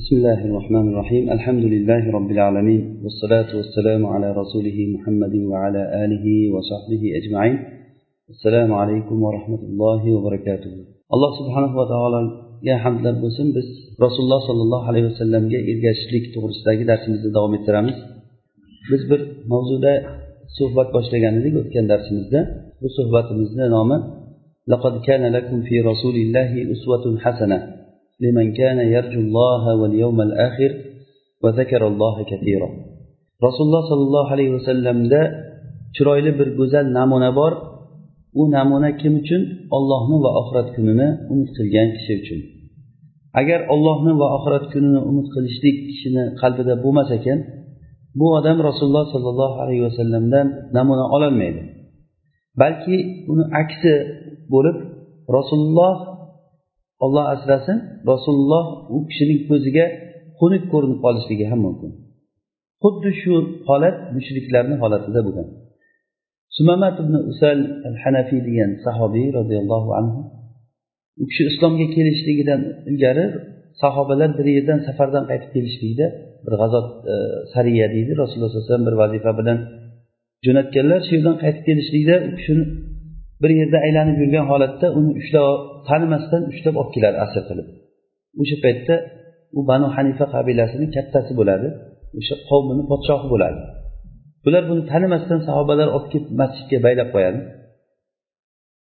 بسم 0.00 0.16
الله 0.16 0.40
الرحمن 0.48 0.86
الرحيم 0.92 1.24
الحمد 1.36 1.64
لله 1.74 2.02
رب 2.16 2.30
العالمين 2.36 2.82
والصلاة 3.02 3.50
والسلام 3.58 4.02
على 4.06 4.28
رسوله 4.40 4.78
محمد 4.94 5.34
وعلى 5.50 5.82
آله 6.04 6.26
وصحبه 6.54 7.02
أجمعين 7.18 7.56
السلام 8.34 8.70
عليكم 8.72 9.16
ورحمة 9.26 9.62
الله 9.70 10.02
وبركاته 10.14 10.72
الله 11.14 11.30
سبحانه 11.40 11.72
وتعالى 11.80 12.20
ya 12.68 12.76
hamdlar 12.84 13.14
bo'lsin 13.24 13.46
biz 13.56 13.66
rasululloh 14.04 14.40
sollallohu 14.48 14.86
alayhi 14.90 15.06
vasallamga 15.12 15.58
ergashishlik 15.70 16.24
to'g'risidagi 16.34 16.84
darsimizni 16.90 17.30
davom 17.36 17.52
ettiramiz 17.58 17.96
biz 18.90 19.02
bir 19.10 19.20
mavzuda 19.52 19.92
suhbat 20.58 20.88
boshlagan 20.96 21.34
edik 21.40 21.54
o'tgan 21.60 21.86
darsimizda 21.92 22.40
bu 22.82 22.88
suhbatimizni 22.98 23.66
nomi 23.76 23.98
لقد 24.72 24.94
كان 25.08 25.24
لكم 25.36 25.58
في 25.68 25.76
رسول 25.90 26.16
الله 26.24 26.50
أسوة 26.74 27.04
حسنة 27.24 27.58
لمن 28.23 28.47
كان 28.59 28.77
يرجو 28.95 29.19
الله 29.25 29.63
واليوم 29.79 30.17
الآخر 30.21 30.71
وذكر 31.43 31.81
الله 31.87 32.15
كثيرا 32.31 32.69
rasululloh 33.45 33.83
sollallohu 33.91 34.29
alayhi 34.35 34.53
vasallamda 34.57 35.21
chiroyli 35.95 36.31
bir 36.39 36.47
go'zal 36.59 36.85
namuna 36.97 37.29
bor 37.39 37.53
u 38.39 38.43
namuna 38.55 38.89
kim 39.01 39.13
uchun 39.21 39.41
ollohni 39.77 40.17
va 40.23 40.29
oxirat 40.41 40.67
kunini 40.75 41.07
umid 41.31 41.49
qilgan 41.57 41.87
kishi 41.95 42.13
uchun 42.21 42.39
agar 43.41 43.59
ollohni 43.73 44.13
va 44.21 44.27
oxirat 44.37 44.65
kunini 44.73 44.99
umid 45.09 45.27
qilishlik 45.35 45.77
kishini 45.89 46.23
qalbida 46.41 46.73
bo'lmas 46.83 47.09
ekan 47.17 47.39
bu 48.19 48.25
odam 48.37 48.57
rasululloh 48.69 49.05
sollallohu 49.13 49.57
alayhi 49.63 49.83
vasallamdan 49.87 50.47
namuna 50.77 51.05
ololmaydi 51.15 51.61
balki 52.61 52.97
uni 53.31 53.45
aksi 53.61 53.93
bo'lib 54.53 54.77
rasululloh 55.37 55.95
olloh 57.04 57.24
asrasin 57.34 57.78
rasululloh 58.10 58.64
u 58.94 58.98
kishining 59.08 59.40
ko'ziga 59.48 59.86
xunuk 60.38 60.64
ko'rinib 60.72 60.98
qolishligi 61.04 61.46
ham 61.50 61.60
mumkin. 61.66 61.90
Xuddi 62.82 63.10
shu 63.20 63.34
holat 63.68 63.96
mushriklarni 64.16 64.76
holatida 64.82 65.20
bo'lgan. 65.26 65.48
Sumamat 66.56 66.96
ibn 67.02 67.14
usal 67.32 67.58
al 67.88 67.96
hanafiy 68.04 68.40
degan 68.48 68.70
sahobiy 68.86 69.26
roziyallohu 69.38 69.90
anhu 70.00 70.20
u 71.22 71.24
kishi 71.30 71.42
islomga 71.50 71.86
kelishligidan 71.96 72.60
ilgari 72.90 73.26
sahobalar 73.82 74.30
bir 74.38 74.46
yerdan 74.56 74.78
safardan 74.86 75.24
qaytib 75.30 75.50
kelishlikda 75.54 76.06
bir 76.44 76.54
g'azot 76.60 76.86
e, 77.12 77.14
sariya 77.54 77.86
deydi. 77.94 78.12
Rasululloh 78.22 78.50
sallallohu 78.50 78.66
alayhi 78.66 78.72
vasallam 78.72 78.88
bir 78.90 78.96
vazifa 79.02 79.32
bilan 79.40 79.58
jo'natganlar 80.46 81.00
shu 81.06 81.12
yerdan 81.16 81.36
qaytib 81.42 81.64
kelishlikda 81.68 82.16
u 82.28 82.30
kishini 82.38 82.64
bir 83.42 83.50
yerda 83.60 83.78
aylanib 83.86 84.16
yurgan 84.22 84.44
holatda 84.50 84.86
uni 84.98 85.10
ushlab 85.20 85.71
tanimasdan 85.88 86.42
ushlab 86.52 86.74
olib 86.80 86.92
keladi 86.96 87.16
asir 87.24 87.42
qilib. 87.48 87.68
O'sha 88.42 88.56
paytda 88.64 88.94
u 89.58 89.60
banu 89.70 89.86
hanifa 89.96 90.24
qabilasini 90.34 90.86
kattasi 90.96 91.32
bo'ladi 91.40 91.68
o'sha 92.18 92.34
qavmini 92.48 92.84
podshohi 92.90 93.26
bo'ladi. 93.32 93.60
Bular 94.44 94.62
buni 94.70 94.82
tanimasdan 94.92 95.40
sahobalar 95.48 95.88
olib 95.96 96.08
kelib 96.12 96.30
masjidga 96.40 96.78
baylab 96.86 97.08
qo'yadi. 97.14 97.40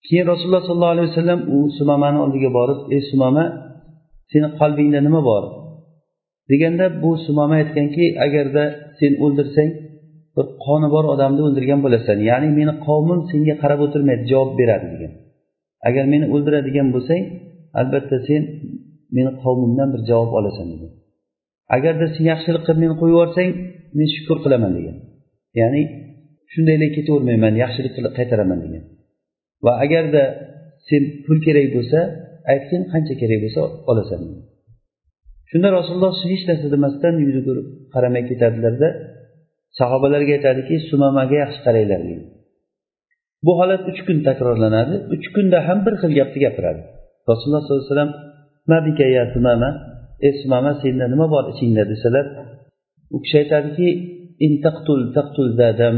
Keyin 0.06 0.26
rasululloh 0.32 0.64
sollallohu 0.70 0.96
alayhi 0.96 1.10
vasallam 1.12 1.42
u 1.56 1.58
sumamani 1.78 2.20
oldiga 2.26 2.50
borib 2.58 2.80
ey 2.96 3.02
sumama 3.12 3.46
seni 4.32 4.48
qalbingda 4.60 5.00
nima 5.08 5.22
bor? 5.32 5.44
deganda 6.50 6.86
bu 7.02 7.12
sumama 7.26 7.56
aytganki 7.62 8.06
agarda 8.26 8.64
sen 9.00 9.12
o'ldirsang 9.24 9.70
bir 10.36 10.46
qoni 10.66 10.88
bor 10.96 11.06
odamni 11.14 11.42
o'ldirgan 11.48 11.80
bo'lasan 11.86 12.18
ya'ni 12.30 12.50
meni 12.60 12.74
qavmim 12.88 13.22
senga 13.32 13.56
qarab 13.62 13.80
o'tirmaydi 13.86 14.24
javob 14.32 14.52
beradi 14.60 14.88
degan. 14.94 15.12
Agar 15.88 16.06
meni 16.14 16.26
o'ldiradigan 16.34 16.88
bo'lsang 16.96 17.24
albatta 17.80 18.18
sen 18.28 18.42
meni 19.18 19.32
qavmimdan 19.44 19.88
bir 19.94 20.02
javob 20.10 20.32
olasan 20.40 20.68
degan 20.74 20.92
agarda 21.76 22.06
sen 22.16 22.24
yaxshilik 22.32 22.64
qilib 22.68 22.80
meni 22.84 22.96
qo'yib 23.02 23.14
yuborsang 23.16 23.52
men 23.98 24.08
shukur 24.16 24.38
qilaman 24.44 24.72
degan. 24.78 24.98
Ya'ni 25.60 25.82
shundaylab 26.54 26.92
ketavermayman 26.98 27.54
yaxshilik 27.64 27.94
qilib 27.98 28.14
qaytaraman 28.20 28.60
degan. 28.66 28.84
Va 29.66 29.72
agarda 29.86 30.24
sen 30.90 31.02
pul 31.26 31.38
kerak 31.46 31.68
bo'lsa 31.76 32.00
aytgin 32.54 32.82
qancha 32.92 33.14
kerak 33.22 33.40
bo'lsa 33.46 33.62
olasan 33.92 34.22
shunda 35.50 35.68
rasululloh 35.78 36.14
hech 36.32 36.44
narsa 36.50 36.68
demasdan 36.76 37.16
yuzi 37.26 37.42
qaramay 37.94 38.24
ketadilarda 38.30 38.90
sahobalarga 39.80 40.34
aytadiki 40.38 40.76
sumamaga 40.90 41.36
yaxshi 41.44 41.60
qaranglar 41.66 42.02
deydi 42.08 42.26
bu 43.46 43.52
holat 43.60 43.84
uch 43.92 44.02
kun 44.08 44.18
takrorlanadi. 44.28 44.96
Uch 45.14 45.28
kunda 45.36 45.58
ham 45.68 45.80
bir 45.86 45.94
xil 46.02 46.12
gapni 46.20 46.40
gapiradi. 46.46 46.82
Rasululloh 47.30 47.62
sollallohu 47.64 47.84
alayhi 47.84 47.94
vasallam 47.94 48.14
mabika 48.72 49.06
ya 49.18 49.24
sumama 49.34 49.70
ey 50.26 50.34
sumama 50.42 50.72
senda 50.82 51.06
nima 51.14 51.26
bor 51.34 51.44
ichingda? 51.54 51.84
desalar 51.92 52.26
u 53.16 53.18
kishi 53.24 53.36
aytadiki 53.42 53.90
in 54.46 54.54
taqtul 54.66 55.02
taqtul 55.18 55.50
zadam 55.60 55.96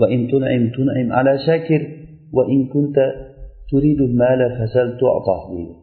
va 0.00 0.06
in 0.14 0.22
tun'im 0.30 0.64
tun'im 0.76 1.08
ala 1.18 1.32
shakir 1.46 1.82
va 2.36 2.42
in 2.54 2.62
kunta 2.72 3.04
turidu 3.68 4.04
mala 4.22 4.46
fasal 4.58 4.88
tu'tah 5.00 5.42
deydi. 5.50 5.74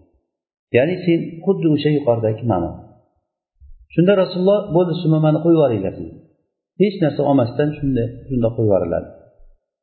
Ya'ni 0.75 0.95
sen 1.05 1.19
xuddi 1.45 1.67
o'sha 1.75 1.89
yuqoridagi 1.97 2.43
ma'no. 2.51 2.71
Shunda 3.93 4.13
rasululloh 4.23 4.59
bo'ldi 4.75 4.93
sumamani 5.03 5.39
qo'yib 5.43 5.57
yuboringlar 5.57 5.93
deydi. 5.99 6.17
Hech 6.81 6.95
narsa 7.03 7.21
olmasdan 7.29 7.69
shunda 7.77 8.03
shundoq 8.27 8.53
qo'yib 8.57 8.69
yuboriladi 8.71 9.09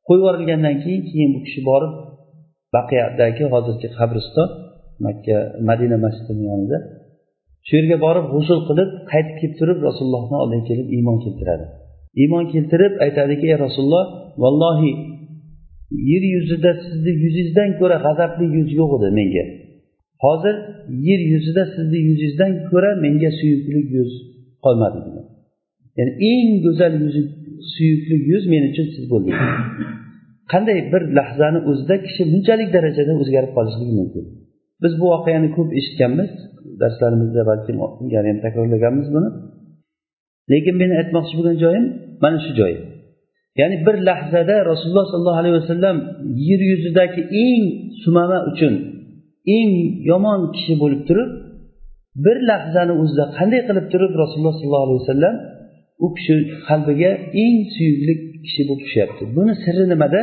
qo'yib 0.07 0.21
yuborilgandan 0.21 0.75
keyin 0.83 1.01
keyin 1.09 1.29
bu 1.35 1.39
kishi 1.45 1.61
borib 1.69 1.93
baqiyadagi 2.75 3.43
hozirgi 3.53 3.87
qabriston 3.97 4.49
makka 5.05 5.37
madina 5.69 5.97
masjidini 6.05 6.43
yonida 6.51 6.77
shu 7.67 7.73
yerga 7.79 7.97
borib 8.05 8.25
g'usul 8.33 8.59
qilib 8.69 8.89
qaytib 9.11 9.35
kelib 9.39 9.55
turib 9.59 9.79
rasulullohni 9.87 10.37
oldiga 10.43 10.63
kelib 10.69 10.87
iymon 10.97 11.17
keltiradi. 11.25 11.65
Iymon 12.21 12.45
keltirib 12.53 12.93
aytadiki 13.05 13.45
ey 13.51 13.57
rasululloh 13.65 14.05
vallohi 14.43 14.91
yer 16.11 16.23
yuzida 16.35 16.71
sizni 16.83 17.11
yuzingizdan 17.23 17.69
ko'ra 17.79 17.97
g'azabli 18.05 18.45
yuz 18.57 18.69
yo'q 18.79 18.91
edi 18.97 19.09
menga. 19.19 19.45
Hozir 20.25 20.55
yer 21.07 21.21
yuzida 21.33 21.63
sizni 21.75 21.99
yuzingizdan 22.09 22.51
ko'ra 22.69 22.91
menga 23.05 23.29
suyukli 23.39 23.79
yuz 23.95 24.11
qolmadi. 24.65 24.99
degan 25.05 25.32
ya'ni 25.97 26.11
eng 26.31 26.49
go'zal 26.65 26.93
yuzi 27.03 27.21
suyukli 27.73 28.15
yuz 28.31 28.43
men 28.53 28.63
uchun 28.71 28.87
siz 28.95 29.05
bo'ldingiz. 29.11 29.49
Qanday 30.51 30.79
bir 30.93 31.03
lahzani 31.17 31.59
o'zida 31.69 31.95
kishi 32.05 32.23
bunchalik 32.33 32.69
darajada 32.75 33.13
o'zgarib 33.21 33.51
qolishligi 33.57 33.93
mumkin. 33.99 34.23
Biz 34.83 34.93
bu 34.99 35.05
voqeani 35.13 35.49
ko'p 35.57 35.69
eshitganmiz 35.79 36.31
darslarimizda 36.81 37.41
balkim 37.49 37.75
ilgari 38.03 38.27
ham 38.31 38.39
takrorlaganmiz 38.45 39.07
buni. 39.15 39.29
Lekin 40.51 40.75
meni 40.81 40.93
aytmoqchi 41.01 41.33
bo'lgan 41.37 41.57
joyim 41.63 41.85
mana 42.23 42.37
shu 42.45 42.51
joy. 42.59 42.73
Ya'ni 43.59 43.77
bir 43.85 43.95
lahzada 44.09 44.55
rasululloh 44.71 45.05
sollallohu 45.11 45.41
alayhi 45.41 45.55
vasallam 45.61 45.97
yer 46.49 46.61
yuzidagi 46.71 47.21
eng 47.45 47.63
sumama 48.03 48.39
uchun 48.51 48.73
eng 49.57 49.71
yomon 50.09 50.41
kishi 50.55 50.73
bo'lib 50.81 51.01
turib 51.09 51.29
bir 52.25 52.37
lahzani 52.49 52.93
o'zida 53.01 53.25
qanday 53.37 53.61
qilib 53.67 53.85
turib 53.93 54.13
rasululloh 54.21 54.55
sollallohu 54.59 54.85
alayhi 54.87 55.01
vasallam 55.03 55.35
u 56.05 56.07
kishi 56.15 56.35
qalbiga 56.67 57.11
eng 57.43 57.57
suyukli 57.75 58.13
kishi 58.45 58.61
bo'lib 58.67 58.83
tushyapti. 58.85 59.23
Buni 59.37 59.53
sirri 59.63 59.85
nimada? 59.93 60.21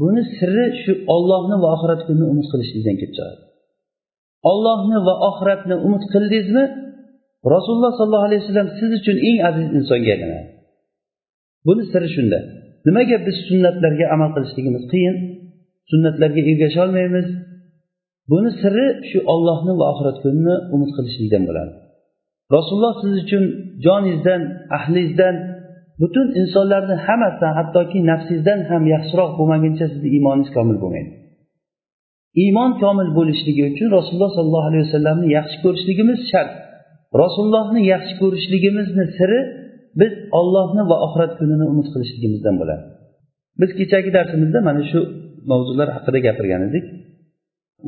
Buni 0.00 0.22
sirri 0.36 0.66
shu 0.82 0.92
ollohni 1.14 1.56
va 1.62 1.68
oxirat 1.76 2.00
kunini 2.06 2.26
umid 2.32 2.46
qilishlikdan 2.52 2.96
kelib 3.00 3.14
chiqadi 3.18 3.40
ollohni 4.48 4.98
va 5.06 5.14
oxiratni 5.28 5.76
umid 5.86 6.04
qildingizmi? 6.12 6.64
Rasululloh 7.54 7.92
sollallohu 7.98 8.26
alayhi 8.28 8.42
vasallam 8.42 8.68
siz 8.78 8.90
uchun 9.00 9.16
eng 9.28 9.38
aziz 9.48 9.66
insonga 9.78 10.10
aylanadi. 10.14 10.48
Buni 11.66 11.82
siri 11.92 12.08
shunda. 12.16 12.38
Nimaga 12.86 13.16
biz 13.26 13.36
sunnatlarga 13.48 14.06
amal 14.14 14.30
qilishligimiz 14.36 14.84
qiyin? 14.92 15.16
Sunnatlarga 15.90 16.40
ergasha 16.50 16.80
olmaymiz. 16.86 17.28
Buni 18.32 18.50
siri 18.60 18.86
shu 19.08 19.18
ollohni 19.34 19.72
va 19.80 19.84
oxirat 19.92 20.16
kunini 20.24 20.54
umid 20.74 20.90
qilishlikdan 20.96 21.42
bo'ladi. 21.48 21.72
Rasululloh 22.54 22.94
siz 23.02 23.12
uchun 23.24 23.44
joningizdan 23.86 24.42
ahlingizdan 24.76 25.34
butun 26.00 26.26
insonlarni 26.40 26.96
hammasidan 27.06 27.52
hattoki 27.58 27.98
nafsingizdan 28.10 28.60
ham 28.70 28.82
yaxshiroq 28.94 29.30
bo'lmaguncha 29.38 29.86
sizni 29.92 30.08
iymoningiz 30.16 30.50
komil 30.56 30.76
bo'lmaydi. 30.82 31.10
Iymon 32.42 32.70
komil 32.82 33.08
bo'lishligi 33.18 33.62
uchun 33.70 33.88
rasululloh 33.96 34.30
sollallohu 34.36 34.68
alayhi 34.70 34.84
vasallamni 34.88 35.28
yaxshi 35.38 35.56
ko'rishligimiz 35.64 36.18
shart. 36.32 36.52
Rasulullohni 37.22 37.80
yaxshi 37.92 38.14
ko'rishligimizni 38.22 39.04
siri 39.18 39.40
biz 40.00 40.12
ollohni 40.40 40.82
va 40.90 40.96
oxirat 41.06 41.32
kunini 41.40 41.64
umid 41.72 41.86
qilishligimizdan 41.92 42.54
bo'ladi. 42.60 42.82
Biz 43.60 43.70
kechagi 43.78 44.10
darsimizda 44.16 44.58
mana 44.68 44.82
shu 44.90 45.00
mavzular 45.50 45.88
haqida 45.96 46.18
gapirgan 46.26 46.62
edik 46.68 46.84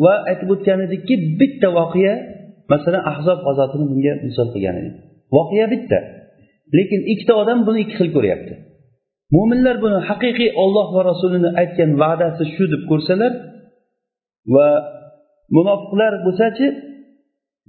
va 0.05 0.15
aytib 0.31 0.49
o'tgan 0.55 0.81
edikki 0.87 1.15
bitta 1.41 1.69
voqea 1.79 2.15
masalan 2.73 3.03
ahzob 3.13 3.39
g'azotini 3.47 3.85
bunga 3.91 4.13
misol 4.27 4.49
qilgan 4.55 4.77
edik 4.81 4.95
voqea 5.37 5.67
bitta 5.75 5.99
lekin 6.77 7.01
ikkita 7.13 7.33
odam 7.43 7.59
buni 7.67 7.79
ikki 7.85 7.95
xil 8.01 8.09
ko'ryapti. 8.17 8.55
Mo'minlar 9.35 9.77
buni 9.85 9.99
haqiqiy 10.09 10.51
olloh 10.63 10.89
va 10.97 11.03
rasulini 11.11 11.51
aytgan 11.61 11.91
va'dasi 12.03 12.43
shu 12.55 12.65
deb 12.73 12.83
ko'rsalar 12.91 13.33
va 14.55 14.69
munofiqlar 15.57 16.13
bo'lsachi 16.27 16.67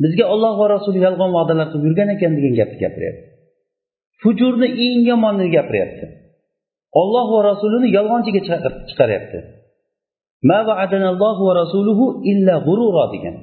bizga 0.03 0.25
olloh 0.33 0.53
va 0.61 0.65
rasuli 0.75 0.99
yolg'on 1.05 1.31
va'dalar 1.37 1.67
qilib 1.71 1.85
yurgan 1.87 2.09
ekan 2.15 2.31
degan 2.37 2.53
gapni 2.59 2.77
gapiryapti 2.83 3.25
fujurni 4.21 4.67
eng 4.85 4.99
yomonini 5.11 5.49
gapiryapti 5.57 6.05
olloh 7.01 7.25
va 7.33 7.39
rasulini 7.51 7.87
yolg'onchiga 7.97 8.41
chiqaryapti. 8.89 9.39
Ma 10.49 10.59
va 10.67 10.73
rasuluhu 11.61 12.05
illa 12.31 12.55
g'ururo 12.67 13.05
degan. 13.13 13.35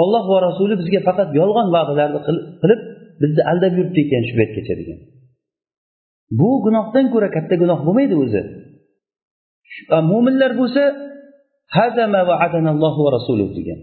Olloh 0.00 0.24
va 0.32 0.38
rasuli 0.48 0.74
bizga 0.80 1.00
faqat 1.08 1.28
yolg'on 1.40 1.68
va'dalarni 1.76 2.20
qilib 2.62 2.80
bizni 3.22 3.42
aldab 3.50 3.72
yuribdi 3.78 4.00
ekan 4.06 4.22
shu 4.28 4.34
paytgacha 4.40 4.74
degan. 4.80 4.98
Bu 6.38 6.50
gunohdan 6.64 7.06
ko'ra 7.14 7.28
katta 7.36 7.54
gunoh 7.62 7.80
bo'lmaydi 7.86 8.14
o'zi. 8.24 8.42
Mo'minlar 10.10 10.52
bo'lsa 10.60 10.82
hazama 11.76 12.20
va 12.28 12.34
adanallohu 12.46 13.00
va 13.06 13.10
rasuli 13.18 13.46
degan. 13.58 13.80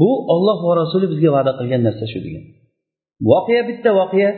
Bu 0.00 0.10
olloh 0.34 0.58
va 0.68 0.74
rasuli 0.82 1.06
bizga 1.12 1.30
va'da 1.36 1.52
qilgan 1.58 1.82
narsa 1.88 2.04
shu 2.12 2.18
degan. 2.26 2.44
Voqea 3.30 3.62
bitta 3.70 3.90
voqea 4.00 4.30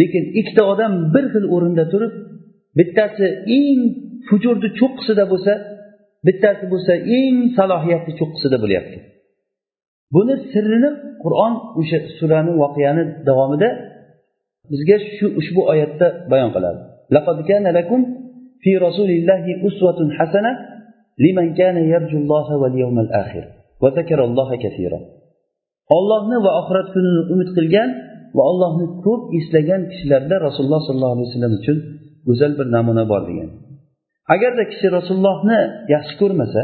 lekin 0.00 0.24
ikkita 0.40 0.62
odam 0.72 0.92
bir 1.14 1.24
xil 1.32 1.44
o'rinda 1.54 1.84
turib 1.92 2.12
bittasi 2.78 3.26
eng 3.58 3.80
fujurni 4.28 4.68
cho'qqisida 4.78 5.24
bo'lsa 5.32 5.52
bittasi 6.26 6.64
bo'lsa 6.72 6.92
eng 7.18 7.36
salohiyatli 7.58 8.12
cho'qqisida 8.20 8.56
bo'lyapti. 8.64 8.98
buni 10.15 10.35
sirrini 10.51 10.89
qur'on 11.23 11.53
o'sha 11.79 11.97
surani 12.17 12.51
voqeani 12.61 13.03
davomida 13.27 13.69
bizga 14.71 14.97
shu 15.15 15.25
ushbu 15.39 15.61
oyatda 15.73 16.07
bayon 16.31 16.51
qiladi 16.57 16.81
لقد 17.17 17.37
كان 17.49 17.65
لكم 17.77 17.99
في 18.63 18.71
رسول 18.85 19.09
الله 19.17 19.43
أسوة 19.67 19.99
حسنة 20.17 20.51
لمن 21.25 21.47
كان 21.59 21.77
يرجو 21.93 22.17
الله 22.23 22.47
واليوم 22.61 22.97
الآخر 23.05 23.43
وذكر 23.81 24.19
الله 24.29 24.49
كثيرا 24.65 24.99
ollohni 25.97 26.37
va 26.45 26.51
oxirat 26.61 26.87
kunini 26.95 27.21
umid 27.33 27.49
qilgan 27.57 27.89
va 28.37 28.43
ollohni 28.51 28.85
ko'p 29.05 29.21
eslagan 29.39 29.81
kishilarda 29.91 30.35
rasululloh 30.47 30.81
sollallohu 30.87 31.13
alayhi 31.15 31.29
vasallam 31.29 31.53
uchun 31.59 31.77
go'zal 32.27 32.51
bir 32.59 32.67
namuna 32.75 33.03
bor 33.11 33.21
degan 33.29 33.49
agarda 34.35 34.63
kishi 34.71 34.87
rasulullohni 34.97 35.59
yaxshi 35.93 36.13
ko'rmasa 36.21 36.61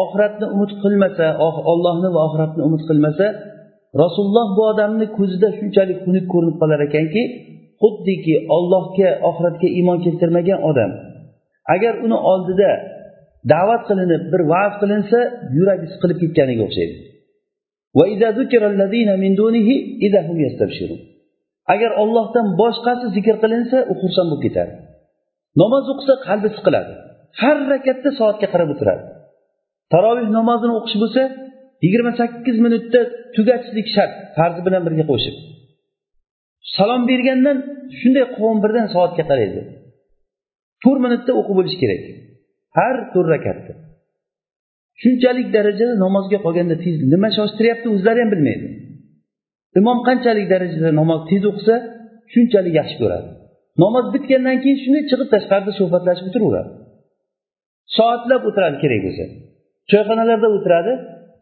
oxiratni 0.00 0.46
umid 0.54 0.72
qilmasa 0.82 1.26
ollohni 1.72 2.08
va 2.14 2.20
oxiratni 2.28 2.62
umid 2.68 2.82
qilmasa 2.88 3.26
rasululloh 4.02 4.46
bu 4.56 4.62
odamni 4.72 5.06
ko'zida 5.18 5.48
shunchalik 5.58 5.98
xunuk 6.04 6.26
ko'rinib 6.32 6.56
qolar 6.62 6.80
ekanki 6.88 7.22
xuddiki 7.82 8.34
ollohga 8.56 9.08
oxiratga 9.28 9.68
iymon 9.78 9.98
keltirmagan 10.04 10.60
odam 10.70 10.90
agar 11.74 11.94
uni 12.06 12.18
oldida 12.32 12.70
da'vat 13.52 13.82
qilinib 13.88 14.22
bir 14.32 14.42
va'z 14.52 14.74
qilinsa 14.82 15.18
yuragi 15.56 15.86
siqilib 15.92 16.18
ketganiga 16.22 16.62
o'xshaydi. 16.68 16.96
Agar 21.74 21.90
ollohdan 22.02 22.46
boshqasi 22.60 23.06
zikr 23.16 23.36
qilinsa 23.42 23.78
u 23.90 23.94
xursand 24.00 24.28
bo'lib 24.30 24.42
ketadi. 24.46 24.72
Namoz 25.62 25.84
o'qisa 25.92 26.14
qalbi 26.26 26.48
siqiladi. 26.56 26.92
Har 27.40 27.56
rakatda 27.72 28.10
soatga 28.18 28.46
qarab 28.52 28.68
o'tiradi. 28.74 29.02
Taroveh 29.92 30.26
namozini 30.38 30.72
o'qish 30.78 30.96
bo'lsa 31.02 31.22
yigirma 31.84 32.12
sakkiz 32.20 32.56
minutda 32.66 33.00
tugatishlik 33.36 33.88
shart 33.94 34.12
farzi 34.36 34.60
bilan 34.66 34.82
birga 34.86 35.04
qo'shib. 35.12 35.36
Salom 36.76 37.02
bergandan 37.10 37.58
shunday 37.98 38.24
qovun 38.36 38.58
birdan 38.64 38.86
soatga 38.94 39.24
qaraydi. 39.30 39.60
To'rt 40.82 41.00
minutda 41.06 41.32
o'qib 41.40 41.54
bo'lishi 41.58 41.78
kerak. 41.82 42.02
Har 42.78 42.94
to'rt 43.12 43.28
rakatda. 43.34 43.72
Shunchalik 45.02 45.48
darajada 45.56 45.94
namozga 46.04 46.38
qolganda 46.46 46.76
tez 46.84 46.96
nima 47.12 47.28
shoshtiryapti 47.38 47.86
o'zlari 47.94 48.20
ham 48.22 48.30
bilmaydi. 48.34 48.66
Imom 49.80 49.98
qanchalik 50.08 50.46
darajada 50.54 50.90
namoz 51.00 51.20
tez 51.30 51.42
o'qisa 51.50 51.74
shunchalik 52.32 52.74
yaxshi 52.80 52.96
ko'radi. 53.02 53.28
Namoz 53.84 54.06
bitgandan 54.14 54.56
keyin 54.62 54.78
shunday 54.84 55.02
chiqib 55.10 55.28
tashqarida 55.34 55.72
suhbatlashib 55.80 56.24
o'tiraveradi. 56.28 56.70
Soatlab 57.96 58.42
o'tiradi 58.48 58.76
kerak 58.82 59.00
bo'lsa. 59.06 59.24
Choyxonalarda 59.90 60.48
o'tiradi 60.56 60.92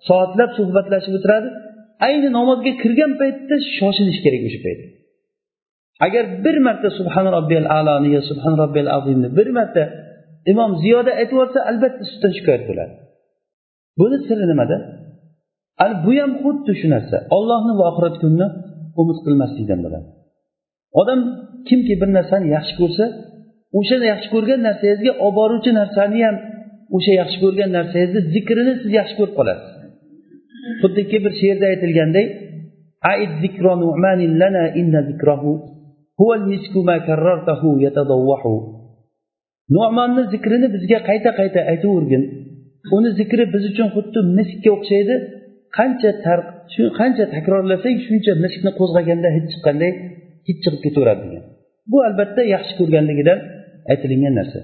soatlab 0.09 0.51
suhbatlashib 0.59 1.13
o'tiradi. 1.19 1.49
Ayni 2.07 2.29
namozga 2.39 2.73
kirgan 2.83 3.13
paytda 3.21 3.55
shoshilish 3.77 4.21
kerak 4.25 4.43
o'sha 4.49 4.61
payt. 4.67 4.81
Agar 6.07 6.25
bir 6.45 6.57
marta 6.67 6.89
subhan 6.99 7.27
robbiyal 7.37 7.67
aloni 7.79 8.09
yo 8.17 8.21
subhan 8.31 8.55
robbiyal 8.63 8.89
azimni 8.97 9.29
bir 9.39 9.49
marta 9.59 9.83
imom 10.53 10.71
ziyoda 10.83 11.13
aytib 11.21 11.35
yuborsa 11.37 11.59
albatta 11.71 12.01
ustidan 12.07 12.33
shikoyat 12.39 12.63
bo'ladi. 12.71 12.93
Buni 14.01 14.17
siri 14.27 14.45
nimada? 14.53 14.77
Ana 15.83 15.95
bu 16.05 16.13
ham 16.21 16.33
xuddi 16.43 16.73
shu 16.81 16.87
narsa. 16.95 17.17
Ollohni 17.37 17.73
va 17.79 17.85
oxirat 17.91 18.17
kunini 18.23 18.47
umid 19.01 19.19
qilmaslikdan 19.25 19.81
bo'ladi. 19.85 20.09
Odam 21.01 21.21
kimki 21.69 21.95
bir 22.01 22.11
narsani 22.19 22.47
yaxshi 22.57 22.75
ko'rsa 22.81 23.05
o'sha 23.79 23.97
yaxshi 24.13 24.29
ko'rgan 24.35 24.61
narsangizga 24.69 25.13
olib 25.25 25.37
boruvchi 25.39 25.71
narsani 25.81 26.19
ham 26.27 26.37
o'sha 26.97 27.13
yaxshi 27.21 27.39
ko'rgan 27.45 27.71
narsangizni 27.77 28.21
zikrini 28.35 28.73
siz 28.81 28.91
yaxshi 29.01 29.15
ko'rib 29.19 29.35
qolasiz. 29.39 29.71
Xuddiki 30.81 31.19
bir 31.25 31.33
she'rda 31.41 31.67
aytilganday 31.73 32.27
nu'monni 39.75 40.23
zikrini 40.33 40.67
bizga 40.75 40.99
qayta 41.09 41.31
qayta 41.41 41.61
aytavergin. 41.73 42.23
Uni 42.97 43.11
zikri 43.21 43.45
biz 43.55 43.63
uchun 43.71 43.89
xuddi 43.95 44.21
miskka 44.39 44.71
o'xshaydi. 44.77 45.15
Qancha 45.79 46.11
qancha 46.99 47.25
takrorlasak 47.35 47.97
shuncha 48.07 48.33
miskni 48.45 48.71
qo'zg'aganda 48.81 49.29
hid 49.37 49.47
chiqqanday 49.53 49.93
hid 50.49 50.59
chiqib 50.63 50.81
ketaveradi 50.87 51.23
degan. 51.27 51.45
Bu 51.91 51.97
albatta 52.09 52.43
yaxshi 52.55 52.73
ko'rganligidan 52.81 53.39
aytilingan 53.93 54.35
narsa. 54.41 54.61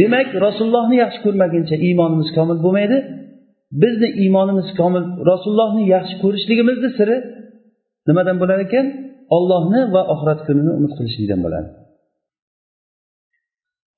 Demak 0.00 0.28
rasulullohni 0.46 0.96
yaxshi 1.04 1.20
ko'rmaguncha 1.26 1.76
iymonimiz 1.86 2.28
komil 2.36 2.58
bo'lmaydi. 2.64 2.98
Bizni 3.82 4.08
iymonimiz 4.22 4.68
komil 4.80 5.04
rasulullohni 5.30 5.82
yaxshi 5.94 6.14
ko'rishligimizni 6.22 6.90
siri 6.98 7.16
nimadan 8.08 8.36
bo'lar 8.42 8.58
ekan? 8.66 8.86
Ollohni 9.36 9.80
va 9.94 10.02
oxirat 10.12 10.40
kunini 10.46 10.72
umid 10.78 10.92
qilishlikdan 10.98 11.40
bo'ladi. 11.44 11.68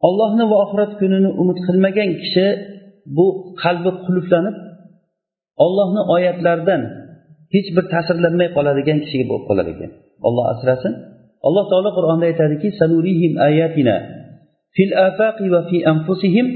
Ollohni 0.08 0.44
va 0.50 0.56
oxirat 0.64 0.92
kunini 1.00 1.30
umid 1.42 1.58
qilmagan 1.66 2.10
kishi 2.22 2.46
bu 3.16 3.26
qalbi 3.62 3.90
qulflanib 4.06 4.56
ollohni 5.64 6.02
oyatlaridan 6.14 6.82
hech 7.54 7.68
bir 7.76 7.84
ta'sirlanmay 7.92 8.48
qoladigan 8.56 8.98
kishiga 9.04 9.24
bo'lib 9.30 9.44
qolar 9.50 9.66
ekan. 9.74 9.90
Olloh 10.26 10.44
asrasin. 10.52 10.92
Alloh 11.46 11.64
taolo 11.70 11.90
qur'onda 11.98 12.24
aytadiki 12.30 12.68
sanurihim 12.80 13.32
ayatina 13.48 13.96
fil 14.76 14.92
afaqi 15.08 15.46
va 15.54 15.60
fi 15.70 15.76
anfusihim 15.92 16.46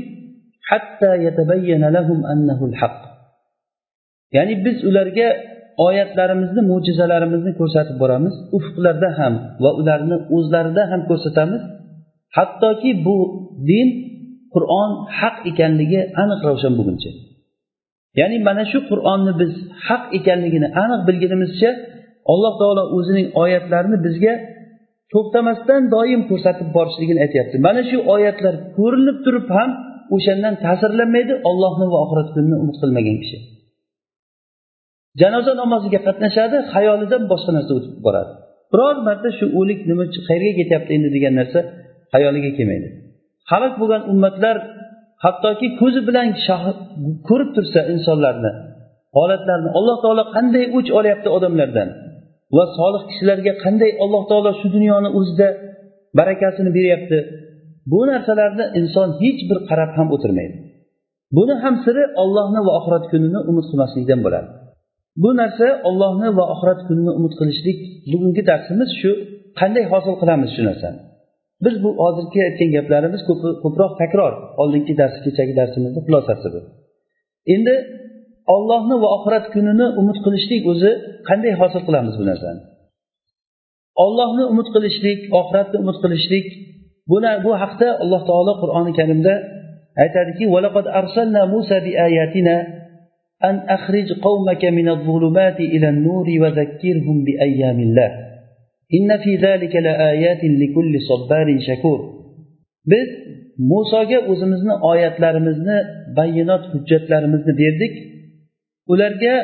hatta 0.71 1.11
لهم 1.25 1.83
lahum 1.97 2.19
annahu 2.33 2.65
ya'ni 4.37 4.55
biz 4.65 4.77
ularga 4.89 5.29
oyatlarimizni 5.87 6.63
mo'jizalarimizni 6.71 7.53
ko'rsatib 7.61 7.97
boramiz 8.03 8.35
ufqlarda 8.59 9.11
ham 9.19 9.35
va 9.63 9.71
ularni 9.81 10.17
o'zlarida 10.37 10.83
ham 10.91 11.01
ko'rsatamiz. 11.11 11.63
Hattoki 12.37 12.91
bu 13.07 13.17
din 13.71 13.89
qur'on 14.55 14.91
haq 15.19 15.37
ekanligi 15.51 16.01
aniq 16.23 16.41
ravshan 16.49 16.73
bo'lguncha 16.79 17.11
ya'ni 18.21 18.37
mana 18.49 18.65
shu 18.73 18.79
qur'onni 18.91 19.33
biz 19.41 19.53
haq 19.87 20.03
ekanligini 20.19 20.69
aniq 20.83 21.01
bilgunimizcha 21.09 21.71
alloh 22.33 22.53
taolo 22.61 22.83
o'zining 22.97 23.29
oyatlarini 23.43 23.99
bizga 24.07 24.33
to'xtamasdan 25.13 25.83
doim 25.95 26.21
ko'rsatib 26.31 26.69
borishligini 26.77 27.21
aytyapti. 27.27 27.57
Mana 27.67 27.83
shu 27.91 27.99
oyatlar 28.15 28.55
ko'rinib 28.79 29.19
turib 29.25 29.47
ham 29.57 29.71
o'shandan 30.15 30.55
ta'sirlanmaydi 30.65 31.35
ollohni 31.51 31.87
va 31.93 31.99
oxirat 32.05 32.29
kunini 32.35 32.57
umid 32.63 32.77
qilmagan 32.83 33.17
kishi. 33.23 33.39
Janoza 35.21 35.53
namoziga 35.63 36.01
qatnashadi 36.07 36.57
xayolidan 36.73 37.23
boshqa 37.33 37.51
narsa 37.57 37.73
o'tib 37.79 37.95
boradi. 38.07 38.33
Biror 38.73 38.97
marta 39.09 39.29
shu 39.39 39.45
o'lik 39.61 39.81
nima 39.91 40.05
qayerga 40.29 40.53
ketyapti 40.61 40.91
endi 40.97 41.09
degan 41.17 41.35
narsa 41.41 41.59
xayoliga 42.13 42.51
kelmaydi. 42.59 42.89
Halok 43.51 43.75
bo'lgan 43.81 44.03
ummatlar 44.13 44.57
hattoki 45.25 45.69
ko'zi 45.81 46.01
bilan 46.09 46.27
ko'rib 47.29 47.51
tursa 47.57 47.81
insonlarni 47.95 48.53
holatlarni 49.17 49.71
alloh 49.79 49.97
taolo 50.05 50.25
qanday 50.37 50.65
o'ch 50.79 50.91
olyapti 50.99 51.29
odamlardan? 51.37 51.89
Va 52.57 52.65
solih 52.79 53.03
kishilarga 53.11 53.53
qanday 53.65 53.91
alloh 54.05 54.23
taolo 54.31 54.51
shu 54.61 54.67
dunyoni 54.77 55.09
o'zida 55.19 55.49
barakasini 56.19 56.71
beryapti? 56.79 57.19
Bu 57.93 58.01
narsalarni 58.11 58.65
inson 58.81 59.09
hech 59.23 59.41
bir 59.49 59.59
qarab 59.69 59.91
ham 59.99 60.09
o'tirmaydi. 60.17 60.57
Buni 61.37 61.55
ham 61.63 61.75
siri 61.85 62.05
ollohni 62.23 62.61
va 62.67 62.73
oxirat 62.79 63.05
kunini 63.13 63.41
umid 63.51 63.67
qilmaslikdan 63.71 64.21
bo'ladi. 64.27 64.49
Bu 65.23 65.31
narsa 65.41 65.67
ollohni 65.89 66.29
va 66.39 66.45
oxirat 66.55 66.81
kunini 66.89 67.13
umid 67.19 67.35
qilishlik 67.41 67.79
bugungi 68.13 68.43
darsimiz 68.51 68.91
shu 69.01 69.11
qanday 69.61 69.85
hosil 69.93 70.15
qilamiz 70.23 70.51
shu 70.57 70.63
narsani? 70.69 70.99
Biz 71.65 71.75
bu 71.85 71.91
hozirgi 72.03 72.39
aytgan 72.47 72.71
gaplarimiz 72.77 73.23
ko'proq 73.65 73.93
takror 74.03 74.33
oldingi 74.63 74.95
dars 75.01 75.15
kechagi 75.25 75.55
darsimizni 75.61 76.01
xulosasi 76.07 76.49
bu. 76.55 76.61
Endi 77.55 77.75
ollohni 78.56 78.96
va 79.04 79.08
oxirat 79.18 79.46
kunini 79.54 79.86
umid 80.00 80.18
qilishlik 80.26 80.64
o'zi 80.72 80.92
qanday 81.30 81.54
hosil 81.62 81.82
qilamiz 81.88 82.14
bu 82.20 82.24
narsani 82.32 82.62
ollohni 84.04 84.44
umid 84.54 84.68
qilishlik 84.76 85.20
oxiratni 85.40 85.78
umid 85.84 85.98
qilishlik 86.04 86.48
buni 87.12 87.32
bu 87.46 87.52
haqda 87.62 87.88
alloh 88.04 88.22
taolo 88.30 88.54
qur'oni 88.62 88.92
karimda 89.00 89.34
aytadiki 90.04 90.46
أن 93.50 93.56
أخرج 93.78 94.08
قومك 94.28 94.66
من 94.66 94.90
الظلمات 94.90 95.60
إلى 95.60 95.90
النور 95.90 96.28
وذكرهم 96.42 97.24
بأيام 97.24 97.80
الله 97.80 98.12
إن 98.98 99.10
في 99.24 99.36
ذلك 99.36 99.76
لآيات 99.76 100.42
لكل 100.62 100.94
صبار 101.10 101.48
شكور 101.68 102.00
biz 102.92 103.10
musoga 103.72 104.20
o'zimizni 104.32 104.74
oyatlarimizni 104.92 105.78
bayinot 106.18 106.64
hujjatlarimizni 106.74 107.54
berdik 107.62 107.94
Ularga 108.93 109.35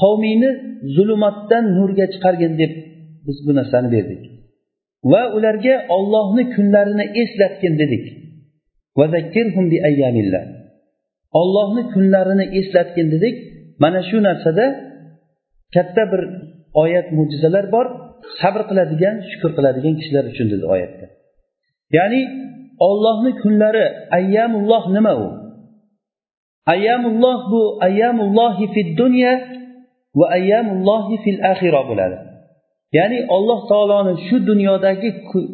qavmingni 0.00 0.50
zulmatdan 0.96 1.64
nurga 1.76 2.06
chiqargin 2.14 2.52
deb 2.60 2.72
biz 3.26 3.38
bu 3.46 3.52
narsani 3.58 3.88
berdik. 3.96 4.22
Va 5.12 5.22
ularga 5.36 5.74
ollohni 5.96 6.44
kunlarini 6.54 7.06
eslatgin 7.22 7.74
dedik. 7.82 8.04
Ollohni 11.40 11.82
kunlarini 11.92 12.44
eslatgin 12.58 13.08
dedik. 13.14 13.36
Mana 13.82 14.00
shu 14.08 14.18
narsada 14.28 14.64
katta 15.74 16.02
bir 16.12 16.22
oyat 16.82 17.06
mo'jizalar 17.16 17.66
bor. 17.74 17.86
Sabr 18.40 18.62
qiladigan 18.70 19.16
shukur 19.30 19.50
qiladigan 19.58 19.94
kishilar 20.00 20.24
uchun 20.32 20.46
dedi 20.52 20.64
oyatda. 20.74 21.06
Ya'ni 21.96 22.20
ollohni 22.88 23.32
kunlari 23.42 23.84
ayyamulloh 24.18 24.84
nima 24.96 25.12
u? 25.24 25.26
Ayyamulloh 26.72 27.38
bu 27.52 27.62
ayyamullohi 27.86 28.64
fid 28.74 28.88
dunya 29.02 29.32
va 30.18 30.26
ayyamullohi 30.36 31.14
fil 31.24 31.40
axira 31.52 31.82
bo'ladi. 31.90 32.16
Ya'ni 32.98 33.18
alloh 33.36 33.60
taoloni 33.70 34.12
shu 34.26 34.36
dunyodagi 34.50 35.08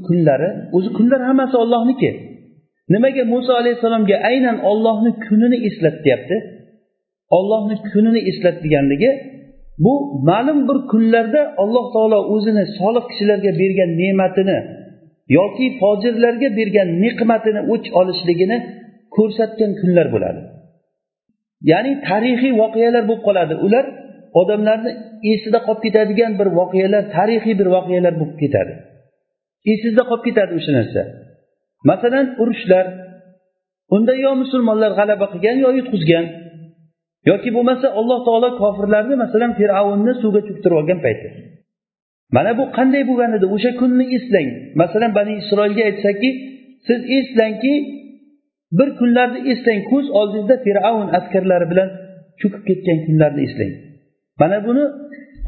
kunlari 0.07 0.51
o'zi 0.77 0.89
kunlar 0.97 1.21
hammasi 1.29 1.57
ollohniki 1.65 2.11
nimaga 2.93 3.23
muso 3.35 3.53
alayhissalomga 3.61 4.17
aynan 4.31 4.57
ollohni 4.71 5.11
kunini 5.27 5.59
eslatyapti? 5.69 6.37
Ollohni 7.39 7.77
kunini 7.91 8.21
eslat 8.31 8.57
deganligi 8.65 9.11
bu 9.85 9.95
ma'lum 10.29 10.59
bir 10.69 10.79
kunlarda 10.93 11.41
alloh 11.63 11.87
taolo 11.95 12.19
o'zini 12.35 12.65
solih 12.79 13.05
kishilarga 13.11 13.51
bergan 13.61 13.91
ne'matini 14.01 14.59
yoki 15.39 15.67
fojirlarga 15.81 16.49
bergan 16.59 16.89
ne'matini 17.03 17.61
o'ch 17.73 17.87
olishligini 18.01 18.59
ko'rsatgan 19.17 19.71
kunlar 19.81 20.07
bo'ladi. 20.15 20.41
Ya'ni 21.71 21.93
tarixiy 22.09 22.53
voqealar 22.63 23.03
bo'lib 23.09 23.23
qoladi. 23.29 23.55
Ular 23.67 23.85
odamlarni 24.41 24.91
esida 25.33 25.59
qolib 25.67 25.83
ketadigan 25.87 26.33
bir 26.41 26.49
voqealar 26.59 27.03
tarixiy 27.17 27.55
bir 27.61 27.69
voqealar 27.77 28.15
bo'lib 28.21 28.37
ketadi. 28.43 28.73
Esingizda 29.71 30.03
qolib 30.11 30.25
ketadi 30.29 30.53
o'sha 30.59 30.73
narsa. 30.79 31.03
Masalan 31.91 32.27
urushlar. 32.43 32.87
Unda 33.97 34.13
yo 34.25 34.31
musulmonlar 34.43 34.91
g'alaba 34.99 35.27
qilgan 35.33 35.57
yo 35.65 35.71
yutqizgan. 35.79 36.27
Yoki 37.31 37.51
bo'lmasa 37.57 37.87
alloh 38.01 38.19
taolo 38.27 38.49
kofirlarni 38.63 39.15
masalan 39.25 39.53
fir'avnni 39.59 40.13
suvga 40.23 40.41
cho'ktirib 40.47 40.77
olgan 40.81 41.01
payti 41.07 41.29
mana 42.37 42.53
bu 42.59 42.65
qanday 42.77 43.03
bo'lgan 43.11 43.31
edi? 43.39 43.47
O'sha 43.55 43.71
kunni 43.81 44.05
eslang. 44.17 44.49
Masalan 44.83 45.11
bani 45.19 45.33
isroilga 45.43 45.83
aytsaki 45.91 46.31
siz 46.87 47.01
eslangki 47.19 47.75
bir 48.79 48.89
kunlarni 48.99 49.41
eslang 49.53 49.81
ko'z 49.91 50.07
oldingizda 50.19 50.57
fir'avn 50.67 51.07
askarlari 51.19 51.67
bilan 51.73 51.89
cho'kib 52.41 52.63
ketgan 52.69 52.99
kunlarni 53.07 53.41
eslang. 53.49 53.73
Mana 54.41 54.59
buni 54.67 54.85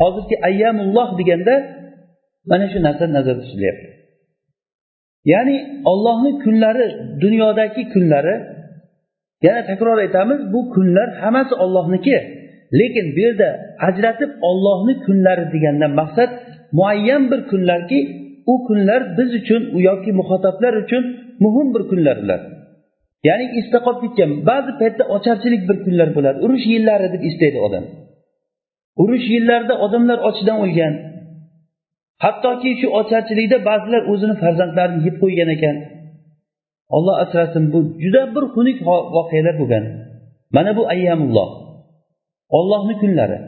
hozirgi 0.00 0.36
ayyamulloh 0.48 1.08
deganda 1.18 1.54
mana 2.50 2.66
shu 2.72 2.78
narsa 2.86 3.04
nazarda 3.16 3.42
tutilyapti. 3.46 3.86
Ya'ni 5.32 5.56
ollohni 5.90 6.32
kunlari 6.44 6.86
dunyodagi 7.22 7.82
kunlari 7.94 8.34
yana 9.46 9.62
takror 9.70 9.98
aytamiz 10.04 10.40
bu 10.52 10.60
kunlar 10.74 11.08
hammasi 11.22 11.54
ollohniki 11.64 12.16
lekin 12.80 13.06
bu 13.14 13.20
yerda 13.26 13.48
ajratib 13.88 14.30
ollohni 14.50 14.94
kunlari 15.06 15.44
degandan 15.54 15.92
maqsad 16.00 16.30
muayyan 16.78 17.22
bir 17.30 17.40
kunlarki 17.50 17.98
u 18.52 18.54
kunlar 18.66 19.00
biz 19.18 19.30
uchun 19.40 19.62
yoki 19.88 20.10
muxotoblar 20.20 20.74
uchun 20.84 21.02
muhim 21.44 21.68
bir 21.74 21.82
kunlar 21.90 22.16
ular. 22.24 22.40
Ya'ni 23.28 23.46
esda 23.58 23.78
qolib 23.86 24.00
ketgan 24.04 24.30
ba'zi 24.50 24.72
paytda 24.80 25.04
ocharchilik 25.16 25.62
bir 25.68 25.76
kunlar 25.84 26.08
bo'ladi. 26.16 26.38
Urush 26.44 26.66
yillari 26.72 27.06
deb 27.14 27.22
eslaydi 27.28 27.58
odam. 27.66 27.84
Urush 29.02 29.26
yillarida 29.34 29.74
odamlar 29.84 30.18
ochdan 30.28 30.56
o'lgan. 30.64 30.94
Hattoki 32.24 32.70
shu 32.80 32.88
ocharchilikda 33.00 33.58
ba'zilar 33.68 34.02
o'zini 34.12 34.34
farzandlarini 34.42 35.00
yeb 35.06 35.16
qo'ygan 35.22 35.48
ekan. 35.56 35.76
Olloh 36.96 37.16
asrasin 37.24 37.64
bu 37.72 37.80
juda 38.02 38.22
bir 38.34 38.44
xunuk 38.54 38.78
voqealar 39.16 39.54
bo'lgan. 39.60 39.84
Mana 40.56 40.70
bu 40.78 40.82
ayyamulloh. 40.94 41.48
Ollohni 42.58 42.94
kunlari. 43.02 43.38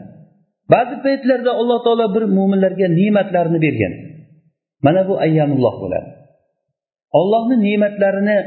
Ba'zi 0.72 0.96
paytlarda 1.04 1.50
alloh 1.60 1.78
taolo 1.86 2.06
bir 2.16 2.24
mo'minlarga 2.36 2.86
ne'matlarni 2.98 3.58
bergan. 3.66 3.92
Mana 4.86 5.02
bu 5.08 5.14
ayyamulloh 5.24 5.74
bo'ladi. 5.82 6.08
Ollohni 7.18 7.56
ne'matlarini 7.66 8.38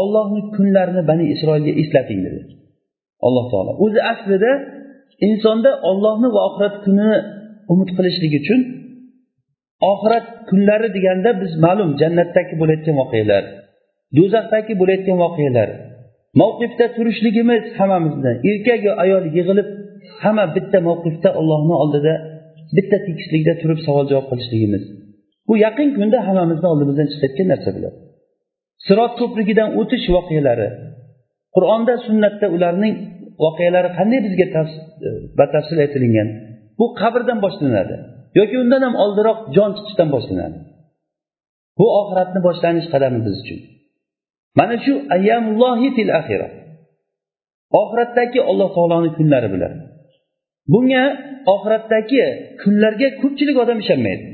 ollohni 0.00 0.40
kunlarini 0.56 1.02
bani 1.10 1.24
isroilga 1.34 1.72
eslating 1.82 2.20
dedi. 2.26 2.40
Alloh 3.26 3.44
taolo. 3.52 3.72
O'zi 3.84 4.00
aslida 4.12 4.52
insonda 5.28 5.70
ollohni 5.90 6.28
va 6.34 6.40
oxirat 6.48 6.74
kunini 6.84 7.18
umid 7.72 7.90
qilishlik 7.96 8.32
uchun 8.40 8.60
oxirat 9.92 10.26
kunlari 10.48 10.88
deganda 10.96 11.30
biz 11.42 11.52
ma'lum 11.64 11.90
jannatdagi 12.00 12.54
bo'layotgan 12.60 12.96
voqealar 13.02 13.44
do'zaxdagi 14.16 14.72
bo'layotgan 14.80 15.18
voqealar 15.24 15.68
mavqifda 16.40 16.86
turishligimiz 16.96 17.62
hammamizni 17.78 18.32
erkak 18.50 18.80
va 18.88 18.92
ayol 19.04 19.24
yig'ilib 19.36 19.68
hamma 20.22 20.44
bitta 20.56 20.78
mavqifda 20.88 21.30
ollohni 21.40 21.74
oldida 21.82 22.14
bitta 22.76 22.98
tekislikda 23.06 23.52
turib 23.62 23.80
savol 23.86 24.04
javob 24.10 24.26
qilishligimiz. 24.30 24.84
Bu 25.48 25.54
yaqin 25.66 25.88
kunda 25.98 26.18
hammamizni 26.28 26.66
oldimizdan 26.72 27.06
chiqayotgan 27.12 27.48
narsa 27.52 27.70
bo'ladi. 27.76 27.96
Sirot 28.86 29.12
ko'prigidan 29.20 29.68
o'tish 29.80 30.06
voqealari. 30.16 30.68
Qur'onda 31.54 31.94
sunnatda 32.06 32.46
ularning 32.56 32.94
voqealari 33.44 33.90
qanday 33.98 34.20
bizga 34.26 34.46
e, 35.06 35.08
batafsil 35.40 35.78
aytilingan? 35.84 36.28
Bu 36.78 36.86
qabrdan 37.00 37.38
boshlanadi 37.44 37.96
yoki 38.38 38.56
undan 38.62 38.82
ham 38.86 38.94
oldinroq 39.04 39.38
jon 39.56 39.70
chiqishdan 39.76 40.08
boshlanadi. 40.14 40.58
Bu 41.78 41.86
oxiratni 42.00 42.40
boshlanish 42.48 42.88
qadami 42.94 43.18
biz 43.26 43.36
uchun? 43.42 43.60
Mana 44.58 44.76
shu 44.84 44.92
ayyamullohi 45.16 45.88
fil 45.96 46.12
axira 46.20 46.48
oxiratdagi 47.82 48.40
alloh 48.50 48.68
taoloni 48.76 49.10
kunlari 49.18 49.48
bular. 49.54 49.72
Bunga 50.72 51.04
oxiratdagi 51.54 52.22
kunlarga 52.62 53.08
ko'pchilik 53.20 53.56
odam 53.64 53.78
ishonmaydi. 53.84 54.26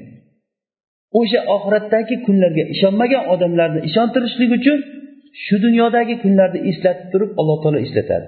O'sha 1.19 1.40
oxiratdagi 1.54 2.16
kunlarga 2.26 2.64
ishonmagan 2.75 3.25
odamlarni 3.35 3.81
ishontirishlik 3.88 4.50
uchun 4.59 4.78
shu 5.45 5.57
dunyodagi 5.66 6.14
kunlarni 6.23 6.61
eslatib 6.71 7.09
turib 7.12 7.31
alloh 7.40 7.57
taolo 7.62 7.78
eslatadi. 7.87 8.26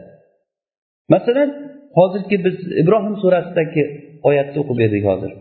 Masalan 1.14 1.50
hozirgi 1.98 2.36
biz 2.44 2.56
ibrohim 2.82 3.14
surasidagi 3.22 3.82
oyatni 4.28 4.56
o'qib 4.62 4.76
berdik 4.82 5.04
hozir. 5.10 5.32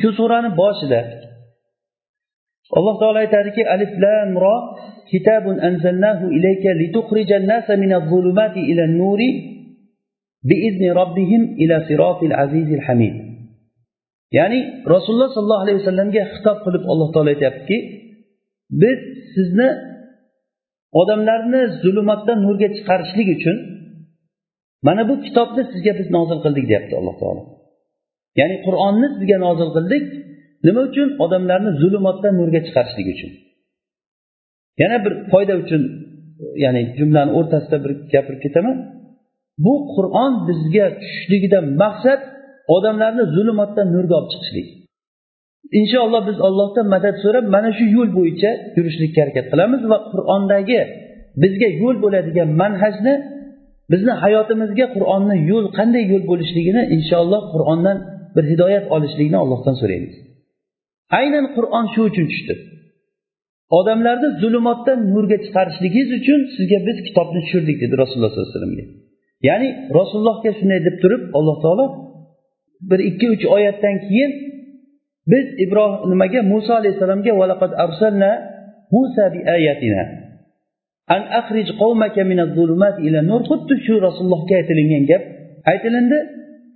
Shu 0.00 0.08
surani 0.18 0.50
boshida 0.60 1.00
alloh 2.78 2.94
taolo 3.00 3.18
aytadiki 3.24 3.62
alif 3.74 3.92
lam 4.04 4.30
ro 4.44 4.56
kitabun 5.10 5.56
anzalnahu 5.68 6.24
ilayka 6.38 6.70
litukhrijan 6.82 7.44
nasa 7.52 7.72
min 7.82 7.90
az-zulumati 7.98 8.60
ila 8.70 8.82
an-nuri 8.88 9.30
biizni 10.48 10.88
robbihim 11.00 11.42
ila 11.62 11.76
siratil 11.88 12.34
azizil 12.44 12.84
hamid. 12.86 13.14
Ya'ni 14.38 14.60
rasululloh 14.94 15.30
sollallohu 15.36 15.64
alayhi 15.64 15.78
vasallamga 15.82 16.22
xitob 16.34 16.58
qilib 16.64 16.84
alloh 16.92 17.08
taolo 17.14 17.28
aytyaptiki 17.34 17.76
biz 18.82 18.98
sizni 19.34 19.68
odamlarni 21.00 21.60
zulmatdan 21.82 22.38
nurga 22.46 22.68
chiqarishlik 22.76 23.28
uchun 23.36 23.56
mana 24.86 25.02
bu 25.08 25.14
kitobni 25.26 25.62
sizga 25.72 25.92
biz 26.00 26.08
nozil 26.16 26.38
qildik 26.44 26.64
deyapti 26.70 26.94
alloh 27.00 27.16
taolo. 27.22 27.42
Ya'ni 28.40 28.56
qur'onni 28.66 29.08
sizga 29.16 29.36
nozil 29.46 29.68
qildik 29.76 30.04
nima 30.66 30.80
uchun? 30.88 31.08
Odamlarni 31.24 31.70
zulmatdan 31.82 32.34
nurga 32.40 32.60
chiqarishlik 32.66 33.08
uchun. 33.14 33.30
Yana 34.82 34.96
bir 35.04 35.12
foyda 35.32 35.54
uchun 35.62 35.82
ya'ni 36.64 36.82
jumlani 36.98 37.30
o'rtasida 37.38 37.76
bir 37.84 37.92
gapirib 38.12 38.40
ketaman. 38.46 38.76
Bu 39.64 39.74
qur'on 39.94 40.32
bizga 40.48 40.86
tushishligidan 41.00 41.64
maqsad 41.82 42.20
odamlarni 42.76 43.24
zulmatdan 43.36 43.86
nurga 43.94 44.14
olib 44.20 44.30
chiqishlik. 44.34 44.68
Inshaalloh 45.80 46.22
biz 46.28 46.38
allohdan 46.46 46.86
madad 46.94 47.16
so'rab 47.24 47.44
mana 47.54 47.70
shu 47.78 47.84
yo'l 47.96 48.10
bo'yicha 48.18 48.50
yurishlikka 48.76 49.18
harakat 49.24 49.46
qilamiz 49.52 49.82
va 49.90 49.98
qur'ondagi 50.12 50.80
bizga 51.42 51.68
yo'l 51.82 51.96
bo'ladigan 52.04 52.48
manhajni 52.62 53.14
bizni 53.92 54.12
hayotimizga 54.22 54.86
qur'onni 54.96 55.36
yo'l 55.50 55.66
qanday 55.78 56.04
yo'l 56.12 56.24
bo'lishligini 56.30 56.82
inshaalloh 56.96 57.42
qur'ondan 57.54 57.96
bir 58.36 58.44
hidoyat 58.52 58.84
olishlikni 58.96 59.38
allohdan 59.42 59.74
so'raymiz 59.82 60.14
aynan 61.18 61.44
qur'on 61.56 61.84
shu 61.94 62.00
uchun 62.10 62.26
tushdi. 62.32 62.54
Odamlarni 63.78 64.28
zulmatdan 64.42 64.98
nurga 65.14 65.38
chiqarishligingiz 65.44 66.10
uchun 66.18 66.40
sizga 66.56 66.78
biz 66.88 66.96
kitobni 67.06 67.40
tushirdik 67.44 67.76
dedi 67.82 67.94
rasululloh 68.02 68.30
sollallohu 68.32 68.50
alayhi 68.50 68.58
vasallamga. 68.58 68.84
Ya'ni 69.48 69.68
rasulullohga 69.98 70.50
shunday 70.58 70.80
deb 70.86 70.96
turib 71.02 71.22
alloh 71.38 71.56
taolo 71.64 71.86
bir 72.90 73.00
ikki 73.10 73.26
uch 73.34 73.44
oyatdan 73.56 73.96
keyin 74.06 74.32
biz 75.32 75.46
ibrohim 75.64 76.10
nimaga? 76.12 76.40
Muso 76.52 76.72
alayhissalomga 76.80 77.32
musa 78.94 79.24
bi 79.34 79.40
ayatina 79.56 80.04
an 81.14 81.22
akhrij 81.40 81.68
qavmaka 81.80 82.22
min 82.30 82.38
az-zulumat 82.44 82.96
ila 83.06 83.20
nur. 83.30 83.40
Xuddi 83.50 83.74
shu 83.86 83.94
rasulullohga 84.06 84.54
aytilingan 84.60 85.04
gap 85.10 85.22
aytilindi 85.72 86.18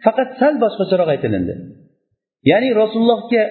faqat 0.04 0.28
sal 0.40 0.54
boshqacharoq 0.62 1.08
aytilindi. 1.14 1.54
Ya'ni 2.50 2.68
rasulullohga 2.82 3.42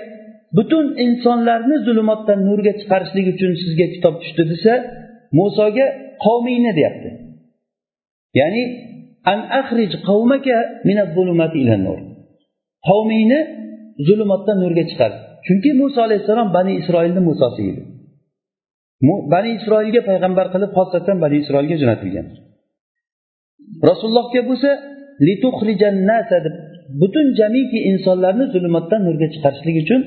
butun 0.57 0.85
insonlarni 1.05 1.77
zulumotdan 1.87 2.39
nurga 2.47 2.73
chiqarishlik 2.79 3.25
uchun 3.33 3.51
sizga 3.63 3.87
kitob 3.93 4.15
tushdi 4.21 4.43
desa 4.51 4.73
musoga 5.39 5.85
qavmingni 6.25 6.71
deyapti. 6.77 7.09
Ya'ni 8.39 8.63
an 9.31 9.39
akhrij 9.59 9.91
qavmaka 10.09 10.57
min 10.87 10.97
az-zulumati 11.03 11.57
ila 11.65 11.77
nur. 11.85 11.99
Qavmingni 12.87 13.39
zulmatdan 14.07 14.57
nurga 14.63 14.83
chiqar 14.89 15.11
chunki 15.45 15.69
muso 15.81 15.99
alayhissalom 16.07 16.47
bani 16.57 16.73
isroilni 16.81 17.21
musosi 17.29 17.61
edi. 17.71 17.81
Bani 19.33 19.49
isroilga 19.57 20.01
payg'ambar 20.09 20.47
qilib 20.53 20.71
xosatan 20.77 21.17
bani 21.23 21.35
isroilga 21.43 21.75
jo'natilgan. 21.81 22.27
Rasulullohga 23.89 24.41
bo'lsa 24.49 24.69
deb 26.45 26.55
butun 27.01 27.25
jamiki 27.39 27.79
insonlarni 27.91 28.45
zulmatdan 28.53 29.01
nurga 29.07 29.27
chiqarishlik 29.33 29.75
uchun 29.83 30.01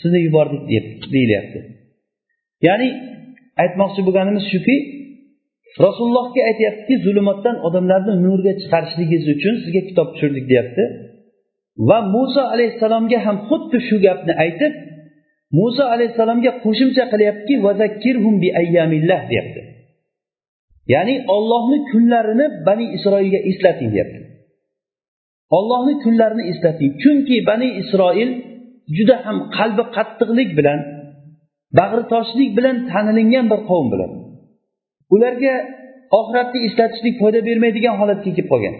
sizni 0.00 0.20
yubordik 0.26 0.62
deb 0.72 0.84
deyilyapti. 1.14 1.58
Ya'ni 2.66 2.88
aytmoqchi 3.62 4.00
bo'lganimiz 4.06 4.44
shuki 4.52 4.76
rasulullohga 5.84 6.40
aytyaptiki 6.50 6.94
zulmatdan 7.06 7.56
odamlarni 7.66 8.14
nurga 8.26 8.52
chiqarishligingiz 8.60 9.24
uchun 9.34 9.54
sizga 9.62 9.82
kitob 9.88 10.08
tushirdik 10.12 10.44
deyapti. 10.52 10.84
Va 11.88 11.98
muso 12.14 12.42
alayhissalomga 12.54 13.18
ham 13.26 13.36
xuddi 13.48 13.78
shu 13.88 13.96
gapni 14.06 14.32
aytib 14.44 14.72
muso 15.58 15.84
alayhissalomga 15.94 16.52
qo'shimcha 16.64 17.04
qilyaptiki 17.12 17.54
deyapti. 19.30 19.60
Ya'ni 20.94 21.14
ollohni 21.36 21.78
kunlarini 21.90 22.46
bani 22.66 22.86
isroilga 22.96 23.40
eslating 23.50 23.90
deyapti. 23.94 24.20
Ollohni 25.58 25.94
kunlarini 26.04 26.44
eslating. 26.52 26.90
Chunki 27.02 27.36
bani 27.50 27.68
isroil 27.82 28.30
juda 28.96 29.16
ham 29.26 29.36
qalbi 29.56 29.84
qattiqlik 29.96 30.50
bilan 30.58 30.80
bag'ritoshlik 31.78 32.50
bilan 32.58 32.76
tanilingan 32.90 33.46
bir 33.52 33.60
qavm 33.70 33.86
bilan 33.94 34.10
ularga 35.14 35.54
oxiratni 36.18 36.58
eslatishlik 36.66 37.14
foyda 37.20 37.40
bermaydigan 37.48 37.94
holatga 38.00 38.30
kelib 38.36 38.48
qolgan. 38.52 38.76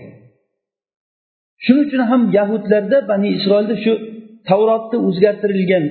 Shuning 1.64 1.84
uchun 1.86 2.02
ham 2.10 2.22
yahudlarda 2.38 2.98
bani 3.10 3.28
isroilda 3.36 3.76
shu 3.84 3.92
tavrotni 4.48 4.98
o'zgartirilgan 5.08 5.84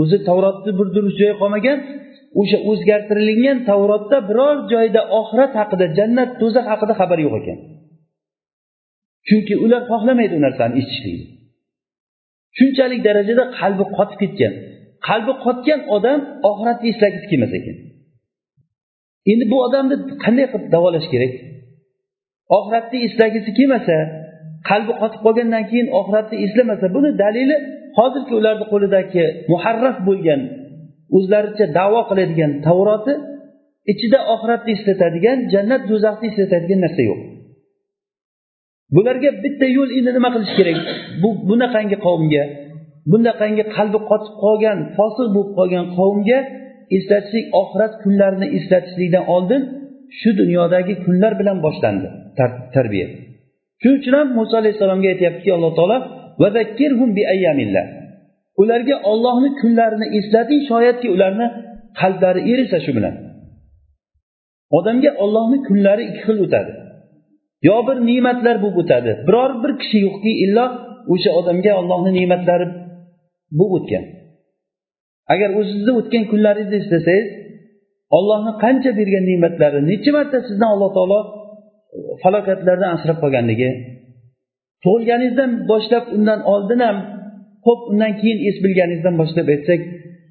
o'zi 0.00 0.18
tavrotni 0.28 0.70
bir 0.78 0.86
durust 0.94 1.16
joyi 1.20 1.34
qolmagan 1.42 1.78
o'sha 2.40 2.58
o'zgartirilgan 2.70 3.58
tavrotda 3.70 4.16
biror 4.28 4.56
joyda 4.72 5.00
oxirat 5.20 5.52
haqida 5.60 5.86
jannat 5.98 6.30
do'zax 6.40 6.66
haqida 6.72 6.94
xabar 7.00 7.18
yo'q 7.24 7.34
ekan. 7.40 7.58
Chunki 9.28 9.54
ular 9.64 9.82
xohlamaydi 9.90 10.34
u 10.38 10.40
narsani 10.46 10.74
eshitishlikni. 10.80 11.26
Shunchalik 12.58 13.00
darajada 13.08 13.44
qalbi 13.60 13.84
qotib 13.96 14.18
ketgan. 14.22 14.52
Qalbi 15.08 15.32
qotgan 15.44 15.80
odam 15.96 16.20
oxiratni 16.50 16.86
eslagisi 16.92 17.26
kelmas 17.30 17.52
ekan. 17.58 17.76
Endi 19.32 19.44
bu 19.52 19.56
odamni 19.66 19.96
qanday 20.24 20.46
qilib 20.52 20.68
davolash 20.74 21.08
kerak? 21.12 21.32
Oxiratni 22.58 22.98
eslagisi 23.06 23.50
kelmasa 23.58 23.96
qalbi 24.68 24.92
qotib 25.00 25.20
qolgandan 25.26 25.64
keyin 25.70 25.88
oxiratni 26.00 26.36
eslamasa 26.46 26.86
buni 26.96 27.10
dalili 27.22 27.56
hozirgi 27.98 28.32
ularni 28.40 28.66
qo'lidagi 28.72 29.24
muharraf 29.52 29.96
bo'lgan 30.08 30.40
o'zlaricha 31.16 31.66
davo 31.78 32.00
qiladigan 32.10 32.52
tavroti 32.66 33.14
ichida 33.92 34.18
oxiratni 34.34 34.70
eslatadigan 34.76 35.38
jannat 35.52 35.82
do'zaxni 35.90 36.26
eslatadigan 36.30 36.80
narsa 36.84 37.02
yo'q. 37.10 37.20
Bularga 38.96 39.30
bitta 39.44 39.66
yo'l 39.76 39.90
endi 39.98 40.10
nima 40.16 40.28
qilish 40.34 40.54
kerak? 40.58 40.78
Bu 41.22 41.28
bunaqangi 41.48 41.96
qavmga 42.06 42.44
bunaqangi 43.12 43.64
qalbi 43.76 43.98
qotib 44.10 44.34
qolgan 44.44 44.78
fosiq 44.96 45.28
bo'lib 45.34 45.52
qolgan 45.58 45.86
qavmga 45.98 46.38
eslatishlik 46.96 47.46
oxirat 47.60 47.92
kunlarini 48.02 48.46
eslatishlikdan 48.58 49.24
oldin 49.34 49.62
shu 50.18 50.30
dunyodagi 50.40 50.94
kunlar 51.04 51.32
bilan 51.40 51.56
boshlandi 51.66 52.08
tarbiya. 52.76 53.08
Shuning 53.82 53.98
uchun 54.00 54.14
ham 54.18 54.28
muso 54.38 54.54
alayhissalomga 54.60 55.08
aytyaptiki 55.14 55.50
alloh 55.56 55.72
taolo 55.78 55.96
ularga 58.62 58.96
ollohni 59.10 59.50
kunlarini 59.60 60.06
eslating 60.18 60.60
shoyatki 60.70 61.08
ularni 61.14 61.46
qalblari 62.00 62.40
erisa 62.52 62.78
shu 62.84 62.92
bilan. 62.98 63.14
Odamga 64.78 65.10
ollohni 65.24 65.58
kunlari 65.68 66.02
ikki 66.10 66.22
xil 66.26 66.38
o'tadi. 66.46 66.72
Yo 67.68 67.76
bir 67.88 67.96
ne'matlar 68.08 68.56
bo'lib 68.62 68.78
o'tadi. 68.82 69.10
Biror 69.26 69.50
bir 69.62 69.72
kishi 69.80 69.98
yo'qki 70.06 70.32
illo 70.44 70.66
o'sha 71.12 71.30
odamga 71.40 71.72
ollohni 71.80 72.10
ne'matlari 72.18 72.66
bo'lib 73.58 73.72
o'tgan. 73.78 74.04
Agar 75.32 75.50
o'zizni 75.60 75.92
o'tgan 76.00 76.24
kunlaringizni 76.32 76.78
eslasangiz 76.82 77.26
ollohni 78.16 78.52
qancha 78.64 78.90
bergan 78.98 79.24
ne'matlari 79.30 79.78
necha 79.90 80.10
marta 80.16 80.38
sizdan 80.48 80.70
alloh 80.74 80.90
taolo 80.96 81.20
falokatlardan 82.22 82.90
asrab 82.96 83.18
qolganligi 83.24 83.70
tug'ilganingizdan 84.84 85.50
boshlab 85.70 86.04
undan 86.16 86.40
oldin 86.52 86.80
ham 86.86 86.96
ho'p 87.66 87.80
undan 87.90 88.12
keyin 88.20 88.38
es 88.48 88.56
bilganingizdan 88.64 89.14
boshlab 89.20 89.46
aytsak 89.54 89.80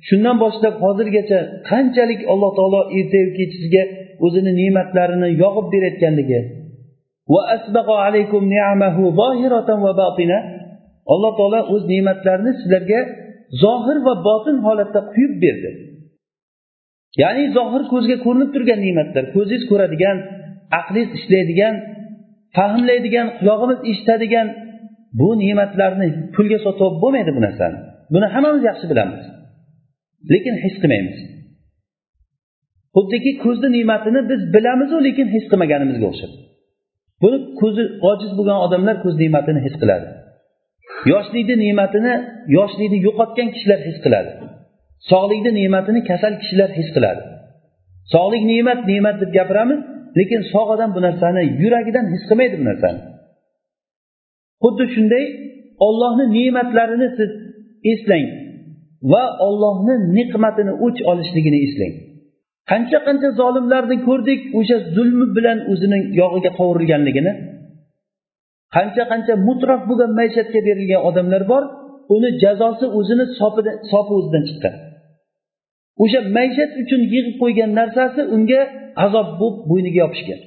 shundan 0.07 0.35
boshlab 0.43 0.75
hozirgacha 0.83 1.39
qanchalik 1.69 2.21
alloh 2.31 2.51
taolo 2.57 2.81
ertayu 2.97 3.29
kech 3.37 3.51
sizga 3.59 3.83
o'zini 4.25 4.51
ne'matlarini 4.61 5.29
yog'ib 5.43 5.67
berayotganligi. 5.73 6.39
Alloh 11.13 11.31
taolo 11.39 11.59
o'z 11.73 11.83
ne'matlarini 11.91 12.51
sizlarga 12.59 12.99
zohir 13.63 13.97
va 14.07 14.13
botin 14.27 14.57
holatda 14.65 14.99
quyib 15.13 15.33
berdi. 15.43 15.69
Ya'ni 17.21 17.43
zohir 17.57 17.83
ko'zga 17.93 18.17
ko'rinib 18.25 18.49
turgan 18.55 18.79
ne'matlar 18.85 19.23
ko'zingiz 19.35 19.63
ko'radigan 19.71 20.17
aqlingiz 20.79 21.09
ishlaydigan 21.19 21.75
fahmlaydigan 22.57 23.27
qulog'imiz 23.39 23.79
eshitadigan 23.91 24.47
bu 25.19 25.29
ne'matlarni 25.43 26.07
pulga 26.35 26.59
sotib 26.65 26.93
bo'lmaydi 27.03 27.31
bu 27.37 27.41
narsani. 27.47 27.77
Buni 28.13 28.27
hammamiz 28.33 28.63
yaxshi 28.69 28.85
bilamiz. 28.91 29.21
Lekin 30.31 30.55
his 30.63 30.75
qilmaymiz. 30.81 31.17
Xuddiki 32.95 33.31
ko'zni 33.43 33.69
ne'matini 33.77 34.21
biz 34.31 34.41
bilamizu 34.55 34.97
lekin 35.07 35.27
his 35.35 35.45
qilmaganimizga 35.51 36.05
o'xshab. 36.11 36.31
Buni 37.23 37.37
ko'zi 37.61 37.83
ojiz 38.11 38.31
bo'lgan 38.37 38.59
odamlar 38.65 38.95
ko'z 39.03 39.15
ne'matini 39.23 39.59
his 39.67 39.75
qiladi. 39.81 40.07
Yoshlikni 41.11 41.55
ne'matini 41.65 42.13
yoshlikni 42.57 42.99
yo'qotgan 43.07 43.47
kishilar 43.55 43.79
his 43.87 43.97
qiladi. 44.05 44.31
Sog'likni 45.11 45.51
ne'matini 45.59 46.01
kasal 46.09 46.33
kishilar 46.41 46.69
his 46.79 46.89
qiladi. 46.95 47.21
Sog'lik 48.13 48.43
ne'mat 48.51 48.79
ne'mat 48.91 49.15
deb 49.21 49.31
gapiramiz. 49.37 49.79
Lekin 50.17 50.41
sog' 50.53 50.69
odam 50.75 50.89
bu 50.95 50.99
narsani 51.07 51.43
yuragidan 51.61 52.05
his 52.13 52.23
qilmaydi 52.29 52.55
bu 52.61 52.65
narsani. 52.69 52.99
Xuddi 54.63 54.85
shunday 54.95 55.25
ollohni 55.87 56.25
ne'matlarini 56.35 57.07
siz 57.17 57.31
eslang 57.91 58.27
va 59.11 59.23
ollohni 59.47 59.95
ne'matini 60.17 60.73
o'ch 60.85 60.99
olishligini 61.11 61.59
eslang. 61.67 61.93
Qancha 62.71 62.99
qancha 63.07 63.29
zolimlarni 63.41 63.97
ko'rdik 64.07 64.41
o'sha 64.59 64.77
zulmi 64.95 65.27
bilan 65.37 65.57
o'zining 65.71 66.03
yog'iga 66.21 66.51
qovurilganligini. 66.59 67.33
Qancha 68.75 69.03
qancha 69.11 69.33
mutrof 69.47 69.81
bo'lgan 69.89 70.11
maishatga 70.19 70.59
berilgan 70.67 71.01
odamlar 71.09 71.43
bor 71.51 71.63
uni 72.15 72.29
jazosi 72.43 72.85
o'zini 72.99 73.25
sopi 73.91 74.11
o'zidan 74.19 74.43
chiqqan. 74.49 74.73
O'sha 76.03 76.19
maishat 76.37 76.71
uchun 76.81 77.01
yig'ib 77.13 77.35
qo'ygan 77.41 77.71
narsasi 77.79 78.21
unga 78.35 78.61
azob 79.05 79.27
bo'lib 79.39 79.59
bo'yniga 79.69 79.99
yopishgan. 80.03 80.39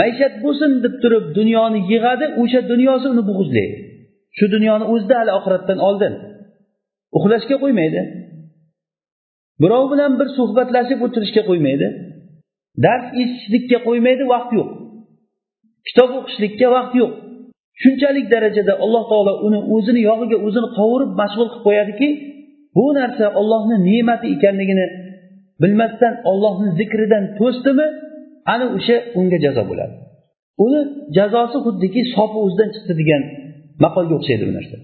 Maishat 0.00 0.34
bo'lsin 0.44 0.70
deb 0.84 0.94
turib 1.02 1.24
dunyoni 1.38 1.80
yig'adi 1.92 2.26
o'sha 2.42 2.60
dunyosi 2.72 3.06
uni 3.14 3.22
bo'g'izlaydi 3.30 3.76
shu 4.36 4.44
dunyoni 4.54 4.84
o'zida 4.92 5.14
hali 5.20 5.32
oxiratdan 5.38 5.78
oldin. 5.88 6.14
Uxlashga 7.16 7.56
qo'ymaydi. 7.62 8.00
Birov 9.62 9.84
bilan 9.92 10.12
bir 10.20 10.28
suhbatlashib 10.38 11.00
o'tirishga 11.06 11.42
qo'ymaydi. 11.50 11.86
Dars 12.84 13.06
eshitishlikka 13.20 13.78
qo'ymaydi 13.88 14.24
vaqt 14.34 14.50
yo'q. 14.58 14.68
Kitob 15.88 16.10
o'qishlikka 16.18 16.68
vaqt 16.76 16.92
yo'q. 17.00 17.12
Shunchalik 17.82 18.26
darajada 18.34 18.72
alloh 18.84 19.04
taolo 19.12 19.32
uni 19.46 19.60
o'zini 19.74 20.00
yog'iga 20.10 20.38
o'zini 20.46 20.68
qovurib 20.78 21.10
mashg'ul 21.20 21.48
qilib 21.52 21.64
qo'yadiki 21.66 22.08
bu 22.76 22.86
narsa 22.98 23.26
ollohni 23.40 23.76
ne'mati 23.88 24.26
ekanligini 24.36 24.86
bilmasdan 25.62 26.14
ollohni 26.30 26.68
zikridan 26.78 27.24
to'sdimi 27.38 27.86
ana 28.52 28.66
o'sha 28.76 28.96
unga 29.18 29.38
jazo 29.44 29.62
bo'ladi. 29.70 29.94
Uni 30.64 30.80
jazosi 31.16 31.58
xuddiki 31.66 32.00
sopi 32.14 32.38
o'zidan 32.44 32.68
chiqdi 32.74 32.94
degan 33.00 33.22
maqolga 33.84 34.14
o'xshaydi 34.18 34.44
bu 34.48 34.52
narsa. 34.58 34.76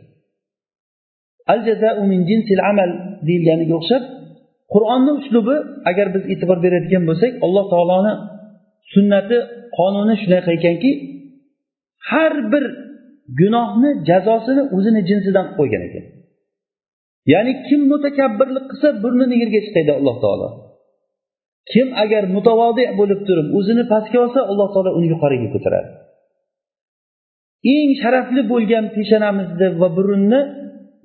Al 1.53 1.61
jazau 1.68 1.96
min 2.12 2.20
jinsil 2.31 2.61
amal 2.70 2.90
deyilganiga 3.27 3.75
o'xshab 3.81 4.03
qur'onni 4.72 5.12
uslubi 5.20 5.57
agar 5.90 6.07
biz 6.14 6.22
e'tibor 6.33 6.59
beradigan 6.64 7.03
bo'lsak 7.09 7.33
alloh 7.46 7.64
taoloni 7.72 8.14
sunnati 8.94 9.37
qonuni 9.79 10.14
shunaqa 10.22 10.51
ekanki 10.59 10.90
har 12.11 12.33
bir 12.53 12.64
gunohni 13.40 13.90
jazosini 14.09 14.62
o'zini 14.77 15.01
jinsidan 15.11 15.44
qilib 15.46 15.57
qo'ygan 15.59 15.83
ekan. 15.88 16.05
Ya'ni 17.33 17.53
kim 17.67 17.81
mutakabbirlik 17.93 18.65
qilsa 18.71 18.89
burnini 19.03 19.37
yerga 19.43 19.61
chiqaydi 19.67 19.93
alloh 19.99 20.17
taolo. 20.25 20.49
Kim 21.73 21.89
agar 22.05 22.23
mutavodi 22.37 22.85
bo'lib 23.01 23.21
turib 23.29 23.49
o'zini 23.59 23.85
pastga 23.93 24.19
olsa 24.25 24.41
alloh 24.51 24.69
taolo 24.75 24.91
uni 24.99 25.07
yuqoriga 25.15 25.49
ko'taradi. 25.55 25.89
Eng 27.75 27.91
sharafli 28.03 28.43
bo'lgan 28.53 28.85
peshonamizni 28.97 29.69
va 29.81 29.89
burunni 29.97 30.41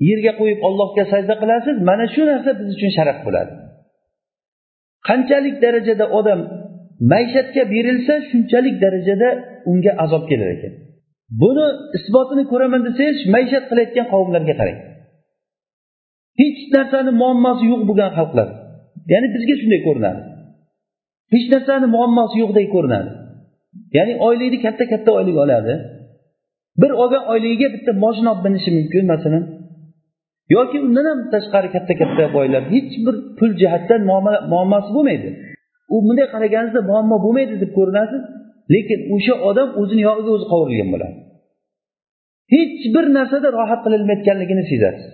yerga 0.09 0.33
qo'yib 0.39 0.59
allohga 0.67 1.03
sajda 1.13 1.35
qilasiz 1.41 1.75
mana 1.89 2.05
shu 2.13 2.21
narsa 2.31 2.49
biz 2.59 2.67
uchun 2.75 2.91
sharaf 2.97 3.17
bo'ladi. 3.27 3.51
Qanchalik 5.07 5.55
darajada 5.63 6.05
odam 6.19 6.39
maishatga 7.13 7.63
berilsa 7.73 8.13
shunchalik 8.29 8.75
darajada 8.83 9.29
unga 9.71 9.91
azob 10.03 10.23
kelar 10.29 10.49
ekan. 10.55 10.73
Buni 11.41 11.67
isbotini 11.97 12.43
ko'raman 12.51 12.81
desangiz 12.87 13.17
maishat 13.35 13.63
qilayotgan 13.69 14.05
qavmlarga 14.13 14.55
qarang. 14.61 14.79
Hech 16.39 16.59
narsani 16.75 17.11
muammosi 17.21 17.63
yo'q 17.71 17.81
bo'lgan 17.89 18.11
xalqlar. 18.17 18.47
Ya'ni 19.13 19.27
bizga 19.35 19.55
shunday 19.61 19.81
ko'rinadi. 19.87 20.21
Hech 21.33 21.47
narsani 21.53 21.87
muammosi 21.95 22.35
yo'qdek 22.43 22.67
ko'rinadi. 22.75 23.09
Ya'ni 23.97 24.13
oylikni 24.27 24.59
katta 24.65 24.85
katta 24.91 25.09
oylik 25.19 25.37
oladi. 25.43 25.73
Bir 26.81 26.91
olgan 27.01 27.23
oyligiga 27.31 27.67
bitta 27.75 27.91
moshina 28.03 28.29
olib 28.33 28.43
minishi 28.45 28.69
mumkin 28.77 29.05
masalan. 29.13 29.43
Yoki 30.55 30.77
undan 30.85 31.05
ham 31.11 31.19
tashqari 31.33 31.69
katta 31.75 31.93
katta 32.01 32.23
boylar 32.37 32.61
hech 32.73 32.93
bir 33.05 33.15
pul 33.37 33.51
jihatdan 33.61 34.01
muammosi 34.51 34.89
bo'lmaydi. 34.95 35.29
U 35.93 35.95
bunday 36.05 36.27
qaraganingizda 36.33 36.81
muammo 36.91 37.15
bo'lmaydi 37.25 37.55
deb 37.63 37.71
ko'rinasiz 37.77 38.21
lekin 38.73 38.99
o'sha 39.15 39.35
odam 39.49 39.69
o'zini 39.81 40.01
yog'iga 40.09 40.31
o'zi 40.35 40.45
qovurilgan 40.53 40.89
bo'ladi. 40.93 41.15
Hech 42.53 42.81
bir 42.95 43.05
narsada 43.17 43.47
rohat 43.57 43.79
qilolmayotganligini 43.85 44.63
sezasiz. 44.71 45.05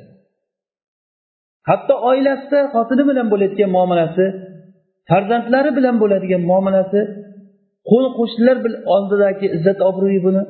Hatto 1.69 1.93
oilasida 2.09 2.59
xotini 2.73 3.03
bilan 3.09 3.27
bo'layotgan 3.31 3.69
muomalasi 3.77 4.25
farzandlari 5.09 5.71
bilan 5.77 5.95
bo'ladigan 6.01 6.43
muomalasi 6.51 6.99
qo'ni 7.89 8.09
qo'shnilar 8.17 8.57
oldidagi 8.95 9.45
izzat 9.57 9.79
obro'yi 9.89 10.19
buni 10.27 10.41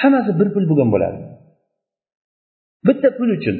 hammasi 0.00 0.30
bir 0.40 0.48
pul 0.54 0.64
bo'lgan 0.70 0.88
bo'ladi. 0.94 1.18
Bitta 2.86 3.08
pul 3.18 3.30
uchun. 3.38 3.56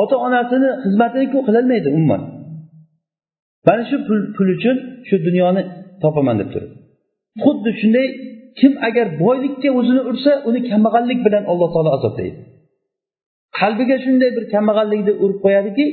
Ota 0.00 0.16
onasini 0.26 0.70
xizmatini-ku 0.84 1.38
qilolmaydi 1.46 1.88
umuman. 1.96 2.22
Mana 3.66 3.82
shu 3.90 3.96
pul 4.06 4.20
pul 4.36 4.48
uchun 4.56 4.76
shu 5.08 5.16
dunyoni 5.26 5.62
topaman 6.02 6.36
deb 6.40 6.48
turib. 6.54 6.70
Xuddi 7.42 7.70
shunday 7.80 8.06
kim 8.60 8.72
agar 8.88 9.06
boylikka 9.22 9.68
o'zini 9.78 10.02
ursa 10.10 10.32
uni 10.48 10.60
kambag'allik 10.70 11.18
bilan 11.26 11.44
alloh 11.52 11.68
taolo 11.74 11.90
azoblaydi. 11.98 12.38
Qalbiga 13.58 13.96
shunday 14.04 14.30
bir 14.36 14.44
kambag'allikni 14.54 15.12
urib 15.24 15.38
qo'yadiki 15.44 15.86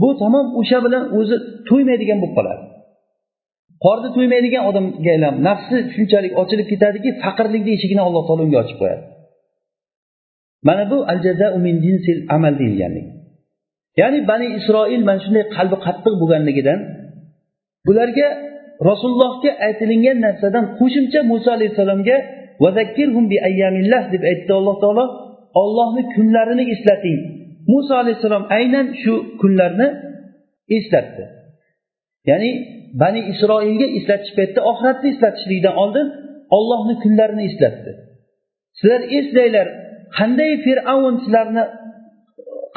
bu 0.00 0.08
tamom 0.22 0.46
o'sha 0.60 0.78
bilan 0.86 1.04
o'zi 1.18 1.36
to'ymaydigan 1.68 2.18
bo'lib 2.22 2.34
qoladi. 2.38 2.62
Qorni 3.84 4.08
to'ymaydigan 4.16 4.62
odamga 4.70 5.10
aylanib 5.14 5.38
nafsi 5.48 5.76
shunchalik 5.94 6.32
ochilib 6.42 6.66
ketadiki 6.72 7.10
faqirlikni 7.22 7.70
eshigini 7.76 8.02
alloh 8.08 8.22
taolo 8.28 8.42
unga 8.46 8.58
ochib 8.64 8.78
qo'yadi. 8.82 9.02
Mana 10.68 10.84
bu 10.90 10.98
al 11.12 11.18
jazau 11.26 11.52
min 11.66 11.74
jinsil 11.84 12.18
amal 12.36 12.54
deyilganlik. 12.60 13.06
Ya'ni 14.00 14.18
bani 14.30 14.46
isroil 14.58 15.02
mana 15.08 15.20
shunday 15.24 15.44
qalbi 15.56 15.76
qattiq 15.86 16.14
bo'lganligidan 16.20 16.78
bularga 17.86 18.28
rasulullohga 18.88 19.50
aytilingan 19.66 20.16
narsadan 20.26 20.64
qo'shimcha 20.78 21.20
muso 21.30 21.48
alayhissalomga 21.56 22.16
deb 24.14 24.22
aytdi 24.30 24.52
alloh 24.60 24.76
taolo. 24.84 25.04
Ollohni 25.62 26.02
kunlarini 26.14 26.64
eslating. 26.74 27.20
Muso 27.70 27.92
alayhissalom 28.02 28.44
aynan 28.56 28.86
shu 29.02 29.14
kunlarni 29.40 29.88
eslatdi. 30.76 31.24
Ya'ni 32.30 32.50
bani 33.02 33.20
isroilga 33.32 33.86
eslatish 33.98 34.32
paytida 34.38 34.60
oxiratni 34.70 35.08
eslatishlikdan 35.14 35.74
oldin 35.82 36.06
ollohni 36.56 36.94
kunlarini 37.04 37.44
eslatdi. 37.50 37.90
Sizlar 38.78 39.02
eslanglar 39.18 39.66
qanday 40.18 40.52
fir'avn 40.64 41.14
sizlarni 41.24 41.64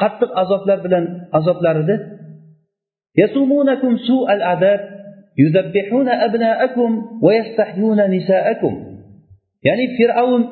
qattiq 0.02 0.30
azoblar 0.42 0.78
bilan 0.84 1.04
azoblar 1.38 1.76
edi 1.84 1.96
ya'ni 9.66 9.86
fir'avn 9.98 10.42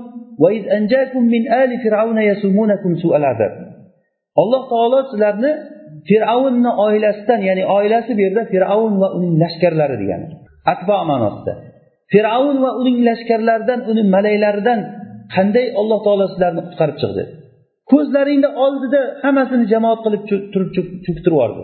alloh 4.43 4.63
taolo 4.73 4.99
sizlarni 5.11 5.53
fir'avnni 6.09 6.71
oilasidan 6.87 7.41
ya'ni 7.49 7.65
oilasi 7.77 8.11
bu 8.17 8.21
yerda 8.27 8.43
fir'avn 8.53 8.95
va 9.03 9.09
uning 9.17 9.35
lashkarlari 9.43 9.97
degani. 10.03 10.27
Atbo 10.73 10.97
ma'nosida. 11.11 11.53
Fir'avn 12.13 12.57
va 12.65 12.71
uning 12.81 12.99
lashkarlaridan 13.09 13.81
uni 13.91 14.03
malaylaridan 14.15 14.81
qanday 15.35 15.67
alloh 15.81 15.99
taolo 16.07 16.25
sizlarni 16.33 16.61
qutqarib 16.67 16.97
chiqdi? 17.03 17.23
Ko'zlaringni 17.93 18.49
oldida 18.65 19.01
hammasini 19.25 19.65
jamoat 19.73 20.01
qilib 20.05 20.23
turib 20.53 20.71
cho'ktirib 20.77 21.27
yubordi 21.29 21.63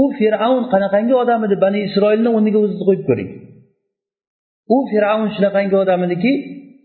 u 0.00 0.04
fir'avn 0.18 0.64
qanaqangi 0.72 1.14
odam 1.22 1.40
edi? 1.46 1.56
Bani 1.64 1.78
isroilni 1.88 2.30
o'rniga 2.36 2.58
o'zingizni 2.62 2.86
qo'yib 2.88 3.04
ko'ring. 3.10 3.30
U 4.74 4.76
fir'avn 4.90 5.28
shunaqangi 5.36 5.76
odam 5.82 6.00
ediki 6.06 6.32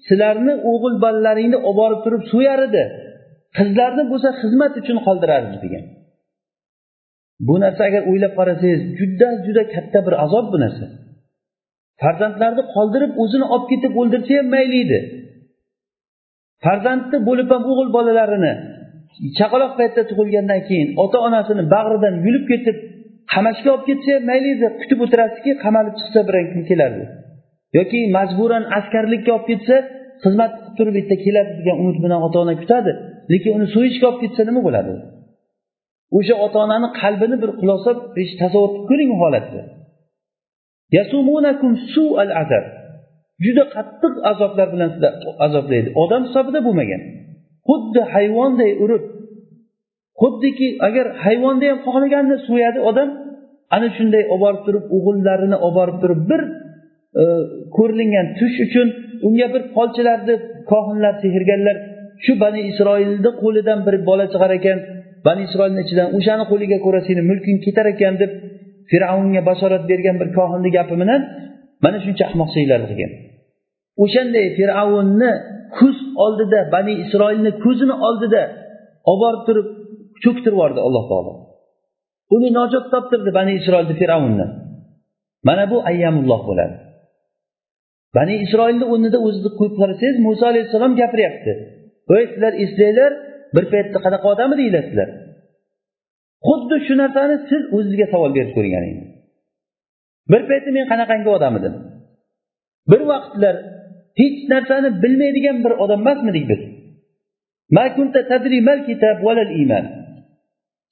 sizlarni 0.08 0.54
o'g'il 0.72 0.96
bolalaringni 1.06 1.58
olib 1.70 1.78
borib 1.82 2.00
turib 2.06 2.24
so'yar 2.34 2.60
edi. 2.68 2.84
Qizlarni 3.58 4.04
bo'lsa 4.12 4.30
xizmat 4.41 4.74
uchun 4.82 4.98
qoldirardi 5.08 5.58
degan. 5.65 5.84
Bu 7.48 7.56
narsa 7.63 7.82
agar 7.89 8.02
o'ylab 8.12 8.34
qarasangiz 8.39 8.82
juda 9.00 9.30
juda 9.46 9.63
katta 9.74 10.00
bir 10.08 10.13
azob 10.26 10.46
bu 10.54 10.58
narsa. 10.63 10.86
Farzandlarni 12.02 12.63
qoldirib 12.76 13.12
o'zini 13.24 13.46
olib 13.54 13.68
ketib 13.72 13.94
o'ldirsa 14.02 14.34
ham 14.39 14.48
mayli 14.56 14.78
edi. 14.86 15.00
Farzandni 16.65 17.18
bo'lib 17.30 17.50
ham 17.54 17.63
o'g'il 17.72 17.89
bolalarini 17.98 18.54
chaqaloq 19.39 19.72
paytda 19.80 20.02
tug'ilgandan 20.10 20.62
keyin 20.70 20.89
ota 21.04 21.18
onasini 21.28 21.63
bag'ridan 21.76 22.15
yulib 22.26 22.46
ketib 22.52 22.78
qamashga 23.34 23.70
olib 23.76 23.86
ketsa 23.89 24.10
ham 24.15 24.24
mayli 24.32 24.48
edi. 24.56 24.68
Kutib 24.82 25.00
o'tirasizki 25.06 25.52
qamalib 25.63 25.96
chiqsa 26.00 26.20
biron 26.28 26.46
kun 26.52 26.63
kelardi. 26.70 27.06
Yoki 27.77 27.99
majburan 28.17 28.63
askarlikka 28.77 29.31
olib 29.38 29.47
ketsa 29.51 29.75
xizmat 30.23 30.51
qilib 30.55 30.73
turib 30.77 30.93
bitta 30.99 31.15
keladi 31.25 31.51
degan 31.59 31.75
umid 31.83 31.97
bilan 32.03 32.19
ota 32.27 32.38
ona 32.43 32.53
kutadi. 32.61 32.91
Lekin 33.31 33.51
uni 33.57 33.67
so'yishga 33.75 34.05
olib 34.09 34.19
ketsa 34.23 34.41
nima 34.49 34.61
bo'ladi? 34.67 34.93
O'sha 36.17 36.35
ota 36.45 36.57
onani 36.65 36.89
qalbini 37.01 37.35
bir 37.43 37.51
xulosa 37.59 37.91
tasavvur 38.41 38.71
qilib 38.71 38.85
ko'ring 38.89 39.09
u 39.15 39.17
holatni. 39.23 39.61
Juda 43.45 43.63
qattiq 43.75 44.13
azoblar 44.31 44.67
bilan 44.73 44.89
sizlar 44.93 45.13
azoblaydi. 45.45 45.89
Odam 46.03 46.21
hisobida 46.27 46.59
bo'lmagan. 46.67 47.01
Xuddi 47.67 48.01
hayvonday 48.13 48.71
urib 48.83 49.03
xuddiki 50.21 50.67
agar 50.88 51.05
hayvonni 51.23 51.65
ham 51.71 51.79
xohlaganini 51.85 52.38
so'yadi 52.47 52.79
odam 52.89 53.09
ana 53.75 53.88
shunday 53.97 54.23
olib 54.33 54.41
borib 54.43 54.61
turib 54.67 54.85
o'g'illarini 54.95 55.57
olib 55.65 55.75
borib 55.79 55.97
turib 56.03 56.21
bir 56.31 56.41
e, 57.21 57.23
ko'rilingan 57.78 58.25
tush 58.39 58.58
uchun 58.65 58.88
unga 59.28 59.47
bir 59.54 59.62
polchilarni 59.75 60.36
kohinlar 60.71 61.13
sehrgarlar 61.23 61.78
shu 62.23 62.32
bani 62.43 62.62
isroilni 62.71 63.32
qo'lidan 63.43 63.80
bir 63.88 63.95
bola 64.10 64.25
chiqar 64.34 64.51
ekan. 64.60 64.78
Bani 65.28 65.41
isroilni 65.47 65.82
ichidan 65.86 66.08
o'shani 66.17 66.45
qo'liga 66.51 66.78
ko'ra 66.86 66.99
seni 67.08 67.21
mulking 67.30 67.58
ketar 67.65 67.86
ekan 67.93 68.13
deb 68.21 68.32
fir'avnga 68.91 69.41
bashorat 69.49 69.84
bergan 69.91 70.15
bir 70.21 70.30
kohinni 70.38 70.69
gapi 70.78 70.95
bilan 71.01 71.21
mana 71.84 71.97
shuncha 72.06 72.23
ahmoqchiliklar 72.30 72.82
qilgan. 72.89 73.12
O'shanday 74.04 74.45
fir'avnni 74.58 75.32
ko'z 75.78 75.97
oldida 76.25 76.60
bani 76.75 76.93
isroilni 77.04 77.51
ko'zini 77.63 77.95
oldida 78.08 78.41
olib 79.12 79.21
borib 79.23 79.41
turib 79.47 79.67
cho'ktirib 80.23 80.56
yubordi 80.58 80.80
alloh 80.88 81.04
taolo. 81.12 81.34
Uni 82.36 82.49
nojot 82.60 82.86
toptirdi 82.93 83.32
bani 83.39 83.51
isroilni 83.60 83.95
fir'avnni. 84.01 84.47
Mana 85.47 85.63
bu 85.71 85.78
ayyamulloh 85.89 86.41
bo'ladi. 86.49 86.75
Bani 88.15 88.34
isroilni 88.45 88.86
o'rnida 88.93 89.17
o'zizni 89.28 89.51
qo'yib 89.60 89.75
qarasangiz 89.82 90.17
muso 90.28 90.43
alayhissalom 90.51 90.93
gapiryapti. 91.01 91.54
Voy 92.10 92.23
sizlar 92.32 92.54
eslanglar 92.63 93.12
bir 93.56 93.65
paytda 93.73 93.99
qanaqa 94.06 94.28
odam 94.34 94.49
edinglar 94.56 94.84
sizlar 94.89 95.10
xuddi 96.47 96.78
shu 96.88 96.93
narsani 97.04 97.36
siz 97.49 97.62
o'zizga 97.75 98.06
savol 98.13 98.32
berib 98.38 98.51
ko'ring 98.58 98.73
bir 100.32 100.41
paytda 100.49 100.69
men 100.78 100.86
qanaqangi 100.91 101.30
odam 101.38 101.54
edim 101.60 101.75
bir 102.91 103.01
vaqtlar 103.12 103.56
hech 104.19 104.39
narsani 104.54 104.89
bilmaydigan 105.04 105.58
bir 105.65 105.73
odam 105.84 105.99
emasmidik 106.04 106.45
biz. 106.51 106.62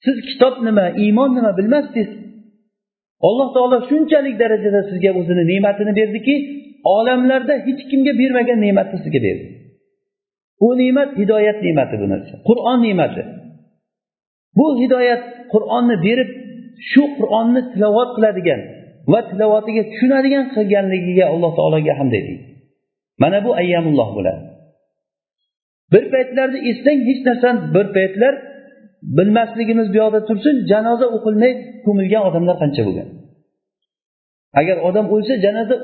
Siz 0.04 0.16
kitob 0.28 0.54
nima 0.66 0.86
iymon 1.04 1.30
nima 1.36 1.52
bilmasdingiz. 1.58 2.10
Alloh 3.28 3.48
taolo 3.54 3.78
shunchalik 3.88 4.36
darajada 4.42 4.80
sizga 4.90 5.10
o'zini 5.20 5.44
ne'matini 5.52 5.92
berdiki 6.00 6.34
olamlarda 6.94 7.54
hech 7.66 7.82
kimga 7.90 8.12
bermagan 8.20 8.58
ne'matni 8.66 8.98
sizga 9.04 9.20
berdi. 9.26 9.46
Bu 10.60 10.68
ne'mat 10.80 11.10
hidoyat 11.20 11.58
ne'mati 11.66 11.96
bu 12.02 12.06
narsa. 12.12 12.34
Qur'on 12.48 12.78
ne'mati. 12.86 13.22
Bu 14.58 14.66
hidoyat 14.80 15.22
qur'onni 15.52 15.96
berib 16.06 16.30
shu 16.90 17.02
qur'onni 17.18 17.60
tilovat 17.72 18.10
qiladigan 18.16 18.60
va 19.12 19.20
tilovatiga 19.30 19.82
tushunadigan 19.90 20.44
qilganligiga 20.54 21.24
alloh 21.32 21.52
taologa 21.58 21.92
hamd 22.00 22.12
ayting. 22.18 22.40
Mana 23.22 23.38
bu 23.46 23.50
ayyamulloh 23.60 24.08
bo'ladi. 24.16 24.42
Bir 25.92 26.04
paytlarda 26.14 26.58
eslang 26.70 27.00
hech 27.08 27.20
narsani 27.28 27.60
bir 27.74 27.86
paytlar 27.96 28.34
bilmasligimiz 29.18 29.86
bu 29.92 29.96
yoqda 30.02 30.20
tursin 30.28 30.56
janoza 30.70 31.06
o'qilmay 31.16 31.52
ko'milgan 31.86 32.22
odamlar 32.28 32.56
qancha 32.62 32.82
bo'lgan? 32.88 33.08
Agar 34.60 34.76
odam 34.88 35.06
o'lsa 35.14 35.34
janoza 35.44 35.76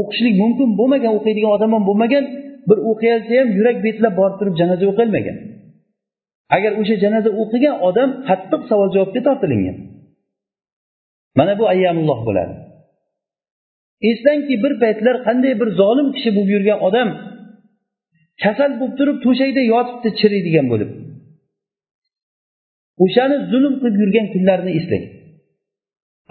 o'qishlik 0.00 0.34
mumkin 0.42 0.68
bo'lmagan 0.78 1.12
o'qiydigan 1.18 1.52
odam 1.56 1.70
ham 1.74 1.84
bo'lmagan 1.90 2.24
bir 2.68 2.78
o'qiyolsa 2.90 3.32
ham 3.40 3.48
yurak 3.58 3.76
betlab 3.86 4.14
borib 4.20 4.36
turib 4.40 4.54
janoza 4.60 4.84
o'qilmagan. 4.92 5.36
Agar 6.56 6.72
o'sha 6.80 6.96
janoza 7.04 7.30
o'qigan 7.42 7.76
odam 7.88 8.10
qattiq 8.28 8.62
savol 8.70 8.88
javobga 8.94 9.20
tortilingan. 9.28 9.76
Mana 11.38 11.52
bu 11.60 11.64
ayyamulloh 11.72 12.20
bo'ladi. 12.28 12.54
Eslangki 14.10 14.54
bir 14.64 14.72
paytlar 14.82 15.16
qanday 15.26 15.52
bir 15.60 15.68
zolim 15.80 16.08
kishi 16.16 16.30
bo'lib 16.36 16.50
yurgan 16.54 16.78
odam 16.88 17.08
kasal 18.42 18.70
bo'lib 18.80 18.94
turib 18.98 19.16
to'shakda 19.24 19.62
yotibdi 19.72 20.08
chiriydigan 20.20 20.66
bo'lib. 20.72 20.90
O'shani 23.04 23.36
zulm 23.52 23.74
qilib 23.80 23.96
yurgan 24.02 24.26
kunlarni 24.34 24.72
eslang 24.78 25.04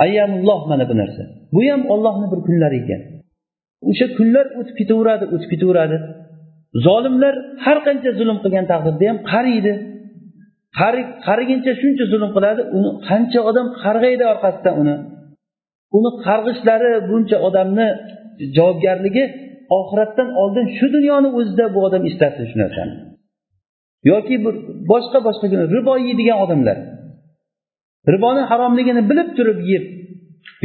ayyamulloh 0.03 0.59
mana 0.71 0.85
bu 0.89 0.95
narsa. 1.01 1.23
Bu 1.53 1.61
ham 1.69 1.81
ollohni 1.93 2.27
bir 2.31 2.39
kunlari 2.47 2.77
ekan. 2.83 3.01
O'sha 3.89 4.07
kunlar 4.17 4.45
o'tib 4.59 4.75
ketaveradi 4.79 5.25
o'tib 5.33 5.49
ketaveradi. 5.53 5.97
Zolimlar 6.85 7.35
har 7.65 7.77
qancha 7.87 8.09
zulm 8.19 8.37
qilgan 8.43 8.65
taqdirda 8.71 9.05
ham 9.11 9.19
qariydi. 9.31 9.73
Qariguncha 11.27 11.71
shuncha 11.81 12.05
zulm 12.13 12.29
qiladi 12.35 12.61
uni 12.77 12.89
qancha 13.07 13.39
odam 13.49 13.67
qarg'aydi 13.83 14.23
orqasidan 14.33 14.75
uni. 14.81 14.95
Uni 15.97 16.11
qarg'ishlari 16.25 16.91
buncha 17.09 17.37
odamni 17.47 17.87
javobgarligi 18.57 19.23
oxiratdan 19.79 20.29
oldin 20.41 20.65
shu 20.77 20.87
dunyoni 20.95 21.29
o'zida 21.39 21.65
bu 21.73 21.79
odam 21.87 22.01
eslasin 22.09 22.45
shu 22.51 22.57
narsani 22.63 22.95
yoki 24.11 24.35
bir 24.45 24.53
boshqa 24.91 25.19
boshqa 25.27 25.45
ribo 25.75 25.93
yeydigan 26.07 26.37
odamlar. 26.45 26.77
Riboni 28.13 28.43
haromligini 28.51 29.01
bilib 29.09 29.29
turib 29.37 29.59
yeb 29.73 29.83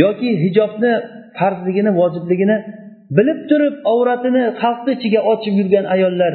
yoki 0.03 0.31
hijobni 0.44 0.92
farzligini 1.38 1.90
vojibligini 2.01 2.57
bilib 3.16 3.40
turib 3.51 3.75
avratini 3.92 4.42
xalqni 4.61 4.90
ichiga 4.97 5.20
ochib 5.33 5.55
yurgan 5.61 5.85
ayollar 5.94 6.35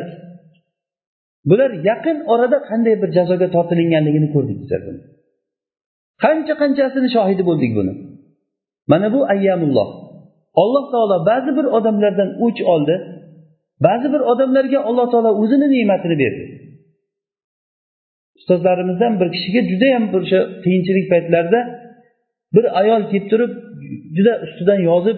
bular 1.50 1.72
yaqin 1.90 2.18
orada 2.34 2.58
qanday 2.70 2.96
bir 3.02 3.10
jazoga 3.18 3.48
tortilinganligini 3.56 4.28
ko'rdik 4.36 4.58
bizlar 4.62 4.82
buni. 4.88 5.02
Qancha 6.24 6.54
qanchasini 6.62 7.10
shohidi 7.16 7.44
bo'ldik 7.50 7.72
buni. 7.80 7.94
Mana 8.92 9.08
bu 9.16 9.20
ayyamulloh. 9.34 9.90
Alloh 10.62 10.86
taolo 10.94 11.18
ba'zi 11.32 11.52
bir 11.58 11.66
odamlardan 11.78 12.30
o'ch 12.46 12.62
oldi 12.74 12.96
ba'zi 13.86 14.08
bir 14.14 14.22
odamlarga 14.32 14.80
alloh 14.90 15.08
taolo 15.14 15.32
o'zini 15.42 15.68
ne'matini 15.76 16.16
berdi. 16.24 16.44
Ustozlarimizdan 18.40 19.14
bir 19.20 19.28
kishiga 19.36 19.62
judayam 19.72 20.04
bir 20.14 20.22
o'sha 20.26 20.40
qiyinchilik 20.64 21.06
paytlarida 21.14 21.60
bir 22.56 22.66
ayol 22.82 23.02
kelib 23.12 23.26
turib 23.32 23.52
juda 24.16 24.34
ustidan 24.46 24.80
yozib 24.90 25.18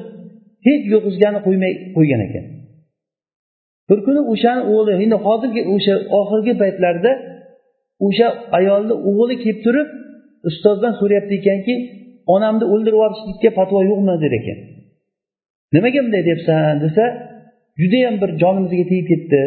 hech 0.68 0.84
yurg'izgani 0.92 1.40
qo'ymay 1.48 1.74
qo'ygan 1.96 2.22
ekan. 2.28 2.46
Bir 3.90 4.00
kuni 4.06 4.22
o'shani 4.34 4.64
o'g'li 4.74 4.92
endi 5.04 5.18
hozirgi 5.26 5.62
o'sha 5.74 5.96
oxirgi 6.20 6.54
paytlarda 6.62 7.12
o'sha 8.08 8.28
ayolni 8.58 8.96
o'g'li 9.10 9.36
kelib 9.44 9.60
turib 9.66 9.88
ustozdan 10.50 10.94
so'rayapti 11.00 11.34
ekanki 11.42 11.76
onamni 12.36 12.66
o'ldirib 12.74 12.98
yuborishlikka 13.00 13.50
fatvo 13.58 13.80
yo'qmi 13.90 14.16
der 14.24 14.34
ekan. 14.40 14.60
Nimaga 15.76 16.00
bunday 16.06 16.24
deyapsan 16.28 16.76
desa 16.86 17.04
judayam 17.82 18.16
bir 18.22 18.30
jonimizga 18.42 18.86
tegib 18.92 19.08
ketdi. 19.12 19.42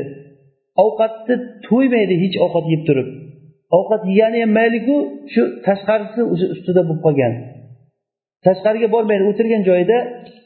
Ovqatni 0.85 1.35
to'ymaydi 1.67 2.15
hech 2.23 2.37
ovqat 2.45 2.67
yeb 2.75 2.83
turib. 2.89 3.09
Ovqat 3.79 4.03
yegani 4.11 4.39
ham 4.43 4.53
mayliku 4.59 4.97
shu 5.33 5.43
tashqarisi 5.67 6.21
o'zi 6.33 6.47
ustida 6.55 6.83
bo'lib 6.89 7.03
qolgan. 7.07 7.35
Tashqariga 8.47 8.89
bormaydi 8.95 9.25
o'tirgan 9.31 9.63
joyida 9.69 9.97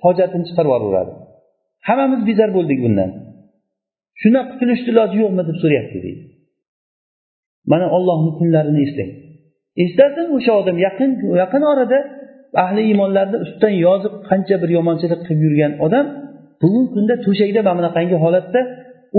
hojatini 0.05 0.45
chiqarib 0.49 0.71
yuboraveradi 0.71 1.13
hammamiz 1.89 2.21
bezor 2.31 2.51
bo'ldik 2.57 2.79
bundan. 2.85 3.11
Shundan 4.21 4.45
qutulishni 4.51 4.89
iloji 4.93 5.17
yo'qmi 5.23 5.43
deb 5.49 5.57
so'rayapti 5.63 5.99
deydi. 6.05 6.23
Mana 7.73 7.87
ollohni 7.97 8.31
kunlarini 8.39 8.81
eslang. 8.87 9.13
Eslasin 9.85 10.27
o'sha 10.37 10.53
odam 10.61 10.77
yaqin 10.87 11.11
yaqin 11.43 11.63
orada 11.73 11.99
ahli 12.65 12.81
iymonlarni 12.89 13.37
ustidan 13.45 13.75
yozib 13.87 14.15
qancha 14.31 14.55
bir 14.63 14.71
yomonchilik 14.79 15.21
qilib 15.27 15.41
yurgan 15.47 15.73
odam 15.87 16.07
bugungi 16.63 16.91
kunda 16.95 17.15
to'shakda 17.27 17.61
mana 17.67 17.77
bunaqangi 17.79 18.17
holatda 18.25 18.61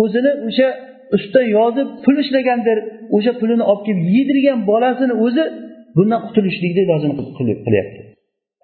o'zini 0.01 0.31
o'sha 0.47 0.67
ustidan 1.15 1.47
yozib 1.57 1.87
pul 2.03 2.15
ishlagandir 2.23 2.77
o'sha 3.15 3.31
pulini 3.41 3.63
olib 3.71 3.83
kelib 3.87 4.05
yedirgan 4.17 4.59
bolasini 4.71 5.13
o'zi 5.25 5.43
bundan 5.97 6.19
qutulishlikni 6.27 6.81
ilojini 6.85 7.13
qilyapti. 7.67 8.08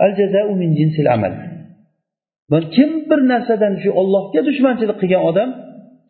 Al 0.03 0.11
jazau 0.19 0.49
min 0.61 0.69
jinsil 0.79 1.07
amal. 1.15 1.33
Kim 2.75 2.91
bir 3.09 3.19
narsadan 3.31 3.73
shu 3.81 3.89
ollohga 4.01 4.41
dushmanchilik 4.47 4.97
qilgan 5.01 5.23
odam 5.29 5.49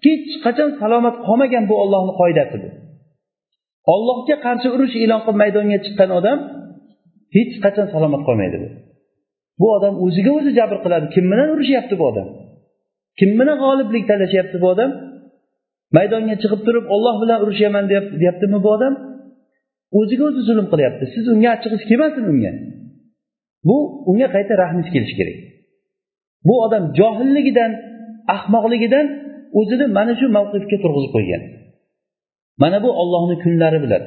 hech 0.06 0.30
qachon 0.46 0.70
salomat 0.82 1.16
qolmagan 1.28 1.64
bu 1.70 1.76
ollohni 1.84 2.14
qoidasi 2.22 2.58
bu 2.64 2.70
ollohga 3.94 4.36
qarshi 4.46 4.68
urush 4.76 4.96
e'lon 5.04 5.22
qilib 5.26 5.38
maydonga 5.44 5.78
chiqqan 5.86 6.10
odam 6.20 6.38
hech 7.36 7.54
qachon 7.66 7.88
salomat 7.94 8.22
qolmaydi 8.28 8.58
bu. 8.64 8.68
Bu 9.60 9.68
odam 9.78 9.94
o'ziga 10.06 10.32
o'zi 10.40 10.52
jabr 10.60 10.78
qiladi. 10.86 11.06
Kim 11.16 11.26
bilan 11.32 11.48
urushyapti 11.56 11.96
bu 12.00 12.06
odam? 12.12 12.28
Kim 13.20 13.32
bilan 13.40 13.58
g'oliblik 13.64 14.04
talashyapti 14.12 14.58
bu 14.64 14.68
odam? 14.74 14.92
Maydonga 15.98 16.36
chiqib 16.42 16.62
turib 16.68 16.86
olloh 16.96 17.16
bilan 17.24 17.38
urushaman 17.44 17.86
deyaptimi 18.22 18.58
bu 18.66 18.70
odam? 18.78 18.94
O'ziga 20.00 20.24
o'zi 20.30 20.42
zulm 20.50 20.68
qilyapti. 20.72 21.04
Siz 21.16 21.26
unga 21.34 21.50
achchig'ingiz 21.56 21.84
kelmasin 21.90 22.24
unga. 22.34 22.52
Bu 23.68 23.78
unga 24.10 24.28
qayta 24.36 24.54
rahmingiz 24.62 24.90
kelishi 24.96 25.16
kerak. 25.20 25.38
Bu 26.48 26.54
odam 26.66 26.84
johilligidan 27.00 27.72
ahmoqligidan 28.36 29.06
o'zini 29.60 29.86
mana 29.98 30.14
shu 30.20 30.26
mavqifga 30.38 30.78
turg'izib 30.84 31.12
qo'ygan. 31.16 31.42
Mana 32.62 32.78
bu 32.86 32.90
ollohni 33.02 33.36
kunlari 33.44 33.80
bilan. 33.86 34.04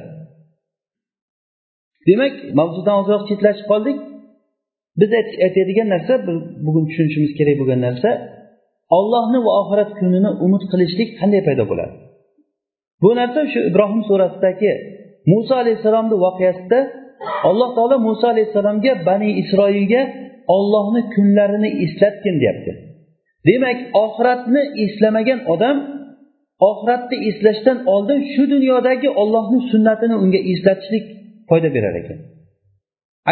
Demak 2.09 2.35
mavzudan 2.59 2.97
ozroq 3.01 3.23
chetlashib 3.31 3.67
qoldik. 3.73 3.99
Biz 5.01 5.11
aytadigan 5.47 5.89
narsa 5.95 6.13
bugun 6.67 6.85
tushunishimiz 6.89 7.33
kerak 7.39 7.57
bo'lgan 7.61 7.81
narsa 7.87 8.11
ollohni 8.99 9.39
va 9.47 9.53
oxirat 9.61 9.91
kunini 9.99 10.31
umid 10.45 10.63
qilishlik 10.73 11.09
qanday 11.21 11.43
paydo 11.49 11.65
bo'ladi? 11.71 11.95
Bu 13.03 13.11
narsa 13.21 13.41
shu 13.53 13.59
ibrohim 13.71 14.03
surasidagi 14.11 14.73
muso 15.33 15.55
alayhissalomni 15.63 16.17
voqeasida 16.25 16.79
alloh 17.49 17.69
taolo 17.77 17.97
muso 18.07 18.25
alayhissalomga 18.33 18.93
bani 19.09 19.29
isroilga 19.43 20.03
ollohni 20.57 21.03
kunlarini 21.15 21.71
eslatgin 21.85 22.37
deyapti. 22.43 22.73
Demak 23.49 23.79
oxiratni 24.05 24.63
eslamagan 24.85 25.41
odam 25.55 25.77
oxiratni 26.71 27.17
eslashdan 27.29 27.79
oldin 27.95 28.21
shu 28.33 28.43
dunyodagi 28.55 29.09
ollohni 29.23 29.59
sunnatini 29.71 30.17
unga 30.23 30.41
eslatishlik 30.53 31.05
foyda 31.49 31.69
berar 31.77 31.95
ekan. 32.01 32.19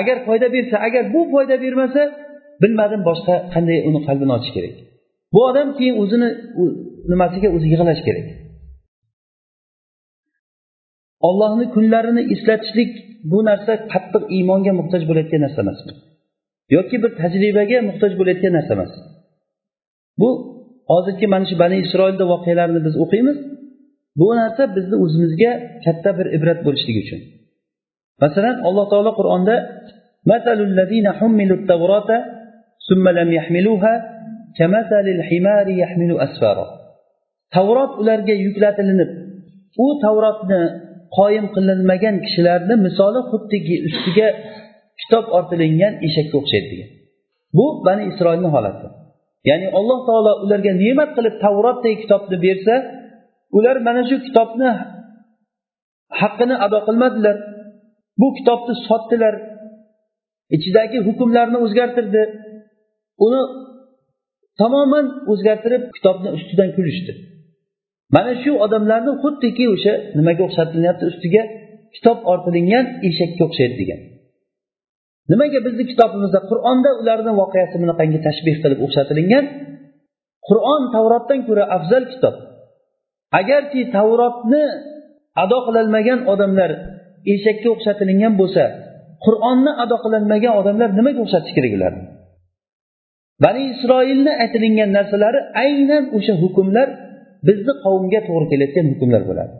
Agar 0.00 0.16
foyda 0.26 0.46
bersa 0.56 0.76
agar 0.86 1.02
bu 1.14 1.20
foyda 1.32 1.56
bermasa 1.64 2.02
bilmadim 2.62 3.02
boshqa 3.08 3.34
qanday 3.54 3.78
uni 3.88 4.00
qalbini 4.06 4.32
ochish 4.36 4.52
kerak. 4.56 4.74
Bu 5.34 5.40
odam 5.50 5.68
keyin 5.78 5.96
o'zini 6.02 6.28
nimasiga 7.12 7.48
o'zi 7.56 7.66
yig'lash 7.72 8.02
kerak. 8.08 8.26
Ollohni 11.28 11.66
kunlarini 11.74 12.22
eslatishlik 12.34 12.92
bu 13.30 13.38
narsa 13.48 13.72
qattiq 13.92 14.22
iymonga 14.36 14.72
muhtoj 14.80 15.02
bo'layotgan 15.08 15.40
narsa 15.46 15.60
emas 15.64 15.80
yoki 16.74 16.96
bir 17.02 17.10
tajribaga 17.20 17.78
muhtoj 17.88 18.12
bo'layotgan 18.20 18.52
narsa 18.58 18.72
emas. 18.76 18.92
Bu 20.20 20.28
hozirgi 20.90 21.26
mana 21.34 21.44
shu 21.50 21.56
bani 21.62 21.76
isroilni 21.84 22.24
voqealarini 22.32 22.80
biz 22.86 22.94
o'qiymiz. 23.04 23.38
Bu 24.20 24.28
narsa 24.40 24.62
bizni 24.76 24.96
o'zimizga 25.04 25.52
katta 25.84 26.10
bir 26.18 26.26
ibrat 26.36 26.60
bo'lishligi 26.66 27.00
uchun. 27.06 27.20
Masalan 28.22 28.56
alloh 28.68 28.86
taolo 28.92 29.12
qur'onda 29.20 29.56
tavrot 37.54 37.92
ularga 38.02 38.34
yuklatilinib 38.46 39.10
u 39.84 39.86
tavrotni 40.04 40.62
qoyim 41.16 41.46
qilinmagan 41.54 42.16
kishilarni 42.24 42.74
misoli 42.86 43.20
xuddiki 43.30 43.76
ustiga 43.88 44.28
kitob 45.00 45.24
ortilingan 45.38 45.94
eshakka 46.06 46.34
o'xshaydi 46.40 46.68
degan. 46.72 46.90
Bu 47.56 47.66
bani 47.86 48.02
isroilni 48.10 48.48
holati. 48.56 48.86
Ya'ni 49.48 49.66
alloh 49.78 49.98
taolo 50.08 50.32
ularga 50.44 50.72
ne'mat 50.82 51.10
qilib 51.16 51.34
tavrotdek 51.44 51.96
kitobni 52.02 52.36
bersa 52.46 52.74
ular 53.56 53.76
mana 53.86 54.02
shu 54.08 54.16
kitobni 54.26 54.70
haqqini 56.20 56.56
ado 56.66 56.78
qilmadilar. 56.86 57.36
Bu 58.20 58.26
kitobni 58.38 58.74
sotdilar. 58.88 59.34
Ichidagi 60.56 60.98
hukmlarni 61.06 61.58
o'zgartirdi. 61.64 62.22
Uni 63.26 63.42
tamoman 64.60 65.06
o'zgartirib 65.32 65.82
kitobni 65.96 66.28
ustidan 66.38 66.70
kulishdi. 66.76 67.12
Mana 68.14 68.32
shu 68.42 68.52
odamlarni 68.64 69.12
xuddiki 69.22 69.64
o'sha 69.74 69.92
nimaga 70.18 70.42
o'xshatilyapti 70.48 71.04
ustiga 71.12 71.42
kitob 71.94 72.18
ortilingan 72.32 72.84
eshakka 73.08 73.42
o'xshaydi 73.48 73.76
degan. 73.82 74.00
Nimaga 75.30 75.58
bizni 75.66 75.84
kitobimizda 75.90 76.40
qur'onda 76.50 76.90
ularni 77.00 77.32
voqeasi 77.40 77.76
bunaqangi 77.82 78.18
tashbih 78.26 78.56
qilib 78.62 78.80
o'xshatilingan? 78.86 79.44
Qur'on 80.48 80.82
tavrotdan 80.94 81.40
ko'ra 81.48 81.64
afzal 81.76 82.04
kitob. 82.12 82.34
Agarki 83.40 83.80
tavrotni 83.96 84.64
ado 85.42 85.58
qilolmagan 85.66 86.20
odamlar 86.32 86.70
eshakka 87.34 87.68
o'xshatilingan 87.74 88.32
bo'lsa 88.40 88.64
qur'onni 89.24 89.72
ado 89.84 89.96
qilolmagan 90.04 90.52
odamlar 90.60 90.88
nimaga 90.98 91.20
o'xshatish 91.24 91.54
kerak 91.56 91.72
ularni? 91.78 92.04
Bani 93.44 93.62
isroilni 93.74 94.32
aytilingan 94.42 94.90
narsalari 94.98 95.40
aynan 95.64 96.04
o'sha 96.16 96.34
hukmlar 96.42 96.88
bizni 97.48 97.72
qavmga 97.84 98.20
to'g'ri 98.28 98.46
kelayotgan 98.52 98.86
hukmlar 98.92 99.22
bo'ladi. 99.30 99.54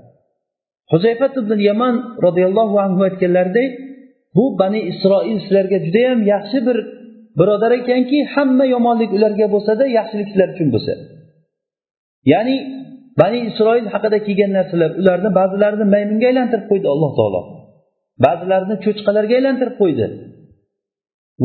Huzayfat 0.93 1.35
ibn 1.43 1.59
yaman 1.71 1.95
roziyallohu 2.27 2.77
anhu 2.87 3.01
aytganlaridek 3.09 3.71
bu 4.37 4.45
bani 4.61 4.81
isroil 4.93 5.39
sizlarga 5.45 5.79
judayam 5.87 6.21
yaxshi 6.33 6.59
bir 6.67 6.79
birodar 7.39 7.73
ekanki 7.81 8.19
hamma 8.35 8.65
yomonlik 8.75 9.11
ularga 9.17 9.47
bo'lsada 9.55 9.85
yaxshilik 9.99 10.29
sizlar 10.31 10.49
uchun 10.55 10.69
bo'lsa. 10.75 10.93
Ya'ni 12.33 12.57
bani 13.21 13.39
isroil 13.51 13.87
haqida 13.95 14.19
kelgan 14.27 14.51
narsalar 14.59 14.91
ularni 15.01 15.31
ba'zilarini 15.41 15.87
maymunga 15.95 16.27
aylantirib 16.31 16.67
qo'ydi 16.71 16.87
alloh 16.95 17.13
taolo. 17.19 17.41
Ba'zilarini 18.25 18.77
cho'chqalarga 18.85 19.35
aylantirib 19.39 19.77
qo'ydi. 19.83 20.07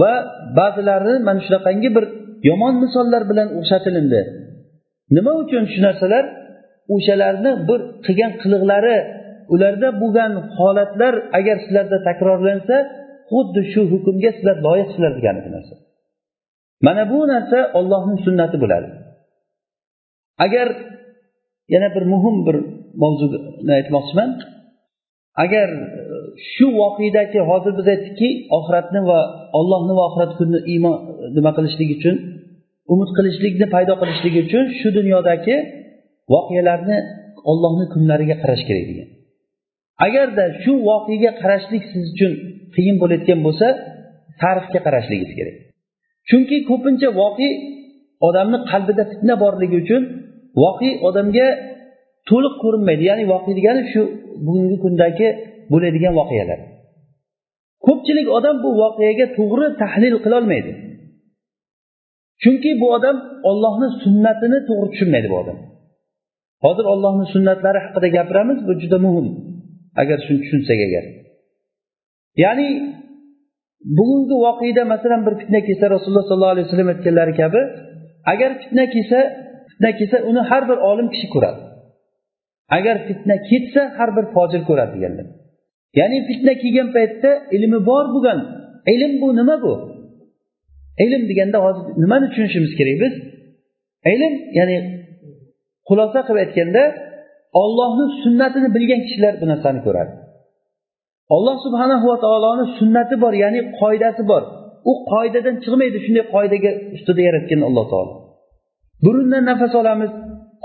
Va 0.02 0.14
ba'zilarini 0.60 1.16
mana 1.28 1.42
shunaqangi 1.46 1.90
bir 1.96 2.06
yomon 2.50 2.74
misollar 2.84 3.22
bilan 3.32 3.48
o'xshatilindi. 3.60 4.22
Nima 5.16 5.32
uchun 5.44 5.64
shu 5.74 5.80
narsalar? 5.88 6.26
O'shalarni 6.96 7.52
bir 7.70 7.80
qilgan 8.06 8.32
qiliqlari 8.42 8.98
ularda 9.54 9.88
bo'lgan 10.02 10.34
holatlar 10.58 11.14
agar 11.40 11.58
sizlarda 11.64 11.98
takrorlansa 12.08 12.76
xuddi 13.32 13.62
shu 13.72 13.82
hukmga 13.92 14.30
sizlar 14.38 14.58
loyiqsizlar 14.68 15.12
degani 15.18 15.42
bu 15.46 15.50
narsa. 15.56 15.76
Mana 16.86 17.04
bu 17.14 17.20
narsa 17.34 17.60
ollohning 17.80 18.20
sunnati 18.26 18.58
bo'ladi. 18.64 18.88
Agar 20.46 20.68
yana 21.74 21.90
bir 21.96 22.04
muhim 22.14 22.36
bir 22.48 22.58
mavzuni 23.02 23.72
aytmoqchiman. 23.80 24.30
Agar 25.44 25.70
e, 26.02 26.04
shu 26.54 26.66
voqedaki 26.82 27.40
hozir 27.50 27.72
biz 27.80 27.88
aytdikki 27.94 28.30
oxiratni 28.58 29.02
va 29.10 29.20
ollohni 29.60 29.94
va 29.98 30.04
oxirat 30.10 30.32
kunini 30.38 30.60
iymon 30.74 30.96
e, 30.98 31.26
nima 31.38 31.52
qilishlik 31.58 31.90
uchun 31.98 32.16
umid 32.94 33.10
qilishlikni 33.18 33.68
paydo 33.76 33.94
qilishlik 34.02 34.36
uchun 34.44 34.66
shu 34.80 34.88
dunyodagi 34.98 35.56
voqealarni 36.34 36.98
ollohni 37.52 37.86
kunlariga 37.94 38.36
qarash 38.44 38.64
kerak 38.70 38.86
degan. 38.92 39.10
Agarda 40.06 40.44
shu 40.64 40.74
voqeaga 40.90 41.32
qarashlik 41.42 41.84
siz 41.92 42.04
uchun 42.14 42.32
qiyin 42.76 42.96
bo'layotgan 43.02 43.40
bo'lsa 43.46 43.68
tarifga 44.42 44.80
qarashligingiz 44.86 45.32
kerak. 45.40 45.56
Chunki 46.30 46.58
ko'pincha 46.70 47.10
voqe 47.22 47.48
odamni 48.28 48.60
qalbida 48.72 49.04
fitna 49.12 49.36
borligi 49.44 49.76
uchun 49.84 50.02
voqe 50.64 50.90
odamga 51.08 51.48
to'liq 52.30 52.56
ko'rinmaydi. 52.64 53.04
Ya'ni 53.10 53.24
voqe 53.34 53.52
degani 53.60 53.82
shu 53.94 54.02
bugungi 54.46 54.78
kundagi 54.84 55.28
bo'ladigan 55.72 56.14
voqealar. 56.20 56.60
Ko'pchilik 57.86 58.28
odam 58.38 58.56
bu 58.64 58.70
voqeaga 58.84 59.26
to'g'ri 59.38 59.68
tahlil 59.82 60.16
qilolmaydi. 60.26 60.72
Chunki 62.44 62.72
bu 62.82 62.88
odam 62.98 63.18
ollohni 63.50 63.88
sunnatini 64.04 64.60
to'g'ri 64.68 64.88
tushunmaydi 64.94 65.28
bu 65.34 65.38
odam. 65.44 65.58
Hozir 66.66 66.86
ollohni 66.94 67.26
sunnatlari 67.34 67.80
haqida 67.86 68.08
gapiramiz 68.18 68.60
bu 68.68 68.74
juda 68.82 68.98
muhim 69.06 69.28
agar 70.02 70.18
shuni 70.26 70.40
tushunsak 70.44 70.80
agar. 70.88 71.04
Ya'ni 72.44 72.68
bugungi 73.98 74.36
voqeda 74.46 74.84
masalan 74.94 75.22
bir 75.26 75.34
fitna 75.42 75.60
kelsa 75.68 75.86
rasululloh 75.96 76.26
sollallohu 76.30 76.54
alayhi 76.56 76.68
vasallam 76.68 76.90
aytganlari 76.94 77.34
kabi 77.42 77.62
agar 78.34 78.50
fitna 78.62 78.84
kelsa 78.94 79.20
fitna 79.70 79.90
kelsa 80.00 80.18
uni 80.30 80.42
har 80.50 80.64
bir 80.70 80.78
olim 80.90 81.08
kishi 81.14 81.28
ko'radi. 81.36 81.62
Agar 82.78 82.96
fitna 83.08 83.36
ketsa 83.50 83.82
har 83.98 84.10
bir 84.18 84.26
fojir 84.36 84.62
ko'radi 84.70 84.92
deganlar. 84.96 85.28
Ya'ni 86.00 86.18
fitna 86.30 86.54
kelgan 86.62 86.88
paytda 86.96 87.32
ilmi 87.56 87.80
bor 87.90 88.06
bo'lgan 88.14 88.40
ilm 88.94 89.14
bu 89.22 89.28
nima 89.40 89.56
bu? 89.66 89.74
Ilm 91.04 91.24
deganda 91.30 91.58
hozir 91.66 91.84
nimani 92.04 92.26
tushunishimiz 92.32 92.72
kerak? 92.80 92.96
Biz 93.04 93.14
ilm 94.14 94.34
ya'ni 94.58 94.78
xulosa 95.88 96.20
qilib 96.28 96.42
aytganda 96.44 96.84
ollohni 97.62 98.06
sunnatini 98.24 98.70
bilgan 98.76 99.02
kishilar 99.06 99.34
bu 99.42 99.46
narsani 99.52 99.80
ko'radi. 99.88 100.14
Alloh 101.36 101.56
subhanahu 101.66 102.06
va 102.12 102.18
taoloni 102.26 102.66
sunnati 102.80 103.16
bor 103.24 103.34
ya'ni 103.44 103.62
qoidasi 103.80 104.24
bor. 104.32 104.44
U 104.90 104.94
qoidadan 105.12 105.56
chiqmaydi 105.64 105.98
shunday 106.06 106.26
qoidaga 106.36 106.72
ustida 106.96 107.22
yaratgan 107.28 107.62
alloh 107.70 107.86
taolo. 107.94 108.14
Burundan 109.06 109.44
nafas 109.52 109.74
olamiz 109.82 110.12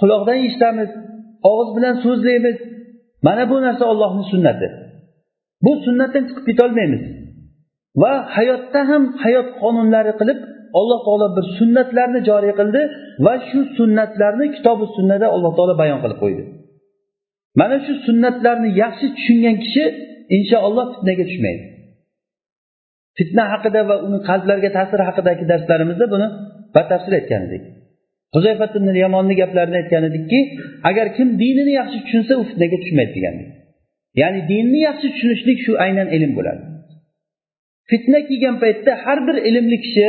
quloqdan 0.00 0.38
eshitamiz 0.46 0.90
og'iz 1.50 1.70
bilan 1.76 1.94
so'zlaymiz. 2.04 2.56
Mana 3.26 3.44
bu 3.50 3.56
narsa 3.66 3.84
ollohni 3.92 4.24
sunnati. 4.32 4.68
Bu 5.64 5.72
sunnatdan 5.86 6.22
chiqib 6.28 6.44
ketolmaymiz. 6.50 7.02
Va 8.02 8.12
hayotda 8.36 8.80
ham 8.90 9.02
hayot 9.24 9.48
qonunlari 9.62 10.12
qilib 10.20 10.38
alloh 10.78 10.98
taolo 11.06 11.26
bir 11.36 11.44
sunnatlarni 11.58 12.20
joriy 12.28 12.54
qildi 12.60 12.80
va 13.26 13.34
shu 13.48 13.60
sunnatlarni 13.78 14.46
kitobi 14.56 14.84
sunnada 14.96 15.26
alloh 15.34 15.52
taolo 15.58 15.74
bayon 15.82 15.98
qilib 16.04 16.18
qo'ydi. 16.22 16.42
Mana 17.60 17.76
shu 17.86 17.92
sunnatlarni 18.06 18.68
yaxshi 18.82 19.06
tushungan 19.16 19.56
kishi 19.64 19.84
inshaalloh 20.36 20.86
fitnaga 20.94 21.24
tushmaydi. 21.30 21.64
Fitna 23.18 23.44
haqida 23.52 23.80
va 23.90 23.96
uni 24.06 24.18
qalblarga 24.28 24.70
ta'siri 24.76 25.02
haqidagi 25.08 25.44
darslarimizda 25.52 26.06
buni 26.14 26.26
batafsil 26.76 27.12
aytgan 27.18 27.42
edik. 27.48 27.64
Huzayfat 28.34 28.72
yamonni 29.04 29.34
gaplarini 29.42 29.76
aytgan 29.82 30.02
edikki 30.10 30.38
agar 30.90 31.06
kim 31.16 31.28
dinini 31.42 31.72
yaxshi 31.80 31.98
tushunsa 32.04 32.32
u 32.40 32.42
fitnaga 32.50 32.76
tushmaydi 32.82 33.12
degandik 33.18 33.48
ya'ni 34.20 34.40
dinni 34.52 34.80
yaxshi 34.88 35.06
tushunishlik 35.14 35.58
shu 35.64 35.72
aynan 35.84 36.08
ilm 36.16 36.32
bo'ladi. 36.38 36.62
Fitna 37.90 38.18
kelgan 38.28 38.56
paytda 38.62 38.92
har 39.04 39.18
bir 39.26 39.36
ilmli 39.48 39.78
kishi 39.84 40.08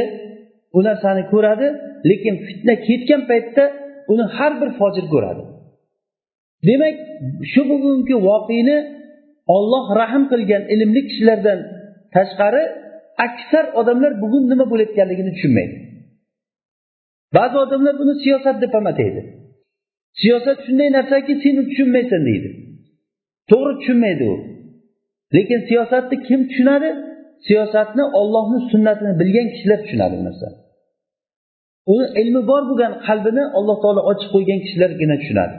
bu 0.74 0.80
narsani 0.88 1.24
ko'radi 1.34 1.68
lekin 2.10 2.36
fitna 2.48 2.74
ketgan 2.88 3.22
paytda 3.32 3.64
uni 4.12 4.26
har 4.38 4.54
bir 4.62 4.70
fojir 4.80 5.06
ko'radi. 5.14 5.44
Demak 6.68 6.96
shu 7.52 7.62
bugungi 7.72 8.16
voqeni 8.30 8.78
olloh 9.56 9.86
rahm 10.02 10.24
qilgan 10.32 10.64
ilmli 10.74 11.02
kishilardan 11.08 11.60
tashqari 12.16 12.64
aksar 13.26 13.66
odamlar 13.80 14.12
bugun 14.24 14.44
nima 14.52 14.66
bo'layotganligini 14.72 15.32
tushunmaydi. 15.36 15.76
Ba'zi 17.38 17.58
odamlar 17.66 17.94
buni 18.02 18.14
siyosat 18.24 18.56
deb 18.64 18.72
ham 18.78 18.86
ataydi 18.94 19.22
siyosat 20.22 20.58
shunday 20.66 20.90
narsaki 20.98 21.34
sen 21.44 21.56
tushunmaysan 21.70 22.22
deydi. 22.30 22.50
To'g'ri 23.50 23.74
tushunmaydi 23.80 24.24
u. 24.34 24.36
Lekin 25.36 25.60
siyosatni 25.70 26.18
kim 26.28 26.42
tushunadi? 26.50 26.90
siyosatni 27.46 28.04
ollohni 28.20 28.60
sunnatini 28.72 29.12
bilgan 29.22 29.48
kishilar 29.54 29.80
tushunadi 29.84 30.16
bu 30.20 30.24
narsani 30.30 30.58
uni 31.94 32.06
ilmi 32.22 32.42
bor 32.50 32.62
bo'lgan 32.70 32.94
qalbini 33.08 33.44
alloh 33.58 33.78
taolo 33.84 34.02
ochib 34.12 34.30
qo'ygan 34.36 34.60
kishilargina 34.66 35.16
tushunadi. 35.22 35.56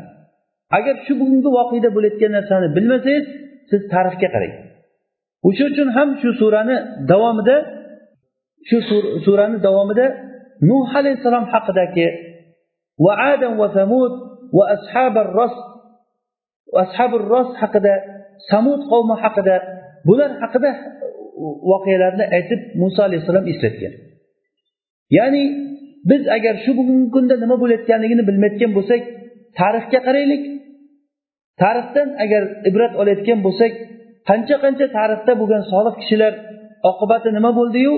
Agar 0.78 0.94
shu 1.06 1.12
bugungi 1.20 1.50
voqeda 1.58 1.88
bo'layotgan 1.96 2.32
narsani 2.38 2.66
bilmasangiz 2.76 3.26
siz 3.70 3.82
tarixga 3.92 4.28
qarang. 4.34 4.54
O'sha 5.48 5.64
uchun 5.70 5.88
ham 5.96 6.08
shu 6.20 6.28
surani 6.40 6.76
davomida 7.10 7.56
shu 8.68 8.76
surani 9.26 9.56
davomida 9.66 10.06
nuh 10.70 10.88
alayhissalom 11.00 11.44
haqidagi 11.52 12.06
va 13.04 13.12
adam 13.32 13.52
va 13.60 13.68
samud 13.78 14.12
va 14.56 14.64
ashabi 14.74 15.22
ros 15.38 15.54
ashabi 16.84 17.16
ros 17.32 17.48
haqida 17.60 17.94
samud 18.50 18.80
qavmi 18.92 19.14
haqida 19.22 19.56
bular 20.08 20.30
haqida 20.42 20.70
voqealarni 21.70 22.24
aytib 22.36 22.60
muso 22.82 23.00
alayhissalom 23.08 23.44
eslatgan. 23.52 23.94
Ya'ni 25.18 25.42
biz 26.10 26.22
agar 26.36 26.54
shu 26.64 26.70
bugungi 26.78 27.08
kunda 27.14 27.34
nima 27.42 27.56
bo'layotganligini 27.62 28.22
bilmayotgan 28.28 28.70
bo'lsak 28.78 29.02
tarixga 29.58 30.00
qaraylik. 30.06 30.42
Tarixdan 31.62 32.08
agar 32.24 32.42
ibrat 32.68 32.92
olayotgan 33.00 33.38
bo'lsak 33.46 33.72
qancha 34.28 34.56
qancha 34.64 34.86
tarixda 34.98 35.32
bo'lgan 35.40 35.62
solih 35.72 35.94
kishilar 36.00 36.32
oqibati 36.90 37.28
nima 37.36 37.50
bo'ldiyu? 37.58 37.94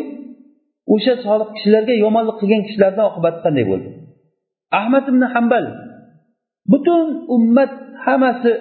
O'sha 0.94 1.14
solih 1.26 1.48
kishilarga 1.56 1.94
yomonlik 2.04 2.36
qilgan 2.40 2.62
kishilarni 2.66 3.02
oqibati 3.10 3.38
qanday 3.44 3.64
bo'ldi? 3.70 3.88
Ahmad 4.78 5.04
ibn 5.12 5.22
hambal 5.34 5.64
butun 6.72 7.06
ummat 7.36 7.72
hammasi 8.04 8.52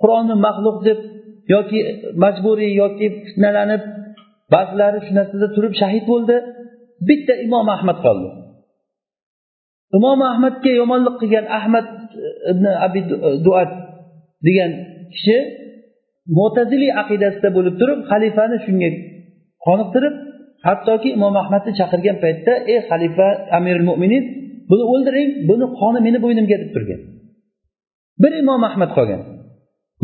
qur'onni 0.00 0.34
maxluq 0.46 0.78
deb 0.88 0.98
yoki 1.54 1.80
majburiy 2.22 2.72
yoki 2.82 3.06
fitnalanib 3.26 3.82
ba'zilari 4.54 4.98
shu 5.06 5.12
narsada 5.18 5.46
turib 5.56 5.74
shahid 5.80 6.04
bo'ldi. 6.12 6.36
Bitta 7.08 7.34
imom 7.46 7.66
ahmad 7.76 7.98
qoldi. 8.06 8.28
Imom 9.98 10.20
ahmadga 10.30 10.70
yomonlik 10.80 11.16
qilgan 11.20 11.46
ahmad 11.58 11.86
e, 11.92 12.28
ibn 12.52 12.64
abi 12.86 13.00
e, 13.28 13.30
duat 13.46 13.70
degan 14.46 14.70
kishi 15.14 15.36
mo'taziliy 16.38 16.92
aqidasida 17.02 17.48
bo'lib 17.56 17.74
turib 17.80 17.98
xalifani 18.10 18.56
shunga 18.66 18.90
qoniqtirib 19.66 20.14
hattoki 20.66 21.08
imom 21.16 21.34
ahmadni 21.42 21.72
chaqirgan 21.80 22.16
paytda 22.24 22.52
ey 22.72 22.78
xalifa 22.88 23.28
amirul 23.58 23.84
mo'minin 23.90 24.24
buni 24.70 24.84
o'ldiring 24.92 25.30
buni 25.50 25.66
qoni 25.80 25.98
meni 26.06 26.18
bo'ynimga 26.24 26.56
deb 26.62 26.70
turgan. 26.74 27.00
Bir 28.22 28.32
imom 28.42 28.62
ahmad 28.70 28.90
qolgan. 28.96 29.22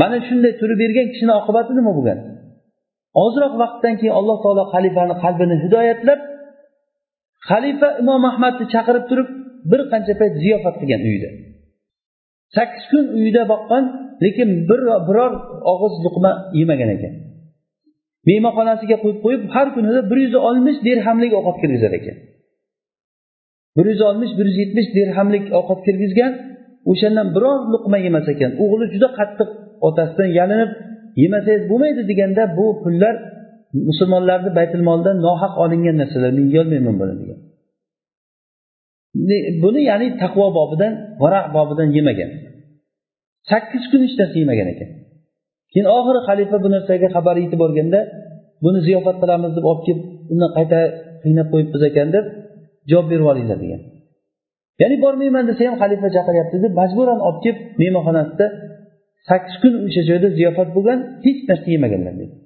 Mana 0.00 0.16
shunday 0.28 0.52
turib 0.60 0.78
bergan 0.82 1.06
kishini 1.12 1.32
oqibati 1.40 1.72
nima 1.78 1.92
bo'lgan 1.98 2.18
ozroq 3.24 3.54
vaqtdan 3.62 3.94
keyin 4.00 4.14
alloh 4.20 4.36
taolo 4.44 4.64
xalifani 4.74 5.14
qalbini 5.24 5.56
hidoyatlab 5.64 6.20
xalifa 7.48 7.88
imom 8.02 8.22
ahmadni 8.30 8.64
chaqirib 8.74 9.04
turib 9.10 9.28
bir 9.70 9.80
qancha 9.92 10.14
payt 10.20 10.34
ziyofat 10.42 10.74
qilgan 10.80 11.02
uyida. 11.08 11.28
Sakkiz 12.56 12.84
kun 12.92 13.04
uyida 13.18 13.42
boqqan 13.52 13.84
lekin 14.24 14.48
bir 14.68 14.80
biror 15.08 15.32
og'iz 15.72 15.94
luqma 16.04 16.32
yemagan 16.60 16.90
ekan. 16.96 17.12
Mehmonxonasiga 18.28 18.96
qo'yib 19.02 19.18
qo'yib 19.24 19.42
har 19.54 19.66
kunida 19.74 20.00
bir 20.10 20.18
yuz 20.24 20.34
oltmish 20.48 20.78
dirhamlik 20.86 21.32
ovqat 21.38 21.56
kirgizar 21.62 21.92
ekan. 21.98 22.16
Bir 23.76 23.86
yuz 23.92 24.00
oltmish 24.08 24.32
bir 24.38 24.46
yuz 24.50 24.56
yetmish 24.62 24.88
dirhamlik 24.96 25.44
ovqat 25.58 25.80
kirgizgan 25.86 26.32
o'shandan 26.90 27.28
biror 27.36 27.58
luqma 27.72 27.98
yemas 28.06 28.26
ekan. 28.34 28.50
O'g'li 28.62 28.86
juda 28.94 29.08
qattiq 29.18 29.48
otasidan 29.88 30.30
yalinib 30.38 30.70
yemasangiz 31.22 31.64
bo'lmaydi 31.70 32.02
deganda 32.10 32.42
bu 32.58 32.66
pullar 32.82 33.14
musulmonlarni 33.88 34.50
baytul 34.58 34.82
moldan 34.88 35.16
nohaq 35.26 35.54
olingan 35.64 35.96
narsalar 36.02 36.30
men 36.38 36.46
yeyolmayman 36.52 36.96
buni 37.00 37.14
degan. 37.22 37.38
Buni 39.62 39.80
ya'ni 39.90 40.08
taqvo 40.22 40.46
bobidan 40.58 40.92
varaq 41.22 41.46
bobidan 41.56 41.88
yemagan. 41.96 42.30
Sakkiz 43.50 43.84
kun 43.90 44.00
hech 44.04 44.14
narsa 44.20 44.36
yemagan 44.42 44.68
ekan. 44.74 44.90
Keyin 45.72 45.86
oxiri 45.96 46.20
xalifa 46.28 46.56
bu 46.64 46.68
narsaga 46.74 47.08
xabar 47.16 47.36
yetib 47.42 47.58
borganda 47.64 48.00
buni 48.64 48.78
ziyofat 48.86 49.16
qilamiz 49.22 49.52
deb 49.56 49.64
olib 49.70 49.82
kelib 49.86 50.04
undan 50.32 50.50
qayta 50.56 50.78
qiynab 51.22 51.48
qo'yibmiz 51.52 51.82
ekan 51.90 52.08
deb 52.16 52.24
javob 52.90 53.06
berib 53.12 53.26
olinglar 53.32 53.58
degan. 53.64 53.80
Ya'ni 54.80 54.96
bormayman 55.04 55.44
desa 55.50 55.62
ham 55.68 55.76
xalifa 55.82 56.08
chaqiryapti 56.16 56.56
deb 56.64 56.72
majburan 56.80 57.20
olib 57.28 57.40
kelib 57.44 57.58
mehmonxonasida 57.80 58.46
sakkiz 59.28 59.54
kun 59.62 59.72
o'sha 59.86 60.02
joyda 60.10 60.28
ziyofat 60.38 60.68
bo'lgan 60.76 60.98
hech 61.24 61.40
narsa 61.48 61.68
yemaganlar 61.76 62.14
deydi 62.20 62.36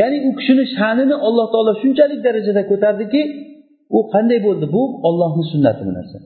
ya'ni 0.00 0.18
u 0.28 0.30
kishini 0.38 0.64
sha'nini 0.76 1.16
alloh 1.26 1.46
taolo 1.54 1.72
shunchalik 1.82 2.20
darajada 2.26 2.62
ko'tardiki 2.70 3.22
u 3.96 3.98
qanday 4.12 4.38
bo'ldi 4.46 4.66
bu? 4.74 4.82
Ollohni 5.08 5.44
sunnati 5.52 5.82
bu 5.88 5.92
narsa. 5.98 6.18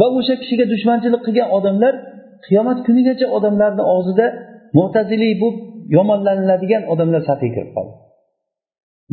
Va 0.00 0.06
o'sha 0.18 0.34
kishiga 0.42 0.64
dushmanchilik 0.72 1.22
qilgan 1.26 1.48
odamlar 1.58 1.94
qiyomat 2.46 2.78
kunigacha 2.86 3.26
odamlarni 3.36 3.84
og'zida 3.94 4.26
mo'taziliy 4.78 5.34
bo'lib 5.42 5.58
yomonlaniladigan 5.96 6.82
odamlar 6.92 7.22
safiga 7.28 7.52
kirib 7.56 7.70
qoldi. 7.76 7.94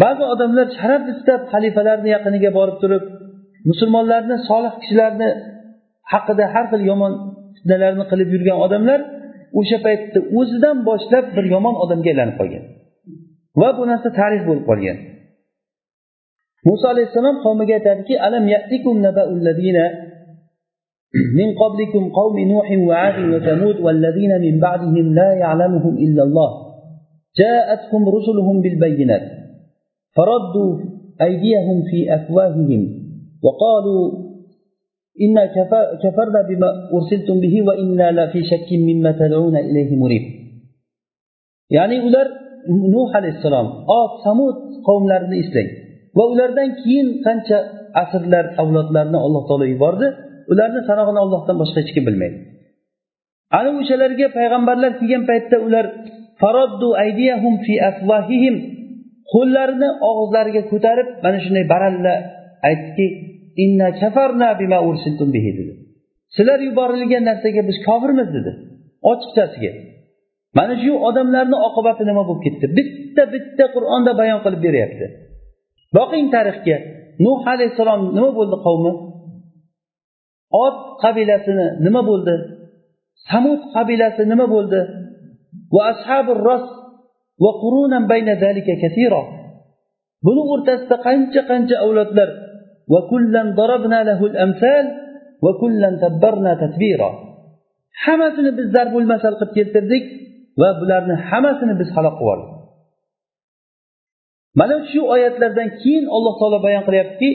Ba'zi 0.04 0.24
odamlar 0.34 0.68
sharaf 0.80 1.04
istab 1.14 1.42
xalifalarni 1.54 2.10
yaqiniga 2.16 2.50
borib 2.58 2.78
turib 2.84 3.04
musulmonlarni 3.70 4.36
solih 4.50 4.74
kishilarni 4.82 5.30
haqida 6.14 6.46
har 6.54 6.66
xil 6.72 6.82
yomon 6.92 7.14
fitnalarni 7.56 8.06
qilib 8.12 8.30
yurgan 8.36 8.58
odamlar 8.66 9.00
o'sha 9.60 9.78
paytda 9.86 10.20
o'zidan 10.40 10.78
boshlab 10.90 11.26
bir 11.36 11.46
yomon 11.54 11.76
odamga 11.84 12.10
aylanib 12.14 12.36
qolgan 12.40 12.64
va 13.62 13.70
bu 13.78 13.84
narsa 13.92 14.10
tarix 14.20 14.42
bo'lib 14.50 14.66
qolgan 14.70 14.98
muso 16.68 16.86
alayhissalom 16.94 17.36
qavmiga 17.46 17.74
aytadiki 17.80 18.14
alam 18.28 18.44
yatikum 18.56 18.96
من 21.40 21.50
قبلكم 21.62 22.10
قوم 22.10 22.36
نوح 22.40 22.68
وعاد 22.88 23.18
وثمود 23.34 23.78
والذين 23.86 24.32
من 24.46 24.60
بعدهم 24.60 25.06
لا 25.20 25.30
يعلمهم 25.34 25.94
إلا 26.06 26.24
الله 26.24 26.50
جاءتهم 27.42 28.02
رسلهم 28.16 28.62
بالبينات 28.62 29.26
فردوا 30.16 30.72
أيديهم 31.22 31.78
في 31.90 32.16
أفواههم 32.16 32.82
وقالوا 33.44 34.29
إنا 35.25 35.43
كفرنا 36.03 36.41
بما 36.49 36.69
أرسلتم 36.95 37.37
به 37.45 37.55
وإنا 37.67 38.07
لفي 38.19 38.41
شك 38.51 38.69
مما 38.89 39.11
تدعون 39.21 39.57
إليه 39.57 39.91
مريب 40.03 40.25
يعني 41.71 41.97
ular 42.07 42.27
nuh 42.95 43.09
alayhissalom 43.19 43.67
od 44.01 44.13
samud 44.25 44.57
qavmlarini 44.87 45.37
eslang 45.43 45.69
va 46.17 46.25
ulardan 46.33 46.69
keyin 46.81 47.09
qancha 47.27 47.59
asrlar 48.03 48.45
avlodlarni 48.63 49.19
alloh 49.27 49.43
taolo 49.49 49.67
yubordi 49.75 50.07
ularni 50.53 50.81
sanog'ini 50.89 51.21
ollohdan 51.25 51.57
boshqa 51.63 51.79
hech 51.83 51.93
kim 51.97 52.05
bilmaydi 52.09 52.39
ana 53.59 53.71
o'shalarga 53.81 54.27
payg'ambarlar 54.39 54.93
kelgan 55.01 55.23
paytda 55.31 55.57
ular 55.67 55.87
faroddu 56.41 56.89
aydiyahum 57.05 57.55
fi 57.67 57.75
afvahihim 57.91 58.57
qo'llarini 59.33 59.89
og'izlariga 60.11 60.63
ko'tarib 60.73 61.09
mana 61.25 61.39
shunday 61.45 61.65
baralla 61.73 62.15
aytdiki 62.69 63.07
inna 63.64 63.88
kafarna 64.02 64.50
bima 64.62 64.80
ursiltum 64.90 65.30
bihi 65.36 65.52
dedi. 65.60 65.74
Sizlar 66.36 66.60
yuborilgan 66.68 67.24
narsaga 67.30 67.62
biz 67.70 67.78
kofirmiz 67.88 68.30
dedi. 68.38 68.52
Ochiqchasiga 69.12 69.72
mana 70.58 70.76
shu 70.84 70.94
odamlarni 71.10 71.58
oqibati 71.68 72.04
nima 72.10 72.24
bo'lib 72.28 72.42
ketdi? 72.46 72.66
Bitta 72.78 73.24
bitta 73.34 73.66
qur'onda 73.76 74.12
bayon 74.22 74.40
qilib 74.46 74.62
beryapti. 74.68 75.06
Boqing 75.98 76.26
tarixga. 76.36 76.78
Nuh 77.26 77.40
alayhissalom 77.54 78.02
nima 78.18 78.32
bo'ldi 78.40 78.58
qavmi? 78.66 78.94
Ot 80.66 80.78
qabilasini 81.04 81.68
nima 81.86 82.02
bo'ldi? 82.10 82.36
Samud 83.30 83.62
qabilasi 83.76 84.24
nima 84.32 84.46
bo'ldi? 84.56 84.80
Va 85.74 85.82
ashabi 85.94 86.32
ros 86.48 86.66
va 87.44 87.52
qurunan 87.64 88.04
bayna 88.12 88.34
zalika 88.44 88.74
kasira 88.84 89.22
buni 90.26 90.42
o'rtasida 90.54 90.96
qancha 91.08 91.42
qancha 91.50 91.76
avlodlar 91.86 92.30
va 92.94 93.00
kullan 93.12 93.48
darabna 93.60 94.00
lahul 94.10 94.36
amsal 94.46 94.86
va 95.46 95.52
kullan 95.62 95.94
hammasini 98.04 98.52
biz 98.58 98.68
zarbul 98.76 99.08
masal 99.14 99.34
qilib 99.40 99.52
keltirdik 99.58 100.04
va 100.62 100.70
bularni 100.80 101.16
hammasini 101.30 101.74
biz 101.82 101.90
halok 101.96 102.16
qilib 102.20 102.24
yubordik 102.24 102.52
mana 104.60 104.76
shu 104.92 105.02
oyatlardan 105.16 105.70
keyin 105.82 106.06
alloh 106.16 106.34
taolo 106.40 106.58
bayon 106.66 106.84
qilyaptiki 106.88 107.30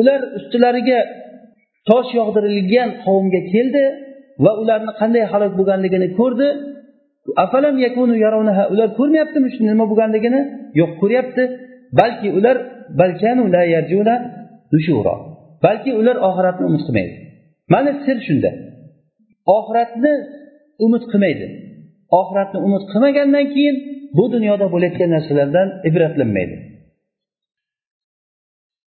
ular 0.00 0.20
ustilariga 0.38 1.00
tosh 1.88 2.10
yog'dirilgan 2.18 2.88
qavmga 3.04 3.40
keldi 3.52 3.84
va 4.44 4.52
ularni 4.62 4.92
qanday 5.00 5.24
halok 5.32 5.52
bo'lganligini 5.58 6.08
ko'rdi. 6.18 6.48
Afalam 7.44 7.76
yakunu 7.86 8.14
yarawnaha 8.24 8.62
ular 8.72 8.88
ko'rmayaptimi 8.98 9.48
shu 9.54 9.60
nima 9.70 9.84
bo'lganligini? 9.90 10.40
Yo'q 10.80 10.92
ko'ryapti. 11.00 11.42
Balki 12.00 12.28
ular 12.38 12.56
balkanu 13.00 13.42
la 13.54 13.62
yarjuna 13.74 14.14
balki 15.66 15.90
ular 16.00 16.16
oxiratni 16.28 16.64
umid 16.70 16.82
qilmaydi. 16.86 17.14
Mana 17.72 17.90
sir 18.04 18.16
shunda. 18.26 18.50
Oxiratni 19.56 20.12
umid 20.84 21.04
qilmaydi. 21.12 21.46
Oxiratni 22.20 22.58
umid 22.66 22.82
qilmagandan 22.90 23.46
keyin 23.54 23.76
bu 24.16 24.24
dunyoda 24.34 24.66
bo'layotgan 24.74 25.10
narsalardan 25.16 25.68
ibratlanmaydi. 25.88 26.56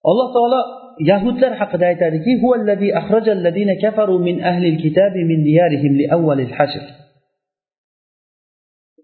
Alloh 0.09 0.27
taolo 0.35 0.61
yahudlar 1.11 1.51
haqida 1.61 1.85
aytadiki 1.91 2.31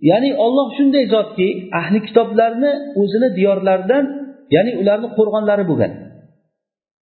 ya'ni 0.09 0.29
olloh 0.45 0.67
shunday 0.77 1.03
zotki 1.13 1.47
ahli 1.79 1.99
kitoblarni 2.07 2.71
o'zini 3.01 3.29
diyorlaridan 3.37 4.03
ya'ni 4.55 4.71
ularni 4.81 5.07
qo'rg'onlari 5.17 5.63
bo'lgan. 5.71 5.91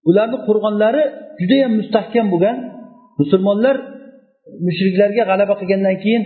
Ularni 0.09 0.37
qo'rg'onlari 0.47 1.03
judayam 1.41 1.71
mustahkam 1.79 2.27
bo'lgan. 2.33 2.57
Musulmonlar 3.21 3.75
mushriklarga 4.67 5.23
g'alaba 5.29 5.53
qilgandan 5.61 5.95
keyin 6.03 6.23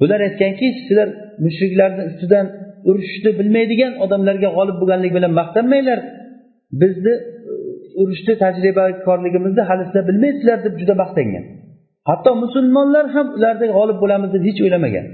bular 0.00 0.20
aytganki 0.28 0.66
sizlar 0.78 1.08
mushriklarni 1.44 2.02
ustidan 2.10 2.46
urushishni 2.88 3.30
bilmaydigan 3.38 3.92
odamlarga 4.04 4.48
g'olib 4.56 4.76
bo'lganlik 4.80 5.12
bilan 5.16 5.32
maqtanmanglar. 5.40 5.98
Bizni 6.82 7.14
e, 7.50 7.52
urushni 8.00 8.34
tajribakorligimizni 8.42 9.62
hali 9.68 9.82
sizlar 9.88 10.04
bilmaysizlar 10.10 10.58
deb 10.66 10.74
juda 10.80 10.94
maqtangan. 11.02 11.44
Hatto 12.10 12.30
musulmonlar 12.44 13.04
ham 13.14 13.26
ularda 13.36 13.66
g'olib 13.76 13.98
bo'lamiz 14.02 14.30
deb 14.34 14.42
hech 14.48 14.60
o'ylamagan. 14.64 15.06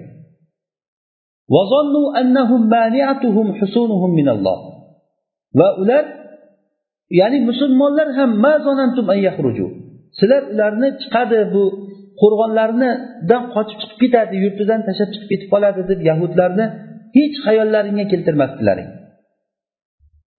Va 5.58 5.68
ular 5.82 6.04
ya'ni 7.20 7.38
musulmonlar 7.50 8.08
ham 8.18 8.30
sizlar 10.18 10.42
ularni 10.52 10.88
chiqadi 11.02 11.40
bu 11.54 11.64
qo'rg'onlarnidan 12.20 13.42
qochib 13.54 13.78
chiqib 13.82 13.98
ketadi 14.02 14.34
yurtidan 14.44 14.80
tashlab 14.86 15.10
chiqib 15.14 15.28
ketib 15.32 15.48
qoladi 15.54 15.80
deb 15.90 16.00
yahudlarni 16.10 16.66
hech 17.16 17.34
xayollaringga 17.46 18.04
keltirmasdilaring 18.12 18.88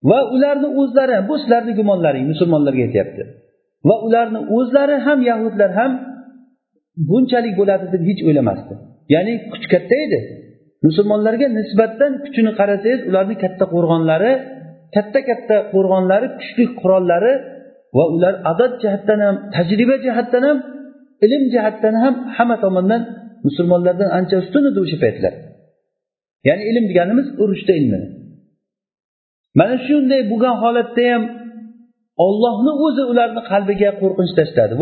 va 0.02 0.18
ularni 0.34 0.68
o'zlari 0.80 1.16
bu 1.28 1.34
sizlarni 1.42 1.72
gumonlaring 1.80 2.24
musulmonlarga 2.32 2.82
aytyapti. 2.88 3.22
Va 3.88 3.96
ularni 4.06 4.40
o'zlari 4.56 4.96
ham 5.06 5.18
yahudlar 5.30 5.70
ham 5.78 5.92
bunchalik 7.10 7.54
bo'ladi 7.60 7.86
deb 7.94 8.02
hech 8.08 8.20
o'ylamasdi. 8.28 8.74
Ya'ni 9.14 9.32
kuch 9.52 9.66
katta 9.72 9.96
edi. 10.06 10.18
Musulmonlarga 10.86 11.46
nisbatan 11.58 12.12
kuchini 12.24 12.52
qarasangiz 12.58 13.00
ularni 13.10 13.36
katta 13.44 13.64
qo'rg'onlari 13.74 14.32
katta 14.94 15.20
katta 15.28 15.56
qo'rg'onlari 15.72 16.26
kuchli 16.38 16.64
qurollari 16.80 17.32
va 17.96 18.04
ular 18.14 18.34
adad 18.52 18.72
jihatdan 18.82 19.18
ham 19.26 19.36
tajriba 19.54 19.96
jihatdan 20.04 20.42
ham 20.48 20.58
ilm 21.24 21.42
jihatdan 21.54 21.94
ham 22.02 22.14
hamma 22.36 22.56
tomondan 22.64 23.02
musulmonlardan 23.46 24.10
ancha 24.18 24.36
ustun 24.42 24.62
edi 24.70 24.78
o'sha 24.84 24.98
paytlar. 25.04 25.34
Ya'ni 26.48 26.64
ilm 26.70 26.84
deganimiz 26.90 27.26
urushda 27.42 27.72
ilmi 27.80 28.00
mana 29.58 29.76
shunday 29.86 30.20
bo'lgan 30.30 30.56
holatda 30.62 31.04
ham 31.12 31.22
ollohni 32.26 32.72
o'zi 32.86 33.02
ularni 33.12 33.42
qalbiga 33.50 33.90
qo'rqinch 34.02 34.32
tashladi. 34.38 34.74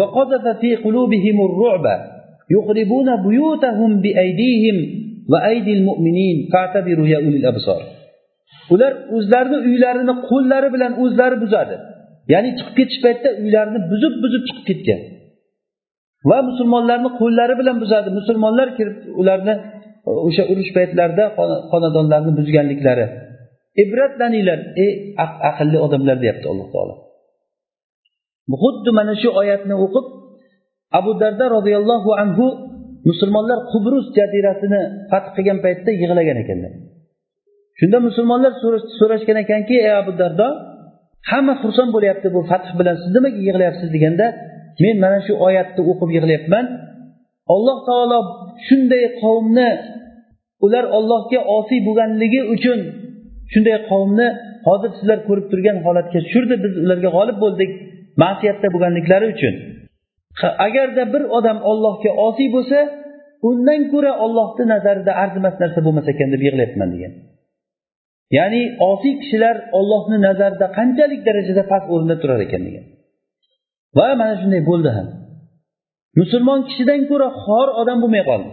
Ular 8.74 8.92
o'zlarini 9.16 9.58
uylarini 9.68 10.14
qo'llari 10.30 10.68
bilan 10.74 10.92
o'zlari 11.02 11.36
buzadi. 11.44 11.76
Ya'ni 12.32 12.50
chiqib 12.58 12.74
ketish 12.78 13.00
paytida 13.04 13.30
uylarini 13.44 13.80
buzib 13.90 14.14
buzib 14.22 14.42
chiqib 14.48 14.64
ketgan. 14.68 15.00
Va 16.30 16.38
musulmonlarni 16.48 17.10
qo'llari 17.20 17.54
bilan 17.60 17.76
buzadi. 17.82 18.08
Musulmonlar 18.18 18.68
kirib 18.78 18.96
ularni 19.20 19.54
o'sha 20.28 20.42
urush 20.52 20.70
paytlarida 20.76 21.24
xonadonlarni 21.70 22.32
buzganliklari. 22.38 23.06
Ibratlaninglar 23.82 24.58
ey 24.84 24.92
aqlli 25.50 25.78
odamlar 25.86 26.16
deyapti 26.22 26.46
alloh 26.52 26.68
taolo. 26.74 26.94
Xuddi 28.62 28.90
mana 28.98 29.14
shu 29.22 29.28
oyatni 29.40 29.74
o'qib 29.84 30.06
abu 30.98 31.10
darda 31.22 31.44
roziyallohu 31.56 32.10
anhu 32.22 32.46
musulmonlar 33.08 33.58
qubrus 33.72 34.06
jazirasini 34.18 34.82
fath 35.10 35.28
qilgan 35.36 35.58
paytda 35.64 35.90
yig'lagan 36.02 36.38
ekanlar. 36.44 36.72
Shunda 37.78 37.98
musulmonlar 38.08 38.52
so'rashgan 38.98 39.38
ekanki 39.44 39.74
ey 39.88 39.94
abu 40.02 40.12
dardo 40.20 40.48
hamma 41.30 41.54
xursand 41.62 41.90
bo'lyapti 41.96 42.28
bu 42.36 42.40
fath 42.50 42.68
bilan 42.78 42.96
siz 43.02 43.10
nimaga 43.16 43.38
yig'layapsiz 43.46 43.88
deganda 43.96 44.26
men 44.84 44.96
mana 45.04 45.18
shu 45.26 45.32
oyatni 45.46 45.82
o'qib 45.90 46.10
yig'layapman 46.16 46.64
alloh 47.54 47.78
taolo 47.88 48.18
shunday 48.66 49.04
qavmni 49.22 49.70
ular 50.64 50.84
ollohga 50.98 51.40
osiy 51.56 51.80
bo'lganligi 51.86 52.40
uchun 52.54 52.78
shunday 53.52 53.76
qavmni 53.90 54.26
hozir 54.68 54.90
sizlar 54.98 55.18
ko'rib 55.28 55.46
turgan 55.52 55.76
holatga 55.86 56.18
tushirdi 56.26 56.54
biz 56.64 56.72
ularga 56.84 57.08
g'olib 57.16 57.38
bo'ldik 57.44 57.70
ma'siyatda 58.22 58.68
bo'lganliklari 58.74 59.26
uchun. 59.34 59.54
Agarda 60.66 61.04
bir 61.14 61.22
odam 61.38 61.58
ollohga 61.70 62.10
osiy 62.26 62.48
bo'lsa 62.56 62.78
undan 63.48 63.80
ko'ra 63.92 64.12
ollohni 64.24 64.64
nazarida 64.74 65.12
arzimas 65.22 65.56
narsa 65.62 65.80
bo'lmas 65.86 66.06
ekan 66.12 66.28
deb 66.34 66.42
yig'layapman 66.46 66.88
degan. 66.94 67.12
Ya'ni 68.36 68.62
osiy 68.90 69.14
kishilar 69.22 69.56
ollohni 69.78 70.18
nazarida 70.28 70.66
qanchalik 70.78 71.20
darajada 71.28 71.62
past 71.70 71.86
o'rinda 71.94 72.16
turar 72.22 72.40
ekan 72.46 72.62
degan. 72.68 72.84
Va 73.98 74.06
mana 74.20 74.34
shunday 74.40 74.62
bo'ldi 74.70 74.90
ham. 74.96 75.06
Musulmon 76.20 76.60
kishidan 76.68 77.00
ko'ra 77.10 77.28
xor 77.44 77.68
odam 77.80 77.98
bo'lmay 78.02 78.24
qoldi. 78.30 78.50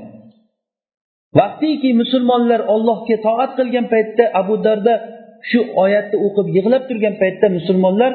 Vaqtiki 1.40 1.90
musulmonlar 2.02 2.62
ollohga 2.74 3.18
toat 3.28 3.52
qilgan 3.58 3.86
paytda 3.94 4.24
abu 4.42 4.56
darda 4.66 4.94
shu 5.50 5.60
oyatni 5.84 6.18
o'qib 6.26 6.48
yig'lab 6.58 6.84
turgan 6.90 7.16
paytda 7.22 7.48
musulmonlar 7.58 8.12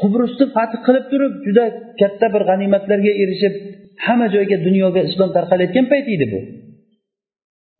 qubrusni 0.00 0.46
fath 0.56 0.74
qilib 0.86 1.04
turib 1.12 1.32
juda 1.46 1.64
katta 2.00 2.26
bir 2.34 2.42
g'animatlarga 2.48 3.12
erishib 3.22 3.54
hamma 4.06 4.26
joyga 4.34 4.56
dunyoga 4.66 5.00
islom 5.08 5.30
tarqalayotgan 5.36 5.86
payt 5.92 6.06
edi 6.16 6.26
bu. 6.32 6.40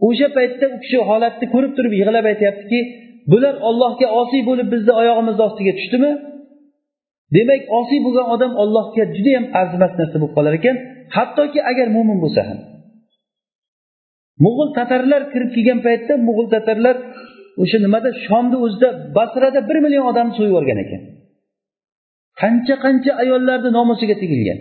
O'sha 0.07 0.29
paytda 0.37 0.67
u 0.75 0.77
kishi 0.85 0.99
holatni 1.11 1.47
ko'rib 1.55 1.73
turib 1.77 1.93
yig'lab 2.01 2.27
aytyaptiki 2.33 2.81
bular 3.33 3.55
ollohga 3.69 4.09
osiy 4.21 4.43
bo'lib 4.51 4.69
bizni 4.75 4.93
oyog'imizni 5.01 5.43
ostiga 5.49 5.73
tushdimi? 5.79 6.13
Demak 7.37 7.63
osiy 7.79 8.01
bo'lgan 8.07 8.27
odam 8.35 8.53
ollohga 8.63 9.05
judayam 9.17 9.45
arzimas 9.61 9.93
narsa 10.01 10.17
bo'lib 10.21 10.35
qolar 10.37 10.53
ekan 10.61 10.77
hattoki 11.17 11.61
agar 11.71 11.87
mo'min 11.97 12.19
bo'lsa 12.25 12.43
ham. 12.49 12.59
Mo'g'ul 14.45 14.69
tatarlar 14.79 15.23
kirib 15.33 15.51
kelgan 15.57 15.81
paytda 15.87 16.13
mo'g'ul 16.27 16.47
tatarlar 16.55 16.97
o'sha 17.63 17.79
nimada 17.87 18.11
shomni 18.27 18.57
o'zida 18.65 18.89
basrada 19.17 19.61
bir 19.69 19.79
million 19.85 20.05
odamni 20.11 20.33
so'yib 20.37 20.53
yuborgan 20.53 20.79
ekan. 20.85 21.03
Qancha 22.41 22.75
qancha 22.85 23.13
ayollarni 23.23 23.71
nomusiga 23.79 24.17
tegilgan? 24.23 24.59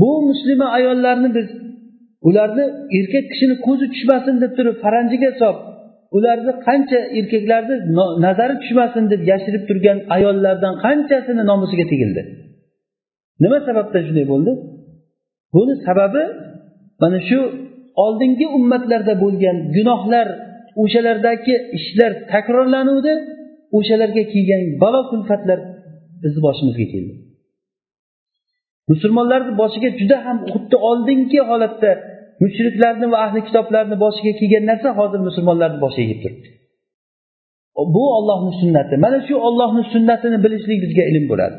Bu 0.00 0.10
muslima 0.28 0.66
ayollarni 0.78 1.28
biz 1.36 1.48
ularni 2.28 2.64
erkak 2.98 3.24
kishini 3.32 3.56
ko'zi 3.66 3.86
tushmasin 3.94 4.34
deb 4.42 4.52
turib 4.58 4.76
faranjiga 4.84 5.30
solib 5.40 5.58
ularni 6.16 6.52
qancha 6.66 6.98
erkaklarni 7.18 7.74
nazari 8.26 8.54
tushmasin 8.62 9.04
deb 9.12 9.22
yashirib 9.30 9.62
turgan 9.68 9.98
ayollardan 10.16 10.74
qanchasini 10.84 11.42
nomusiga 11.50 11.84
tegildi? 11.92 12.22
Nima 13.42 13.58
sababdan 13.68 14.02
shunday 14.06 14.26
bo'ldi? 14.32 14.52
Buni 15.54 15.74
sababi 15.86 16.22
mana 17.02 17.18
shu 17.28 17.38
oldingi 18.04 18.46
ummatlarda 18.58 19.14
bo'lgan 19.24 19.56
gunohlar 19.76 20.28
o'shalardagi 20.82 21.54
ishlar 21.78 22.12
takrorlanuvdi 22.32 23.12
o'shalarga 23.78 24.22
kelgan 24.32 24.62
balo 24.82 25.00
kulfatlar 25.10 25.58
bizni 26.22 26.40
boshimizga 26.46 26.86
keldi. 26.92 27.12
Musulmonlarni 28.90 29.52
boshiga 29.62 29.90
juda 30.00 30.16
ham 30.26 30.38
xuddi 30.52 30.76
oldingi 30.88 31.40
holatda 31.50 31.90
mushriklarni 32.42 33.06
va 33.12 33.18
ahli 33.26 33.40
kitoblarni 33.48 33.96
boshiga 34.04 34.32
kelgan 34.40 34.64
narsa 34.70 34.88
hozir 34.98 35.20
musulmonlarni 35.28 35.78
boshiga 35.84 36.06
kelib 36.08 36.20
turibdi. 36.22 36.48
Bu 37.94 38.04
ollohni 38.16 38.52
sunnati. 38.60 38.94
Mana 39.04 39.18
shu 39.28 39.34
ollohni 39.48 39.82
sunnatini 39.94 40.38
bilishlik 40.44 40.78
bizga 40.84 41.04
ilm 41.10 41.24
bo'ladi. 41.32 41.56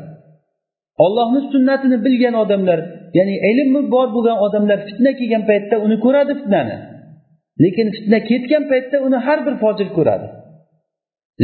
Ollohni 1.04 1.40
sunnatini 1.52 1.98
bilgan 2.06 2.34
odamlar 2.42 2.78
ya'ni 3.18 3.34
ilmi 3.50 3.80
bor 3.94 4.06
bo'lgan 4.16 4.38
odamlar 4.46 4.78
fitna 4.88 5.12
kelgan 5.18 5.42
paytda 5.50 5.76
uni 5.86 5.96
ko'radi 6.04 6.32
fitnani. 6.40 6.76
Lekin 7.62 7.86
fitna 7.96 8.18
ketgan 8.30 8.64
paytda 8.70 8.96
uni 9.06 9.18
har 9.26 9.38
bir 9.46 9.54
fojir 9.62 9.88
ko'radi. 9.96 10.26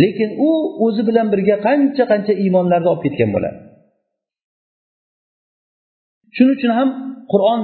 Lekin 0.02 0.30
u 0.48 0.50
o'zi 0.84 1.02
bilan 1.08 1.26
birga 1.32 1.56
qancha 1.66 2.04
qancha 2.12 2.32
iymonlarni 2.42 2.88
olib 2.92 3.02
ketgan 3.06 3.30
bo'ladi. 3.34 3.58
Shuning 6.36 6.54
uchun 6.56 6.72
ham 6.78 6.88
qur'on 7.32 7.60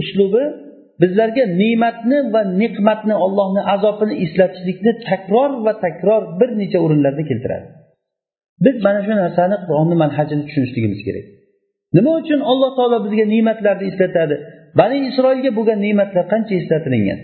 uslubi 0.00 0.44
bizlarga 1.02 1.44
ne'matni 1.62 2.18
va 2.34 2.42
ne'matni 2.60 3.14
ollohni 3.24 3.62
azobini 3.74 4.14
eslatishlikni 4.24 4.92
takror 5.08 5.50
va 5.66 5.72
takror 5.84 6.22
bir 6.40 6.50
necha 6.60 6.78
o'rinlarda 6.84 7.22
keltiradi. 7.30 7.66
Biz 8.64 8.76
mana 8.86 9.00
shu 9.06 9.12
narsani 9.22 9.56
qur'onni 9.66 9.96
manhajini 10.02 10.42
tushunishligimiz 10.48 11.00
kerak. 11.06 11.26
Nima 11.96 12.12
uchun 12.20 12.40
alloh 12.50 12.70
taolo 12.78 12.98
bizga 13.06 13.24
ne'matlarni 13.34 13.84
eslatadi? 13.90 14.36
Bani 14.80 14.96
isroilga 15.08 15.50
bo'lgan 15.58 15.78
ne'matlar 15.86 16.24
qancha 16.32 16.54
eslatilingan? 16.60 17.20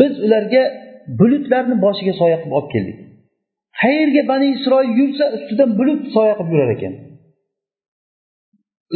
Biz 0.00 0.12
ularga 0.26 0.62
bulutlarni 1.20 1.76
boshiga 1.84 2.14
soya 2.20 2.38
qilib 2.42 2.54
olib 2.58 2.70
keldik. 2.74 2.98
Qayerga 3.80 4.22
bani 4.32 4.46
isroil 4.56 4.90
yursa 5.00 5.24
ustidan 5.36 5.70
bulut 5.78 6.00
soya 6.14 6.34
qilib 6.38 6.52
yurar 6.54 6.70
ekan. 6.76 6.94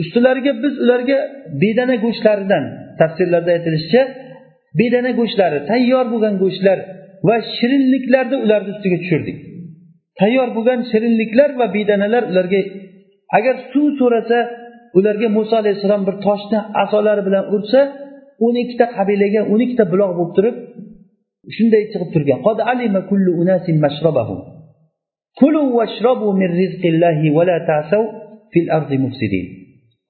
Ustilariga 0.00 0.52
biz 0.64 0.74
ularga 0.84 1.18
bedana 1.62 1.96
go'shtlaridan 2.04 2.64
tafsirlarda 3.00 3.50
aytilishicha 3.56 4.02
bedana 4.80 5.10
go'shtlari 5.20 5.58
tayyor 5.70 6.06
bo'lgan 6.12 6.34
go'shtlar 6.42 6.78
va 7.28 7.36
shirinliklarni 7.56 8.36
ularni 8.44 8.70
ustiga 8.74 8.98
tushirdik. 9.02 9.38
Tayyor 10.20 10.48
bo'lgan 10.56 10.80
shirinliklar 10.90 11.50
va 11.60 11.66
bedanalar 11.76 12.22
ularga 12.30 12.60
agar 13.38 13.54
suv 13.72 13.86
so'rasa 14.00 14.38
ularga 14.98 15.28
muso 15.36 15.54
alayhissalom 15.62 16.02
bir 16.08 16.16
toshni 16.26 16.58
asolari 16.82 17.22
bilan 17.28 17.44
ursa 17.54 17.80
o'n 18.44 18.54
ikkita 18.62 18.86
qabilaga 18.96 19.40
o'n 19.52 19.60
ikkita 19.64 19.84
buloq 19.92 20.10
bo'lib 20.18 20.32
turib 20.36 20.56
shunday 21.56 21.82
chiqib 21.92 22.10
turgan. 22.14 22.38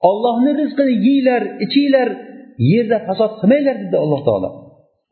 Ollohni 0.09 0.51
rizqini 0.61 0.93
yeyglar 1.07 1.43
ichinglar 1.65 2.09
yerda 2.71 2.97
fasod 3.07 3.31
qilmanglar 3.39 3.75
dedi 3.83 3.97
alloh 4.03 4.21
taolo. 4.27 4.49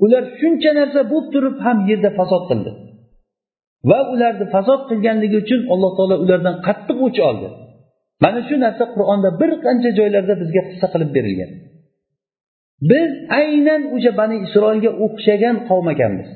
Ular 0.03 0.23
shuncha 0.39 0.71
narsa 0.79 1.01
bo'lib 1.11 1.27
turib 1.33 1.55
ham 1.65 1.77
yerda 1.89 2.09
fasod 2.19 2.43
qildi. 2.49 2.71
Va 3.89 3.99
ularni 4.13 4.45
fasod 4.55 4.81
qilganligi 4.89 5.37
uchun 5.43 5.61
alloh 5.73 5.91
taolo 5.97 6.15
ulardan 6.23 6.55
qattiq 6.67 6.97
o'ch 7.07 7.19
oldi. 7.29 7.47
Mana 8.23 8.39
shu 8.47 8.55
narsa 8.65 8.83
qur'onda 8.95 9.29
bir 9.41 9.51
qancha 9.65 9.89
joylarda 9.99 10.33
bizga 10.41 10.61
qissa 10.69 10.87
qilib 10.93 11.11
berilgan. 11.17 11.51
Biz 12.91 13.09
aynan 13.41 13.81
o'sha 13.95 14.11
bani 14.21 14.37
isroilga 14.45 14.91
o'xshagan 15.05 15.55
qavm 15.69 15.87
ekanmiz. 15.93 16.29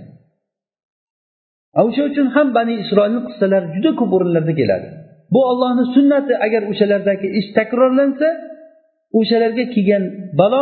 O'sha 1.83 2.01
uchun 2.09 2.27
ham 2.35 2.47
bani 2.57 2.73
isroilni 2.83 3.21
qissalari 3.27 3.67
juda 3.75 3.91
ko'p 3.99 4.11
o'rinlarda 4.17 4.53
keladi. 4.61 4.87
Bu 5.33 5.39
ollohni 5.51 5.85
sunnati 5.95 6.33
agar 6.45 6.61
o'shalardagi 6.71 7.27
ish 7.39 7.49
takrorlansa 7.57 8.27
o'shalarga 9.19 9.65
kelgan 9.75 10.03
balo 10.39 10.61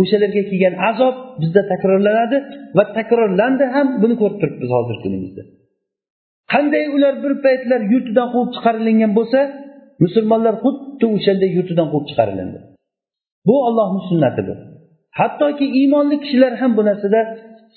o'shalarga 0.00 0.42
kelgan 0.50 0.74
azob 0.90 1.16
bizda 1.42 1.62
takrorlanadi 1.72 2.38
va 2.76 2.84
takrorlandi 2.98 3.64
ham 3.74 3.86
buni 4.02 4.14
ko'rib 4.20 4.38
turibmiz 4.42 4.70
hozirgi 4.76 5.02
kunimizda. 5.04 5.42
Qanday 6.52 6.84
ular 6.96 7.14
bir 7.24 7.34
paytlar 7.46 7.80
yurtidan 7.92 8.28
quvib 8.34 8.50
chiqarilgan 8.56 9.12
bo'lsa 9.18 9.40
musulmonlar 10.02 10.54
xuddi 10.64 11.06
o'shanday 11.16 11.50
yurtidan 11.56 11.86
quvib 11.92 12.06
chiqarilindi. 12.10 12.58
Bu 13.48 13.54
ollohni 13.66 14.00
sunnatidir. 14.10 14.58
Hattoki 15.20 15.66
iymonli 15.78 16.16
kishilar 16.22 16.52
ham 16.60 16.70
bu 16.78 16.82
narsada 16.88 17.20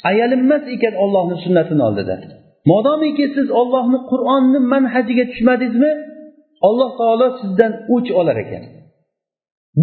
ayalinmas 0.10 0.64
ekan 0.76 0.94
ollohni 1.04 1.36
sunnatini 1.46 1.84
oldida. 1.90 2.16
Modomiki 2.72 3.26
siz 3.36 3.48
ollohni 3.62 4.00
qur'onni 4.12 4.60
manhajiga 4.74 5.26
tushmadingizmi? 5.32 5.92
Alloh 6.68 6.90
taolo 7.00 7.28
sizdan 7.42 7.72
o'ch 7.96 8.10
olar 8.20 8.38
ekan. 8.44 8.64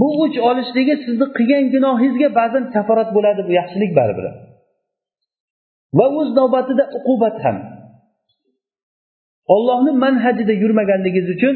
Bu 0.00 0.08
o'ch 0.22 0.36
olishligi 0.48 0.94
sizni 1.04 1.26
qilgan 1.36 1.64
gunohingizga 1.74 2.28
ba'zan 2.40 2.64
kaforat 2.74 3.08
bo'ladi 3.16 3.40
bu 3.48 3.52
yaxshilik 3.60 3.92
baribir. 3.98 4.26
Va 5.98 6.06
o'z 6.20 6.28
navbatida 6.38 6.84
uqubat 6.98 7.36
ham. 7.44 7.56
Ollohni 9.54 9.92
manhajida 10.04 10.54
yurmaganligingiz 10.62 11.28
uchun 11.36 11.54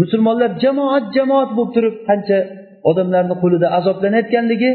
musulmonlar 0.00 0.50
jamoat 0.64 1.04
jamoat 1.16 1.50
bo'lib 1.56 1.72
turib 1.76 1.96
qancha 2.08 2.38
odamlarni 2.90 3.34
qo'lida 3.42 3.66
azoblanayotganligi 3.78 4.70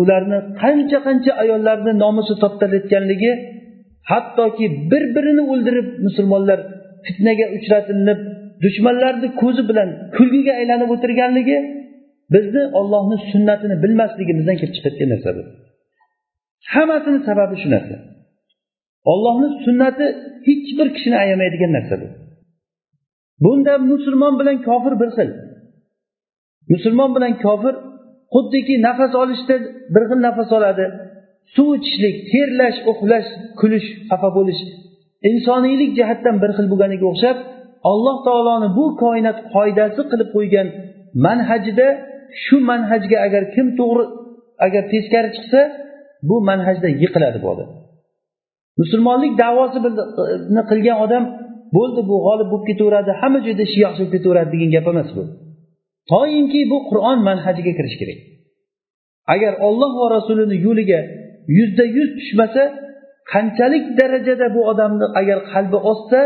ularni 0.00 0.38
qancha 0.62 0.98
qancha 1.06 1.32
ayollarni 1.42 1.92
nomusi 2.04 2.34
toptalayotganligi 2.42 3.32
hattoki 4.10 4.66
bir 4.90 5.02
birini 5.14 5.42
o'ldirib 5.52 5.88
musulmonlar 6.06 6.58
fitnaga 7.06 7.46
uchratilib 7.56 8.20
dushmanlarni 8.64 9.28
ko'zi 9.42 9.62
bilan 9.70 9.88
kulgiga 10.16 10.52
aylanib 10.60 10.90
o'tirganligi 10.94 11.58
bizni 12.34 12.62
ollohni 12.80 13.16
sunnatini 13.32 13.76
bilmasligimizdan 13.82 14.56
kelib 14.60 14.74
chiqayotgan 14.76 15.08
narsa 15.14 15.30
bu 15.36 15.42
hammasini 16.74 17.20
sababi 17.28 17.54
shu 17.62 17.68
narsa. 17.74 17.96
Ollohni 19.12 19.48
sunnati 19.64 20.06
hech 20.46 20.68
bir 20.78 20.88
kishini 20.94 21.16
ayamaydigan 21.24 21.72
narsa 21.76 21.94
bu 22.00 22.06
bunda 23.44 23.72
musulmon 23.92 24.34
bilan 24.40 24.56
kofir 24.68 24.94
bir 25.00 25.10
xil. 25.16 25.30
Musulmon 26.72 27.10
bilan 27.16 27.32
kofir 27.44 27.74
xuddiki 28.34 28.74
nafas 28.86 29.12
olishda 29.22 29.54
bir 29.94 30.02
xil 30.08 30.20
nafas 30.28 30.50
oladi. 30.58 30.86
Suv 31.54 31.68
ichishlik 31.78 32.16
terlash 32.32 32.78
uxlash 32.90 33.28
kulish 33.60 33.88
xafa 34.10 34.30
bo'lish 34.38 34.62
insoniylik 35.28 35.90
jihatdan 35.98 36.36
bir 36.42 36.50
xil 36.56 36.66
bo'lganiga 36.72 37.06
o'xshab 37.12 37.36
alloh 37.90 38.16
taoloni 38.26 38.68
bu 38.78 38.84
koinot 39.02 39.38
qoidasi 39.54 40.00
qilib 40.10 40.28
qo'ygan 40.36 40.66
manhajida 41.26 41.88
shu 42.42 42.56
manhajga 42.70 43.18
agar 43.26 43.42
kim 43.54 43.66
to'g'ri 43.80 44.04
agar 44.66 44.82
teskari 44.92 45.30
chiqsa 45.36 45.60
bu 46.28 46.36
manhajda 46.50 46.88
yiqiladi 47.02 47.38
bu 47.44 47.48
odam. 47.54 47.68
Musulmonlik 48.80 49.32
davosini 49.44 50.62
qilgan 50.70 50.98
odam 51.04 51.24
bo'ldi 51.76 52.00
bu 52.10 52.16
g'olib 52.26 52.48
bo'lib 52.52 52.66
ketaveradi 52.70 53.10
hamma 53.20 53.38
joyda 53.46 53.62
ishi 53.68 53.78
yaxshi 53.86 54.00
bo'lib 54.02 54.14
ketaveradi 54.16 54.50
degan 54.54 54.70
gap 54.76 54.86
emas 54.92 55.10
bu. 55.16 55.22
Toinki 56.12 56.60
bu 56.72 56.78
qur'on 56.90 57.18
manhajiga 57.28 57.72
kirish 57.78 57.96
kerak. 58.00 58.18
Agar 59.34 59.52
olloh 59.66 59.92
va 60.00 60.06
rasulini 60.16 60.56
yo'liga 60.66 61.00
yuzda 61.58 61.84
yuz 61.96 62.10
tushmasa 62.18 62.62
qanchalik 63.32 63.84
darajada 63.98 64.46
bu 64.56 64.60
odamni 64.72 65.06
agar 65.20 65.38
qalbi 65.52 65.78
ozsa 65.92 66.20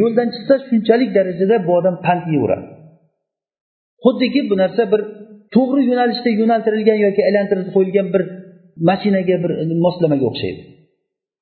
yo'ldan 0.00 0.28
chiqsa 0.34 0.54
shunchalik 0.68 1.10
darajada 1.18 1.56
bu 1.66 1.70
odam 1.78 1.96
pand 2.06 2.24
yeyveradi 2.32 2.66
xuddiki 4.04 4.40
bu 4.50 4.54
narsa 4.62 4.82
bir 4.92 5.00
to'g'ri 5.54 5.82
yo'nalishda 5.90 6.30
yo'naltirilgan 6.40 6.98
yoki 7.06 7.20
aylantirib 7.28 7.68
qo'yilgan 7.74 8.08
bir 8.14 8.22
mashinaga 8.88 9.36
bir 9.44 9.52
moslamaga 9.84 10.24
o'xshaydi. 10.30 10.62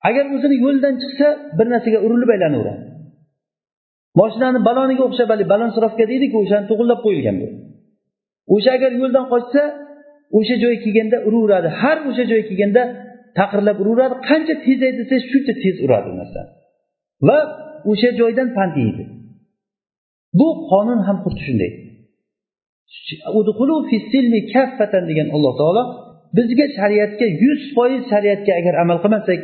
Agar 0.09 0.25
o'zini 0.35 0.57
yo'lidan 0.65 0.95
chiqsa 1.03 1.27
bir 1.59 1.67
narsaga 1.75 1.99
urilib 2.07 2.31
aylanaveradi 2.35 2.83
moshinani 4.21 4.61
baloniga 4.69 5.03
o'xshab 5.09 5.29
haligi 5.33 5.49
balandsurofka 5.55 6.05
deydiku 6.11 6.37
o'shani 6.45 6.65
to'g'irlab 6.71 7.01
qo'yilgan 7.07 7.37
bu. 7.43 7.49
O'sha 8.55 8.71
agar 8.77 8.91
yo'ldan 9.03 9.25
qochsa 9.33 9.63
o'sha 10.39 10.55
joyga 10.63 10.79
kelganda 10.85 11.17
uraveradi. 11.29 11.69
Har 11.81 11.97
o'sha 12.09 12.25
joyga 12.31 12.47
kelganda 12.51 12.83
taqirlab 13.39 13.77
uraveradi. 13.83 14.15
Qancha 14.29 14.55
tezay 14.67 14.91
desangiz 14.99 15.25
shuncha 15.33 15.53
tez 15.63 15.77
uradi 15.85 16.07
u 16.13 16.15
narsani 16.21 16.51
va 17.29 17.39
o'sha 17.91 18.11
joydan 18.21 18.49
pand 18.57 18.75
yeydi. 18.83 19.05
Bu 20.39 20.49
qonun 20.71 21.01
ham 21.07 21.19
xuddi 21.25 21.43
shunday. 21.49 21.73
Degan 25.11 25.29
alloh 25.37 25.55
taolo 25.61 25.83
bizga 26.37 26.67
shariatga 26.79 27.27
yuz 27.45 27.61
foiz 27.77 28.03
shariatga 28.13 28.53
agar 28.61 28.75
amal 28.83 28.99
qilmasak 29.05 29.41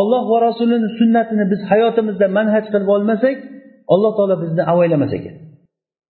olloh 0.00 0.22
va 0.32 0.38
rasulini 0.48 0.88
sunnatini 0.98 1.44
biz 1.52 1.60
hayotimizda 1.70 2.26
manhaj 2.38 2.64
qilib 2.72 2.90
olmasak 2.96 3.36
alloh 3.94 4.12
taolo 4.16 4.36
bizni 4.42 4.62
avaylamas 4.72 5.12
ekan. 5.18 5.34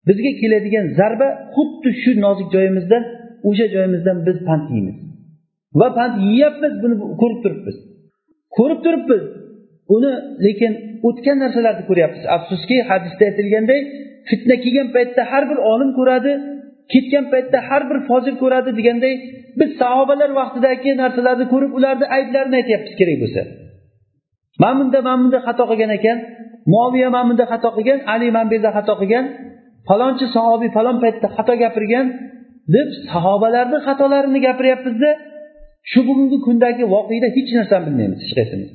Bizga 0.09 0.31
keladigan 0.41 0.87
zarba 0.99 1.29
xuddi 1.55 1.91
shu 2.03 2.11
nozik 2.25 2.49
joyimizdan 2.55 3.03
o'sha 3.49 3.67
joyimizdan 3.75 4.17
biz 4.27 4.37
pand 4.49 4.67
yeymiz. 4.75 4.99
Va 5.81 5.89
pand 5.99 6.15
yeyapmiz 6.29 6.73
buni 6.83 6.95
ko'rib 7.23 7.41
turibmiz. 7.45 7.77
Ko'rib 8.57 8.81
turibmiz. 8.87 9.23
Uni 9.95 10.13
lekin 10.47 10.73
o'tgan 11.09 11.37
narsalarni 11.45 11.85
ko'ryapmiz. 11.91 12.23
Afsuski 12.37 12.77
hadisda 12.91 13.23
aytilganday 13.31 13.81
fitna 14.29 14.57
kelgan 14.65 14.89
paytda 14.97 15.23
har 15.33 15.45
bir 15.51 15.59
olim 15.73 15.91
ko'radi 15.99 16.33
ketgan 16.93 17.25
paytda 17.33 17.59
har 17.69 17.83
bir 17.91 17.99
fozil 18.09 18.35
ko'radi 18.43 18.71
deganday 18.79 19.15
biz 19.61 19.71
sahobalar 19.83 20.31
vaqtidagi 20.41 20.91
narsalarni 21.03 21.47
ko'rib 21.53 21.73
ularni 21.79 22.07
ayblarini 22.17 22.57
aytyapmiz 22.61 22.95
kerak 23.01 23.19
bo'lsa. 23.23 23.43
Mana 24.63 24.75
bunda 24.81 24.99
mana 25.07 25.19
bunda 25.23 25.39
xato 25.47 25.65
qilgan 25.71 25.93
ekan 25.99 26.19
moviya 26.75 27.09
mana 27.15 27.27
bunda 27.29 27.45
xato 27.53 27.69
qilgan 27.77 27.99
ali 28.13 28.27
mana 28.37 28.47
bu 28.51 28.55
yerda 28.57 28.71
xato 28.79 28.95
qilgan 29.01 29.25
falonchi 29.89 30.27
sahobiy 30.37 30.71
falon 30.77 30.97
paytda 31.03 31.29
xato 31.37 31.55
gapirgan 31.63 32.07
deb 32.75 32.89
sahobalarni 33.11 33.79
xatolarini 33.87 34.41
gapiryapmizda 34.47 35.11
shu 35.91 36.01
bugungi 36.09 36.39
kundagi 36.47 36.85
voqeda 36.95 37.29
hech 37.37 37.51
narsani 37.59 37.85
bilmaymiz 37.87 38.19
hech 38.25 38.35
qaysimiz 38.39 38.71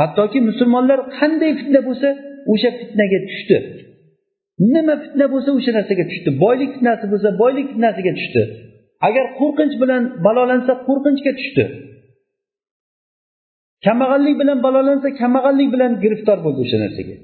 hattoki 0.00 0.38
musulmonlar 0.48 0.98
qanday 1.18 1.52
fitna 1.60 1.80
bo'lsa 1.88 2.08
o'sha 2.52 2.70
fitnaga 2.80 3.18
tushdi. 3.28 3.56
Nima 4.74 4.94
fitna 5.04 5.26
bo'lsa 5.32 5.50
o'sha 5.58 5.72
narsaga 5.78 6.04
tushdi. 6.10 6.30
Boylik 6.44 6.70
fitnasi 6.74 7.04
bo'lsa 7.12 7.28
boylik 7.42 7.66
fitnasiga 7.72 8.12
tushdi. 8.18 8.42
Agar 9.08 9.24
qo'rqinch 9.38 9.74
bilan 9.82 10.02
balolansa 10.26 10.72
qo'rqinchga 10.88 11.32
tushdi. 11.38 11.64
Kambag'allik 13.86 14.34
bilan 14.40 14.58
balolansa 14.66 15.08
kambag'allik 15.20 15.68
bilan 15.74 15.92
giriftor 16.02 16.38
bo'ldi 16.44 16.60
o'sha 16.64 16.78
narsaga. 16.84 17.16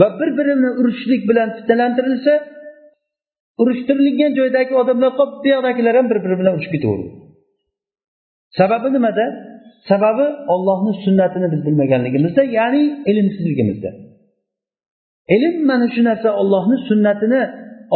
Va 0.00 0.08
bir 0.20 0.30
birini 0.38 0.70
urushlik 0.80 1.22
bilan 1.30 1.48
fitnalantirilsa 1.56 2.32
urushtirilgan 3.62 4.32
joydagi 4.38 4.72
odamlar 4.82 5.10
qolib 5.18 5.36
bu 5.42 5.48
yoqdagilar 5.54 5.94
ham 5.98 6.06
bir 6.10 6.18
biri 6.24 6.36
bilan 6.40 6.52
urushib 6.56 6.72
ketaverdi. 6.76 7.08
Sababi 8.58 8.88
nimada? 8.96 9.26
Sababi 9.90 10.26
ollohni 10.54 10.92
sunnatini 11.04 11.46
biz 11.52 11.60
bilmaganligimizda 11.66 12.42
ya'ni 12.58 12.82
ilmsizligimizda 13.10 13.90
ilm 15.34 15.56
mana 15.70 15.86
shu 15.94 16.00
narsa 16.08 16.28
ollohni 16.40 16.76
sunnatini 16.88 17.42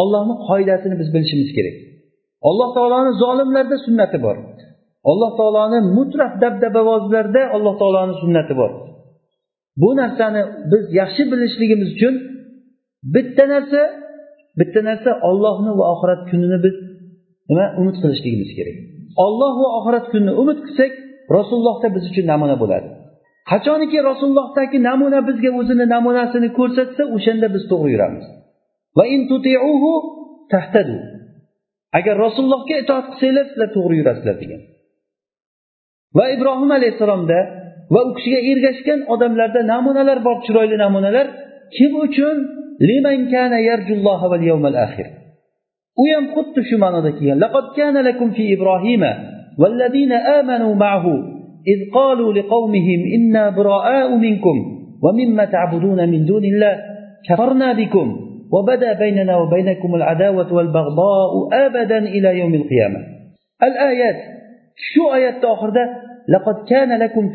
ollohni 0.01 0.35
qoidasini 0.49 0.95
biz 1.01 1.09
bilishimiz 1.15 1.51
kerak. 1.57 1.77
Alloh 2.49 2.69
taoloni 2.77 3.13
zolimlarda 3.23 3.77
sunnati 3.87 4.19
bor. 4.27 4.37
Alloh 5.11 5.31
taoloni 5.41 5.79
mutlaq 5.99 6.33
dabdabavozlarda 6.43 7.43
alloh 7.57 7.75
taoloni 7.81 8.15
sunnati 8.23 8.55
bor. 8.61 8.71
Bu 9.83 9.91
narsani 10.01 10.43
biz 10.73 10.85
yaxshi 11.01 11.23
bilishligimiz 11.33 11.89
uchun 11.97 12.15
bitta 13.15 13.45
narsa 13.55 13.83
bitta 14.61 14.81
narsa 14.89 15.11
ollohni 15.29 15.73
va 15.79 15.85
oxirat 15.95 16.23
kunini 16.31 16.59
biz 16.67 16.77
nima 17.51 17.67
umid 17.81 17.97
qilishligimiz 18.03 18.51
kerak. 18.59 18.77
Olloh 19.27 19.53
va 19.63 19.69
oxirat 19.79 20.07
kunini 20.13 20.33
umid 20.43 20.59
qilsak 20.67 20.93
rasulullohda 21.37 21.89
biz 21.97 22.05
uchun 22.11 22.25
namuna 22.33 22.57
bo'ladi. 22.63 22.89
Qachoniki 23.51 23.99
rasulullohdagi 24.11 24.79
namuna 24.89 25.21
bizga 25.29 25.51
o'zini 25.61 25.87
namunasini 25.95 26.49
ko'rsatsa 26.59 27.03
o'shanda 27.17 27.47
biz 27.55 27.63
to'g'ri 27.71 27.91
yuramiz. 27.95 28.25
Va 28.99 29.05
in 29.15 29.21
tutiuhu 29.31 29.93
tahtadu. 30.53 30.97
Agar 31.99 32.15
rasulullohga 32.25 32.75
itoat 32.83 33.07
qilsanglar 33.11 33.45
sizlar 33.51 33.69
to'g'ri 33.77 33.95
yurasizlar 34.01 34.37
degan. 34.43 34.61
va 36.18 36.26
ibrohim 36.36 36.70
alayhissalomda 36.78 37.40
va 37.94 38.00
u 38.08 38.10
kishiga 38.18 38.40
ergashgan 38.52 39.00
odamlarda 39.14 39.62
namunalar 39.74 40.18
bor 40.28 40.38
chiroyli 40.46 40.78
namunalar 40.84 41.28
kim 41.76 41.92
uchun 42.06 42.38
u 46.02 46.04
ham 46.12 46.26
xuddi 46.36 46.62
shu 46.70 46.76
ma'noda 46.84 47.10
kelgan 47.18 47.40
laqad 47.46 47.66
kana 47.78 48.00
lakum 48.08 48.28
fi 48.38 48.44
ibrohima 48.56 49.12
والذين 49.62 50.12
آمنوا 50.12 50.74
معه 50.76 51.06
إذ 51.68 51.80
قالوا 51.94 52.34
لقومهم 52.34 53.00
إنا 53.16 53.44
براء 53.50 54.16
منكم 54.16 54.58
ومما 55.04 55.46
تعبدون 55.46 56.10
من 56.10 56.26
دون 56.26 56.46
الله 56.46 56.76
كفرنا 57.30 57.74
بكم 57.74 58.08
وبدا 58.54 58.94
بيننا 58.94 59.38
وبينكم 59.38 59.96
العداوة 59.96 60.54
والبغضاء 60.54 61.32
أبدا 61.54 61.98
إلى 61.98 62.40
يوم 62.40 62.54
القيامة 62.54 63.00
الآيات 63.64 64.16
shu 64.89 65.03
oyatni 65.17 65.47
oxirida 65.55 65.85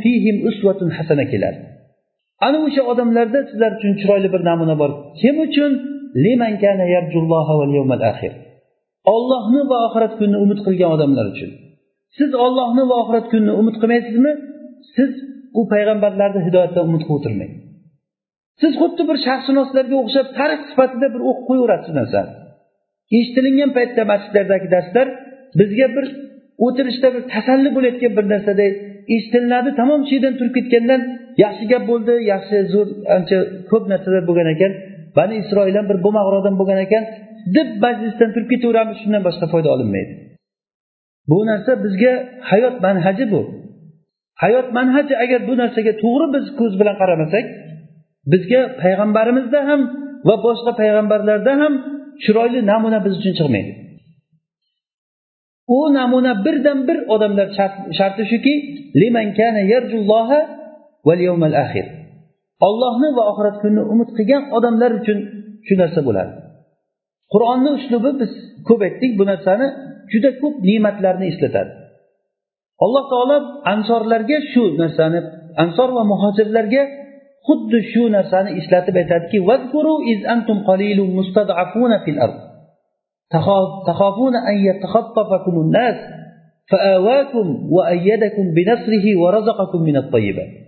fihim 0.02 0.38
uswatun 0.50 0.90
hasana 0.98 1.26
keladi. 1.32 1.60
Ana 2.48 2.58
o'sha 2.68 2.82
odamlarda 2.92 3.40
sizlar 3.50 3.72
uchun 3.78 3.94
chiroyli 4.00 4.30
bir 4.34 4.42
namuna 4.50 4.76
bor. 4.82 4.92
Kim 5.20 5.36
uchun? 5.48 5.72
Liman 6.26 6.54
yawmal 7.78 8.02
ollohni 9.16 9.62
va 9.72 9.78
oxirat 9.88 10.14
kunini 10.20 10.38
umid 10.46 10.60
qilgan 10.66 10.90
odamlar 10.96 11.26
uchun. 11.34 11.52
Siz 12.18 12.32
ollohni 12.46 12.84
va 12.90 12.96
oxirat 13.04 13.26
kunini 13.32 13.54
umid 13.62 13.76
qilmaysizmi? 13.82 14.32
Siz 14.96 15.12
u 15.60 15.62
payg'ambarlarni 15.74 16.42
hidoyatidan 16.48 16.84
umid 16.90 17.04
qilib 17.08 17.18
o'tirmang 17.20 17.54
siz 18.62 18.72
xuddi 18.82 19.04
bir 19.10 19.18
sharqshunoslarga 19.26 19.96
o'xshab 20.04 20.28
tarix 20.40 20.62
sifatida 20.70 21.08
bir 21.14 21.22
o'qib 21.30 21.46
qo'yaverasiz 21.50 21.94
narsani. 22.00 22.32
Eshitilingan 23.18 23.72
paytda 23.78 24.02
masjidlardagi 24.12 24.68
darslar 24.76 25.08
bizga 25.60 25.88
bir 25.96 26.06
o'tirishda 26.66 27.08
bir 27.16 27.24
tasalli 27.34 27.70
bo'layotgan 27.76 28.12
bir 28.18 28.26
narsaday 28.34 28.70
eshitiladi 29.16 29.70
tamom 29.80 30.02
shu 30.08 30.14
yerdan 30.16 30.34
turib 30.40 30.54
ketgandan 30.58 31.02
yaxshi 31.44 31.66
gap 31.72 31.84
bo'ldi 31.92 32.14
yaxshi 32.34 32.56
zo'r 32.74 32.88
ancha 33.16 33.38
ko'p 33.72 33.84
narsalar 33.92 34.24
bo'lgan 34.30 34.48
ekan 34.56 34.72
bani 35.18 35.36
isroil 35.44 35.76
ham 35.80 35.86
bir 35.92 35.98
bo'lmaqroq 36.06 36.40
odam 36.42 36.56
bo'lgan 36.60 36.80
ekan 36.86 37.04
deb 37.56 37.70
majlisdan 37.86 38.30
turib 38.34 38.50
ketaveramiz 38.54 38.98
shundan 39.02 39.22
boshqa 39.28 39.46
foyda 39.54 39.70
olinmaydi. 39.76 40.14
Bu 41.30 41.38
narsa 41.50 41.72
bizga 41.86 42.14
hayot 42.52 42.76
manhaji 42.86 43.26
bu. 43.34 43.42
Hayot 44.44 44.68
manhaji 44.78 45.14
agar 45.24 45.40
bu 45.50 45.54
narsaga 45.62 45.94
to'g'ri 46.04 46.28
biz 46.36 46.46
ko'z 46.60 46.74
bilan 46.80 46.96
qaramasak 47.02 47.46
bizga 48.32 48.62
payg'ambarimizda 48.82 49.60
ham 49.70 49.82
va 50.28 50.36
boshqa 50.48 50.72
payg'ambarlarda 50.82 51.54
ham 51.62 51.74
chiroyli 52.24 52.60
namuna 52.72 53.00
biz 53.06 53.14
uchun 53.20 53.34
chiqmaydi. 53.40 53.72
U 55.68 55.94
namuna 55.98 56.34
birdan 56.46 56.80
bir 56.88 56.98
odamlar 57.14 57.48
sharti 57.98 58.24
shuki 58.32 58.54
ollohni 62.68 63.10
va 63.18 63.24
oxirat 63.32 63.56
kunini 63.62 63.84
umid 63.94 64.10
qilgan 64.18 64.44
odamlar 64.58 64.92
uchun 65.00 65.18
shu 65.68 65.74
narsa 65.82 66.00
bo'ladi. 66.08 66.32
Qur'onni 67.34 67.70
uslubi 67.78 68.12
biz 68.22 68.32
ko'p 68.68 68.82
aytdik 68.88 69.12
bu 69.20 69.24
narsani 69.32 69.68
juda 70.12 70.30
ko'p 70.42 70.56
ne'matlarni 70.70 71.26
eslatadi. 71.32 71.72
Alloh 72.86 73.04
taolo 73.12 73.38
ansorlarga 73.74 74.38
shu 74.52 74.64
narsani 74.82 75.20
ansor 75.64 75.90
va 75.98 76.04
muhojirlarga 76.12 76.84
xuddi 77.48 77.80
shu 77.92 78.04
narsani 78.18 78.50
eslatib 78.60 78.96
aytadiki 79.02 79.38
تخافون 83.87 84.35
أن 84.37 84.57
يتخطفكم 84.69 85.55
الناس 85.65 85.97
فآواكم 86.71 87.47
وأيدكم 87.75 88.45
بنصره 88.57 89.07
ورزقكم 89.23 89.81
من 89.83 89.97
الطيبات 89.97 90.61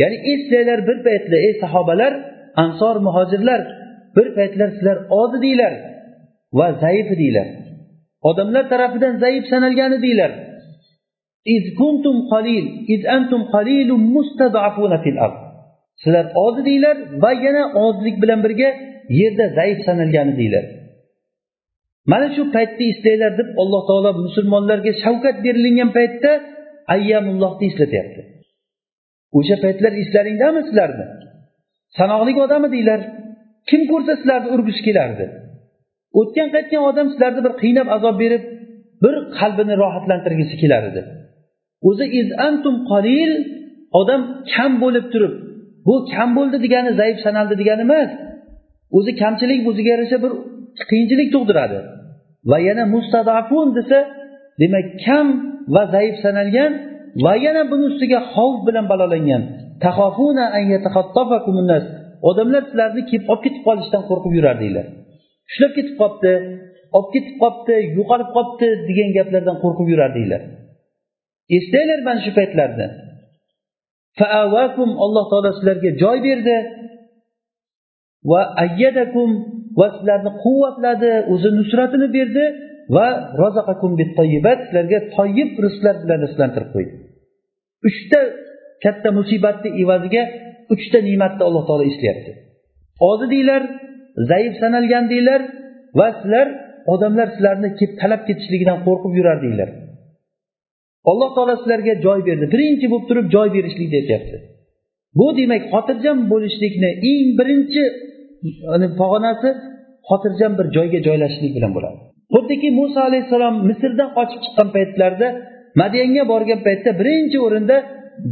ya'ni 0.00 0.18
eslanglar 0.32 0.80
bir 0.88 0.98
paytlar 1.06 1.38
ey 1.46 1.54
sahobalar 1.62 2.12
ansor 2.62 2.96
muhojirlar 3.06 3.60
bir 4.16 4.26
paytlar 4.36 4.68
sizlar 4.76 4.98
oz 5.20 5.30
edinglar 5.38 5.72
va 6.58 6.66
zaif 6.82 7.08
edinglar 7.14 7.48
odamlar 8.30 8.64
tarafidan 8.72 9.14
zaif 9.24 9.44
sanalgan 9.52 9.92
edinglar 9.98 10.30
iz 11.54 11.64
kuntum 11.80 12.16
qalil 12.32 12.64
iz 12.94 13.02
antum 13.16 13.42
qalilun 13.54 14.02
mustad'afuna 14.14 14.98
fil 15.04 15.18
ard 15.26 15.38
sizlar 16.02 16.26
oz 16.44 16.54
edinglar 16.62 16.96
va 17.22 17.32
yana 17.44 17.62
ozlik 17.84 18.16
bilan 18.22 18.40
birga 18.46 18.70
yerda 19.20 19.44
zaif 19.58 19.78
sanalgan 19.88 20.26
edinglar 20.34 20.64
mana 22.11 22.27
shu 22.35 22.43
paytni 22.55 22.85
eslanglar 22.93 23.31
deb 23.39 23.49
alloh 23.61 23.81
taolo 23.89 24.11
musulmonlarga 24.25 24.91
shavkat 25.03 25.35
berilingan 25.45 25.89
paytda 25.97 26.31
ayyamullohni 26.95 27.65
eslatyapti 27.71 28.21
o'sha 29.37 29.55
paytlar 29.63 29.93
eslaringdami 30.03 30.61
sizlarni? 30.67 31.05
Sanoqli 31.97 32.31
odam 32.45 32.63
edinglar 32.69 32.99
kim 33.69 33.81
ko'rsa 33.91 34.13
sizlarni 34.19 34.49
urgisi 34.55 34.81
kelardi. 34.87 35.25
O'tgan 36.19 36.49
qaytgan 36.55 36.83
odam 36.91 37.07
sizlarni 37.13 37.41
bir 37.45 37.53
qiynab 37.63 37.87
azob 37.95 38.15
berib 38.23 38.43
bir 39.03 39.15
qalbini 39.39 39.75
rohatlantirgisi 39.83 40.55
kelar 40.61 40.83
edi. 40.89 41.01
O'zi 41.89 42.05
iz 42.19 42.27
antum 42.47 42.75
qalil 42.91 43.31
odam 43.99 44.21
kam 44.53 44.71
bo'lib 44.83 45.05
turib 45.13 45.33
bu 45.87 45.95
kam 46.13 46.29
bo'ldi 46.37 46.57
degani 46.65 46.91
zaif 46.99 47.17
sanaldi 47.25 47.55
degani 47.61 47.83
emas. 47.87 48.11
O'zi 48.97 49.11
kamchilik 49.21 49.59
o'ziga 49.69 49.89
yarasha 49.95 50.17
bir 50.23 50.31
qiyinchilik 50.89 51.29
tug'diradi. 51.35 51.79
Va 52.51 52.57
yana 52.67 52.83
mustadafun 52.95 53.67
desa 53.77 53.99
demak 54.61 54.87
kam 55.05 55.27
va 55.75 55.83
zaif 55.95 56.15
sanalgan 56.25 56.71
va 57.25 57.33
yana 57.45 57.61
buni 57.71 57.83
ustiga 57.91 58.19
xavf 58.33 58.57
bilan 58.67 58.85
balolangan. 58.91 59.43
Odamlar 62.29 62.61
sizlarni 62.69 63.01
kelib 63.09 63.27
olib 63.31 63.41
ketib 63.45 63.63
qolishdan 63.67 64.03
qo'rqib 64.09 64.33
yurardinglar 64.37 64.85
ushlab 65.49 65.71
ketib 65.77 65.95
qolibdi 66.01 66.33
olib 66.97 67.09
ketib 67.15 67.35
qolibdi 67.43 67.75
yo'qolib 67.97 68.29
qolibdi 68.35 68.67
degan 68.89 69.09
gaplardan 69.17 69.57
qo'rqib 69.63 69.87
yurardinglar 69.93 70.41
eslanglar 71.57 71.99
mana 72.07 72.19
shu 72.25 72.31
paytlarni 72.39 72.87
alloh 75.05 75.25
taolo 75.31 75.49
sizlarga 75.57 75.89
joy 76.01 76.17
berdi. 76.27 76.57
Va 78.31 78.41
ayyadakum 78.63 79.29
va 79.79 79.87
sizlarni 79.95 80.31
quvvatladi 80.43 81.11
o'zi 81.33 81.49
nusratini 81.59 82.07
berdi 82.17 82.45
va 82.95 83.07
sizlarga 84.63 84.99
toyib 85.17 85.51
rizqlar 85.65 85.95
bilan 86.03 86.19
rizqlantirib 86.25 86.69
qo'ydi. 86.75 86.93
Uchta 87.89 88.19
katta 88.83 89.09
musibatni 89.19 89.69
evaziga 89.83 90.23
uchta 90.73 90.97
ne'matni 91.07 91.43
alloh 91.47 91.63
taolo 91.69 91.83
eslayapti. 91.91 92.31
Ozidinglar 93.11 93.61
zaif 94.31 94.53
sanalgandinglar 94.61 95.41
va 95.99 96.07
sizlar 96.19 96.47
odamlar 96.93 97.27
sizlarni 97.35 97.69
kelib 97.79 97.93
talab 98.01 98.21
ketishligidan 98.27 98.77
qo'rqib 98.87 99.13
yurardinglar 99.19 99.69
alloh 101.11 101.29
taolo 101.35 101.53
sizlarga 101.61 101.93
joy 102.05 102.19
berdi. 102.27 102.45
Birinchi 102.53 102.85
bo'lib 102.91 103.05
turib 103.09 103.27
joy 103.35 103.47
berishlikni 103.55 103.97
aytyapti 104.01 104.37
bu 105.19 105.27
demak 105.39 105.63
xotirjam 105.73 106.17
bo'lishlikni 106.31 106.89
eng 107.11 107.29
birinchi 107.39 107.83
pog'onasi 109.01 109.49
xotirjam 110.09 110.51
bir 110.59 110.65
joyga 110.75 110.99
joylashishlik 111.07 111.53
bilan 111.57 111.71
bo'ladi. 111.77 111.97
Xuddiki 112.33 112.69
muso 112.79 112.99
alayhissalom 113.09 113.55
misrdan 113.69 114.09
qochib 114.17 114.39
chiqqan 114.45 114.67
paytlarida 114.75 115.27
madiyanga 115.81 116.23
borgan 116.31 116.59
paytda 116.67 116.89
birinchi 116.99 117.37
o'rinda 117.47 117.77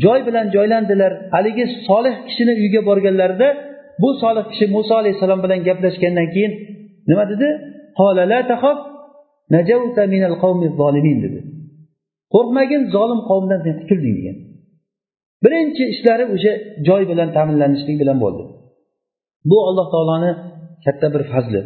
joy 0.04 0.20
bilan 0.28 0.46
joylandilar. 0.56 1.12
Haligi 1.36 1.66
solih 1.88 2.16
kishini 2.28 2.54
uyiga 2.60 2.82
borganlarida 2.90 3.48
bu 4.02 4.10
solih 4.22 4.44
kishi 4.52 4.66
muso 4.76 4.94
alayhissalom 5.02 5.40
bilan 5.46 5.60
gaplashgandan 5.68 6.28
keyin 6.36 6.52
nima 7.10 7.24
dedi? 7.34 7.48
Dedi. 11.26 11.40
Qo'rqmagin 12.34 12.82
zolim 12.96 13.22
qavmdan 13.30 13.60
sen 13.66 13.74
qutulding 13.80 14.16
degan. 14.20 14.38
Birinchi 15.44 15.84
ishlari 15.94 16.26
o'sha 16.36 16.54
joy 16.88 17.02
bilan 17.12 17.30
ta'minlanishlik 17.38 17.98
bilan 18.02 18.18
bo'ldi. 18.24 18.44
Bu 19.50 19.58
alloh 19.68 19.88
taoloni 19.94 20.32
katta 20.86 21.08
bir 21.14 21.24
fazli. 21.32 21.62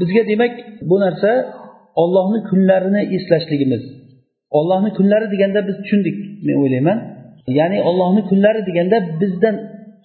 Bizga 0.00 0.22
demak 0.30 0.52
bu 0.90 0.96
narsa 1.04 1.30
ollohni 2.02 2.40
kunlarini 2.48 3.02
eslashligimiz. 3.16 3.82
Ollohni 4.58 4.90
kunlari 4.98 5.26
deganda 5.34 5.60
biz 5.68 5.76
tushundik 5.82 6.16
men 6.46 6.56
o'ylayman. 6.62 6.98
Ya'ni 7.58 7.78
ollohni 7.88 8.22
kunlari 8.30 8.60
deganda 8.68 8.96
bizdan 9.20 9.56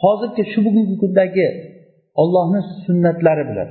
hozirgi 0.04 0.44
shu 0.52 0.60
bugungi 0.66 0.96
kundagi 1.02 1.48
ollohni 2.22 2.62
sunnatlari 2.86 3.44
bilan 3.50 3.70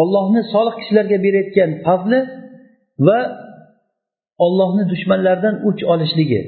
ollohni 0.00 0.40
solih 0.52 0.74
kishilarga 0.80 1.16
berayotgan 1.24 1.70
fazli 1.86 2.18
va 3.06 3.18
ollohni 4.44 4.84
dushmanlaridan 4.92 5.54
o'ch 5.68 5.82
olishligi. 5.92 6.40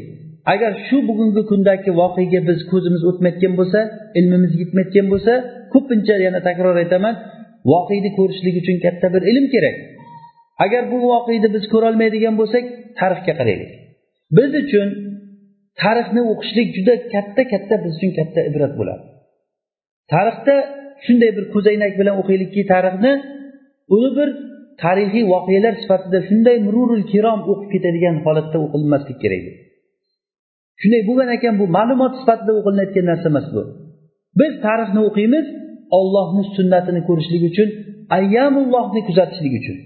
Agar 0.53 0.73
shu 0.87 0.97
bugungi 1.09 1.43
kundagi 1.51 1.91
voqeaga 2.01 2.41
biz 2.49 2.59
ko'zimiz 2.73 3.03
o'tmayotgan 3.11 3.53
bo'lsa 3.61 3.81
ilmimiz 4.19 4.53
yetmayotgan 4.61 5.07
bo'lsa 5.13 5.33
ko'pincha 5.73 6.15
yana 6.27 6.41
takror 6.49 6.77
aytaman 6.83 7.15
voqeni 7.73 8.11
ko'rishlik 8.19 8.55
uchun 8.63 8.77
katta 8.85 9.07
bir 9.15 9.23
ilm 9.31 9.47
kerak. 9.55 9.77
Agar 10.65 10.83
bu 10.93 10.97
voqeni 11.13 11.49
biz 11.57 11.65
ko'rolmaydigan 11.73 12.35
bo'lsak 12.41 12.65
tarixga 13.01 13.33
qaraylik. 13.41 13.71
Biz 14.37 14.51
uchun 14.63 14.89
tarixni 15.83 16.23
o'qishlik 16.33 16.69
juda 16.77 16.95
katta 17.15 17.43
katta 17.53 17.75
biz 17.85 17.93
uchun 17.99 18.13
katta 18.19 18.41
ibrat 18.51 18.73
bo'ladi. 18.81 19.03
Tarixda 20.13 20.55
shunday 21.05 21.31
bir 21.37 21.45
ko'zoynak 21.55 21.93
bilan 22.01 22.15
o'qiylikki 22.21 22.63
tarixni 22.73 23.13
uni 23.97 24.11
bir 24.19 24.29
tarixiy 24.83 25.25
voqealar 25.35 25.75
sifatida 25.83 26.19
shunday 26.29 26.57
mururul 26.67 27.03
kirom 27.13 27.41
o'qib 27.53 27.69
ketadigan 27.75 28.17
holatda 28.25 28.59
o'qilmaslik 28.67 29.19
kerak. 29.25 29.45
Shunday 30.81 31.03
bo'lgan 31.09 31.29
ekan 31.37 31.55
bu 31.61 31.65
ma'lumot 31.77 32.13
sifatida 32.21 32.53
o'qilinayotgan 32.59 33.05
narsa 33.11 33.27
emas 33.33 33.47
bu. 33.55 33.63
Biz 34.41 34.53
tarixni 34.67 35.01
o'qiymiz 35.09 35.47
ollohni 35.99 36.45
sunnatini 36.57 37.01
ko'rishlik 37.09 37.43
uchun 37.51 37.69
ayyamullohni 38.19 39.01
kuzatishlik 39.09 39.55
uchun. 39.61 39.77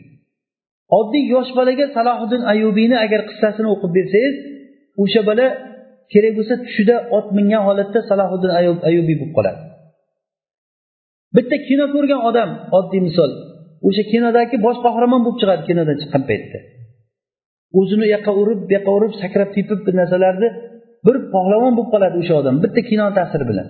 Oddiy 0.98 1.24
yosh 1.34 1.50
bolaga 1.58 1.86
salohiddin 1.96 2.42
ayubiyni 2.52 2.96
agar 3.04 3.20
qissasini 3.30 3.68
o'qib 3.74 3.90
bersangiz 3.98 4.34
o'sha 5.02 5.20
bola 5.28 5.46
kerak 6.12 6.32
bo'lsa 6.38 6.54
tushida 6.64 6.96
ot 7.16 7.26
mingan 7.36 7.62
holatda 7.68 8.00
salohiddin 8.10 8.52
ayubiy 8.88 9.16
bo'lib 9.20 9.32
qoladi. 9.38 9.60
Bitta 11.36 11.56
kino 11.68 11.84
ko'rgan 11.94 12.20
odam 12.28 12.50
oddiy 12.78 13.02
misol 13.08 13.30
o'sha 13.88 14.02
kinodagi 14.12 14.56
bosh 14.66 14.78
qahramon 14.86 15.20
bo'lib 15.24 15.38
chiqadi 15.40 15.62
kinodan 15.68 15.96
chiqqan 16.02 16.22
paytda. 16.30 16.58
O'zini 17.78 18.04
u 18.06 18.08
yoqqa 18.14 18.32
urib 18.42 18.60
bu 18.66 18.72
yoqqa 18.76 18.92
urib 18.98 19.12
sakrab 19.22 19.50
tepib 19.56 19.80
bir 19.86 19.94
narsalarni 20.00 20.48
bir 21.06 21.16
pahlavon 21.34 21.72
bo'lib 21.78 21.90
qoladi 21.94 22.16
o'sha 22.22 22.34
odam 22.40 22.54
bitta 22.64 22.80
kino 22.90 23.06
ta'siri 23.18 23.44
bilan. 23.50 23.68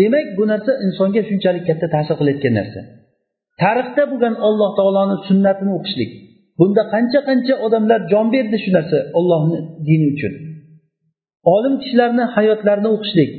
Demak 0.00 0.26
bu 0.38 0.44
narsa 0.52 0.72
insonga 0.86 1.22
shunchalik 1.28 1.64
katta 1.68 1.86
ta'sir 1.94 2.14
qilayotgan 2.20 2.54
narsa. 2.60 2.80
Tarixda 3.62 4.02
bo'lgan 4.12 4.34
alloh 4.48 4.70
taoloni 4.78 5.16
sunnatini 5.28 5.72
o'qishlik. 5.78 6.10
Bunda 6.58 6.82
qancha 6.94 7.20
qancha 7.28 7.54
odamlar 7.66 8.00
jon 8.12 8.26
berdi 8.34 8.56
shu 8.64 8.70
narsa 8.76 8.98
ollohni 9.18 9.58
dini 9.88 10.06
uchun. 10.14 10.32
Olim 11.54 11.74
kishilarni 11.82 12.24
hayotlarini 12.34 12.90
o'qishlik 12.96 13.30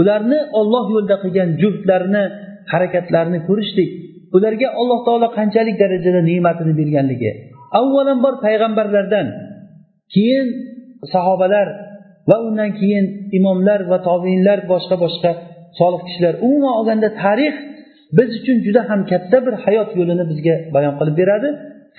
ularni 0.00 0.38
olloh 0.60 0.84
yo'lida 0.94 1.16
qilgan 1.24 1.48
juftlarini 1.62 2.24
harakatlarini 2.72 3.40
ko'rishlik 3.48 3.90
ularga 4.36 4.68
alloh 4.80 4.98
taolo 5.06 5.28
qanchalik 5.38 5.76
darajada 5.82 6.20
ne'matini 6.30 6.72
berganligi. 6.80 7.30
Avvalambor 7.80 8.34
payg'ambarlardan 8.44 9.26
keyin 10.14 10.46
sahobalar 11.14 11.68
va 12.30 12.36
undan 12.46 12.70
keyin 12.80 13.04
imomlar 13.38 13.80
va 13.90 13.98
tobiinlar 14.08 14.58
boshqa 14.72 14.96
boshqa 15.04 15.30
solih 15.78 16.00
kishilar 16.06 16.34
umuman 16.46 16.72
olganda 16.78 17.08
tarix 17.22 17.54
biz 18.16 18.28
uchun 18.38 18.56
juda 18.66 18.82
ham 18.90 19.00
katta 19.10 19.38
bir 19.46 19.54
hayot 19.64 19.90
yo'lini 19.98 20.24
bizga 20.30 20.54
bayon 20.74 20.94
qilib 20.98 21.16
beradi. 21.22 21.48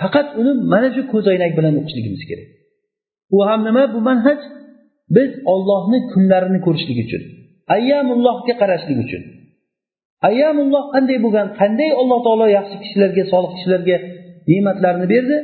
Faqat 0.02 0.28
uni 0.40 0.52
mana 0.74 0.90
shu 0.96 1.02
ko'zoynak 1.14 1.52
bilan 1.58 1.74
o'qishligimiz 1.80 2.24
kerak. 2.30 2.48
U 3.36 3.38
ham 3.50 3.60
nima? 3.68 3.84
Bu 3.96 4.00
manhaj 4.10 4.40
biz 5.16 5.32
ollohni 5.54 6.00
kunlarini 6.12 6.60
ko'rishlik 6.66 6.98
uchun 7.06 7.22
ayyamullohga 7.76 8.54
qarashlik 8.62 8.98
uchun. 9.06 9.24
Ayyamulloh 10.30 10.84
qanday 10.96 11.18
bo'lgan 11.26 11.48
qanday 11.62 11.90
alloh 12.02 12.20
taolo 12.26 12.48
yaxshi 12.58 12.76
kishilarga 12.84 13.24
solih 13.34 13.52
kishilarga 13.56 13.98
ne'matlarni 14.50 15.06
berdi 15.14 15.38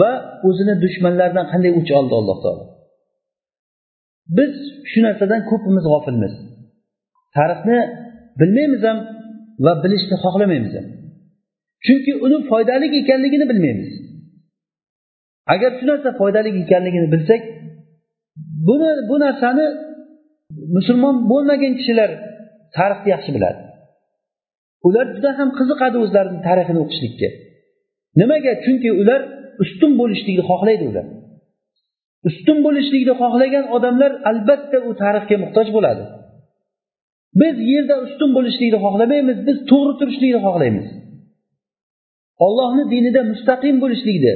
va 0.00 0.10
o'zini 0.48 0.74
dushmanlaridan 0.84 1.46
qanday 1.52 1.72
o'ch 1.78 1.90
oldi 2.00 2.14
alloh 2.20 2.38
taolo? 2.44 2.64
Biz 4.38 4.52
shu 4.90 4.98
narsadan 5.06 5.40
ko'pimiz 5.50 5.84
g'ofilmiz. 5.92 6.34
Tarixni 7.36 7.78
bilmaymiz 8.40 8.82
ham 8.88 8.98
va 9.64 9.72
bilishni 9.84 10.16
xohlamaymiz 10.24 10.72
ham. 10.76 10.86
Chunki 11.86 12.12
uni 12.26 12.38
foydali 12.50 12.86
ekanligini 13.00 13.46
bilmaymiz. 13.50 13.90
Agar 15.54 15.70
shu 15.78 15.84
narsa 15.90 16.10
foydali 16.20 16.50
ekanligini 16.62 17.08
bilsak 17.14 17.42
buni 18.68 18.90
bu 19.10 19.16
narsani 19.24 19.66
musulmon 20.76 21.14
bo'lmagan 21.30 21.72
kishilar 21.78 22.10
tarixni 22.76 23.08
yaxshi 23.14 23.30
biladi. 23.36 23.60
Ular 24.86 25.06
juda 25.16 25.30
ham 25.38 25.48
qiziqadi 25.58 25.96
o'zlarini 26.04 26.40
tarixini 26.48 26.80
o'qishlikka. 26.84 27.28
Nimaga? 28.20 28.52
Chunki 28.64 28.90
ular 29.02 29.20
ustun 29.62 29.92
bo'lishlikni 30.00 30.44
xohlaydi 30.50 30.84
ular. 30.90 31.06
Ustun 32.28 32.58
bo'lishlikni 32.66 33.14
xohlagan 33.22 33.64
odamlar 33.76 34.12
albatta 34.30 34.78
u 34.88 34.90
tarixga 35.02 35.36
muhtoj 35.44 35.66
bo'ladi. 35.76 36.04
Biz 37.40 37.56
yerda 37.72 37.94
ustun 38.06 38.30
bo'lishlikni 38.36 38.78
xohlamaymiz 38.84 39.38
biz 39.48 39.56
to'g'ri 39.70 39.92
turishlikni 40.00 40.40
xohlaymiz. 40.46 40.86
Ollohni 42.46 42.84
dinida 42.94 43.20
mustaqim 43.32 43.76
bo'lishlikni. 43.84 44.34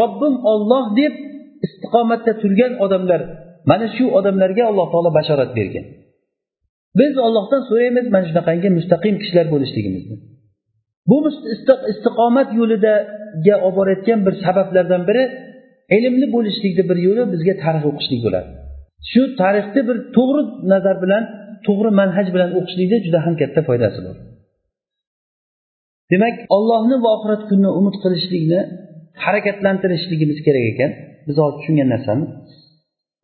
Robbim 0.00 0.34
olloh 0.52 0.84
deb 1.00 1.14
istiqomatda 1.66 2.32
turgan 2.42 2.72
odamlar 2.84 3.20
mana 3.70 3.86
shu 3.96 4.04
odamlarga 4.18 4.62
alloh 4.70 4.86
taolo 4.92 5.10
bashorat 5.18 5.50
bergan. 5.58 5.86
Biz 7.00 7.14
ollohdan 7.26 7.62
so'raymiz 7.68 8.06
mana 8.14 8.26
shunaqangi 8.30 8.68
mustaqim 8.78 9.14
kishilar 9.22 9.46
bo'lishligimizni. 9.54 10.16
Bu 11.10 11.16
istiqomat 11.92 12.48
yo'lidaga 12.60 13.54
olib 13.66 13.76
borayotgan 13.78 14.18
bir 14.26 14.34
sabablardan 14.44 15.02
biri 15.08 15.24
ilmli 15.96 16.26
bo'lishlikni 16.34 16.84
bir 16.90 16.98
yo'li 17.06 17.22
bizga 17.34 17.54
tarix 17.64 17.84
o'qishlik 17.90 18.20
bo'ladi. 18.26 18.50
Shu 19.10 19.22
tarixni 19.40 19.80
bir 19.88 19.96
to'g'ri 20.16 20.42
nazar 20.72 20.96
bilan 21.04 21.22
to'g'ri 21.66 21.90
manhaj 22.00 22.26
bilan 22.34 22.50
o'qishlikda 22.58 22.96
juda 23.06 23.18
ham 23.26 23.34
katta 23.42 23.60
foydasi 23.68 24.00
bor. 24.06 24.16
Demak 26.12 26.36
ollohni 26.56 26.96
va 27.04 27.10
oxirat 27.16 27.42
kunini 27.48 27.70
umid 27.78 27.96
qilishlikni 28.02 28.60
harakatlantirishligimiz 29.24 30.38
kerak 30.46 30.64
ekan. 30.72 30.90
Biz 31.26 31.36
hozir 31.42 31.56
tushungan 31.58 31.88
narsamiz. 31.94 32.30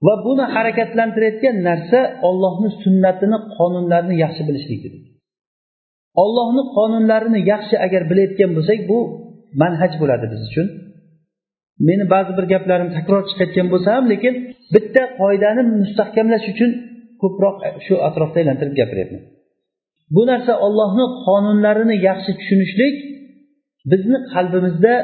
Va 0.06 0.14
buni 0.26 0.44
harakatlantirayotgan 0.56 1.54
narsa 1.68 1.98
ollohni 2.28 2.70
sunnatini 2.82 3.38
qonunlarini 3.56 4.16
yaxshi 4.24 4.42
bilishlikdir. 4.48 4.92
Ollohni 6.22 6.62
qonunlarini 6.76 7.40
yaxshi 7.52 7.76
agar 7.86 8.02
bilayotgan 8.10 8.50
bo'lsak 8.56 8.80
bu 8.90 8.98
manhaj 9.62 9.92
bo'ladi 10.02 10.26
biz 10.32 10.40
uchun. 10.48 10.66
Meni 11.88 12.04
ba'zi 12.14 12.32
bir 12.38 12.46
gaplarim 12.52 12.88
takror 12.96 13.22
chiqayotgan 13.30 13.66
bo'lsa 13.72 13.88
ham 13.96 14.04
lekin 14.12 14.34
bitta 14.74 15.02
qoidani 15.20 15.62
mustahkamlash 15.82 16.46
uchun 16.52 16.70
ko'proq 17.22 17.56
shu 17.86 17.94
atrofda 18.08 18.36
aylantirib 18.42 18.74
gapiryapman. 18.80 19.22
Bu 20.14 20.22
narsa 20.30 20.52
ollohni 20.66 21.04
qonunlarini 21.26 21.96
yaxshi 22.08 22.30
tushunishlik 22.40 22.94
bizni 23.90 24.18
qalbimizda 24.34 24.94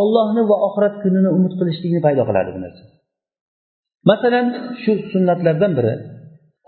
ollohni 0.00 0.42
va 0.50 0.56
oxirat 0.66 0.94
kunini 1.02 1.30
umid 1.36 1.52
qilishlikni 1.58 2.00
paydo 2.06 2.22
qiladi 2.28 2.50
bu 2.56 2.60
narsa. 2.64 2.82
Masalan 4.10 4.46
shu 4.82 4.92
sunnatlardan 5.12 5.72
biri. 5.78 5.94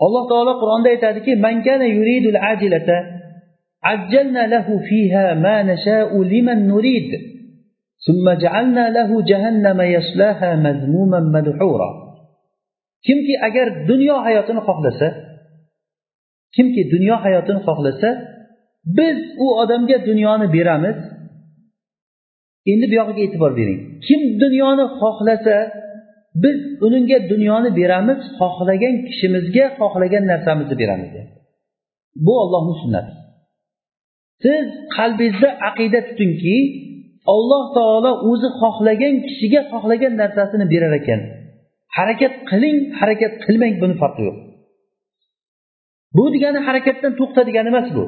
Alloh 0.05 0.23
taolo 0.31 0.53
qur'onda 0.61 0.87
aytadiki 0.93 1.31
عجلنا 3.90 4.42
له 4.54 4.66
فيها 4.88 5.34
ما 5.34 5.56
نشاء 5.62 6.10
لمن 6.22 6.58
نريد 6.68 7.10
ثم 8.06 8.26
جعلنا 8.42 8.84
له 8.90 9.22
جهنم 9.30 9.80
يصلاها 9.80 10.50
مذموما 10.66 11.20
مدحورا 11.20 12.04
kimki 13.06 13.34
agar 13.48 13.66
dunyo 13.88 14.16
hayotini 14.24 14.60
xohlasa 14.68 15.08
kimki 16.56 16.82
dunyo 16.92 17.16
hayotini 17.24 17.60
xohlasa 17.68 18.08
biz 18.98 19.18
u 19.44 19.46
odamga 19.62 19.96
dunyoni 20.08 20.46
beramiz 20.56 20.98
endi 22.72 22.84
bu 22.90 22.94
yog'iga 23.00 23.22
e'tibor 23.26 23.52
bering 23.60 23.80
kim 24.06 24.20
dunyoni 24.42 24.84
xohlasa 25.00 25.56
biz 26.42 26.58
unga 26.86 27.18
dunyoni 27.32 27.70
beramiz 27.80 28.20
xohlagan 28.38 28.94
kishimizga 29.06 29.64
xohlagan 29.78 30.24
narsamizni 30.32 30.76
beramiz 30.82 31.12
bu 32.26 32.32
ollohni 32.42 32.74
sunnati 32.82 33.12
Siz 34.43 34.65
qalbingizda 34.95 35.49
aqida 35.69 35.99
tutingki 36.07 36.57
alloh 37.33 37.63
taolo 37.77 38.11
o'zi 38.29 38.49
xohlagan 38.61 39.15
kishiga 39.27 39.61
xohlagan 39.71 40.13
narsasini 40.21 40.65
berar 40.73 40.93
ekan. 41.01 41.21
Harakat 41.97 42.33
qiling 42.49 42.77
harakat 42.99 43.33
qilmang 43.45 43.73
buni 43.81 43.95
farqi 44.01 44.21
yo'q. 44.27 44.37
Bu 46.17 46.23
degani 46.33 46.59
harakatdan 46.67 47.13
to'xta 47.19 47.41
degani 47.49 47.69
emas 47.73 47.87
bu. 47.97 48.03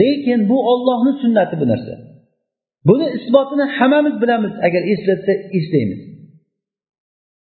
Lekin 0.00 0.40
bu 0.50 0.58
ollohni 0.72 1.12
sunnati 1.22 1.54
bu 1.60 1.66
narsa. 1.72 1.94
Buni 2.88 3.06
isbotini 3.18 3.64
hammamiz 3.76 4.14
bilamiz 4.22 4.52
agar 4.66 4.82
eslatsa 4.92 5.32
eslaymiz. 5.58 6.00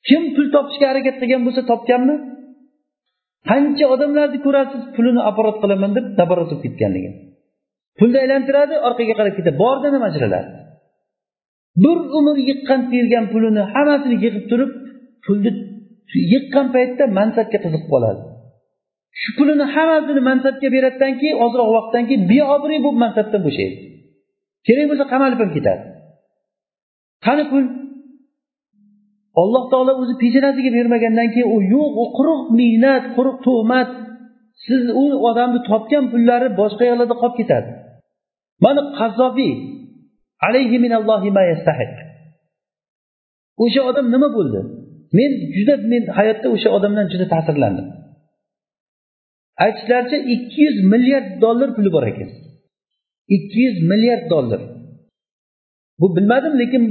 Kim 0.09 0.23
pul 0.35 0.47
topishga 0.55 0.87
harakat 0.93 1.15
qilgan 1.21 1.43
bo'lsa 1.47 1.63
topganmi? 1.71 2.17
Qancha 3.51 3.87
odamlarni 3.95 4.39
ko'rasiz 4.47 4.83
pulini 4.95 5.23
apparat 5.31 5.57
qilaman 5.63 5.91
deb 5.97 6.07
dabarat 6.21 6.47
bo'lib 6.51 6.63
ketganligini. 6.67 7.17
Pulni 7.99 8.19
aylantiradi 8.25 8.75
orqaga 8.89 9.15
qarab 9.19 9.35
ketadi. 9.39 9.57
Borda 9.63 9.89
nima 9.95 10.07
ajraladi 10.11 10.51
bir 11.83 11.99
umr 12.19 12.37
yiqqan 12.51 12.81
tergan 12.93 13.25
pulini 13.33 13.63
hammasini 13.75 14.17
yig'ib 14.25 14.45
turib 14.51 14.71
pulni 15.25 15.51
yiqqan 16.33 16.67
paytda 16.75 17.05
mansabga 17.19 17.59
qiziqib 17.65 17.85
qoladi. 17.93 18.21
Shu 19.21 19.31
pulini 19.39 19.67
hammasini 19.75 20.21
mansabga 20.31 20.69
beradidan 20.75 21.13
keyin 21.21 21.37
ozroq 21.45 21.69
vaqtdan 21.77 22.05
keyin 22.09 22.23
beobro'y 22.33 22.79
bo'lib 22.85 23.01
mansabdan 23.05 23.41
bo'shaydi. 23.47 23.77
Kerak 24.67 24.87
bo'lsa 24.91 25.05
qamalib 25.13 25.39
ham 25.43 25.51
ketadi. 25.57 25.83
Qani 27.27 27.45
pul? 27.51 27.65
Alloh 29.43 29.65
taolo 29.73 29.93
o'zi 30.03 30.15
peshonasiga 30.23 30.71
bermagandan 30.77 31.29
keyin 31.35 31.49
u 31.57 31.59
yo'q 31.75 31.93
u 32.03 32.05
quruq 32.19 32.43
mehnat 32.61 33.05
quruq 33.17 33.37
tuhmat. 33.47 33.89
Siz 34.67 34.83
u 35.03 35.05
odamni 35.29 35.61
topgan 35.71 36.05
pullari 36.13 36.49
boshqa 36.61 36.85
yoqlarda 36.91 37.17
qolib 37.23 37.37
ketadi. 37.41 37.69
Mana 38.65 38.83
qazzobiy 38.99 39.53
alayhi 40.47 40.77
minallohi 40.85 41.29
ma 41.37 41.43
yastahiq. 41.53 41.93
O'sha 43.65 43.81
odam 43.91 44.07
nima 44.15 44.29
bo'ldi? 44.37 44.61
Men 45.19 45.31
juda 45.57 45.75
men 45.93 46.03
hayotda 46.19 46.49
o'sha 46.55 46.69
odamdan 46.77 47.07
juda 47.13 47.27
ta'sirlandim. 47.35 47.87
Aytishlaricha 49.65 50.19
ikki 50.35 50.61
yuz 50.67 50.77
milliard 50.93 51.29
dollar 51.45 51.69
puli 51.77 51.91
bor 51.97 52.05
ekan. 52.13 52.31
Ikki 53.37 53.59
yuz 53.67 53.77
milliard 53.91 54.25
dollar. 54.35 54.61
Bu 56.01 56.07
bilmadim 56.17 56.55
lekin 56.63 56.83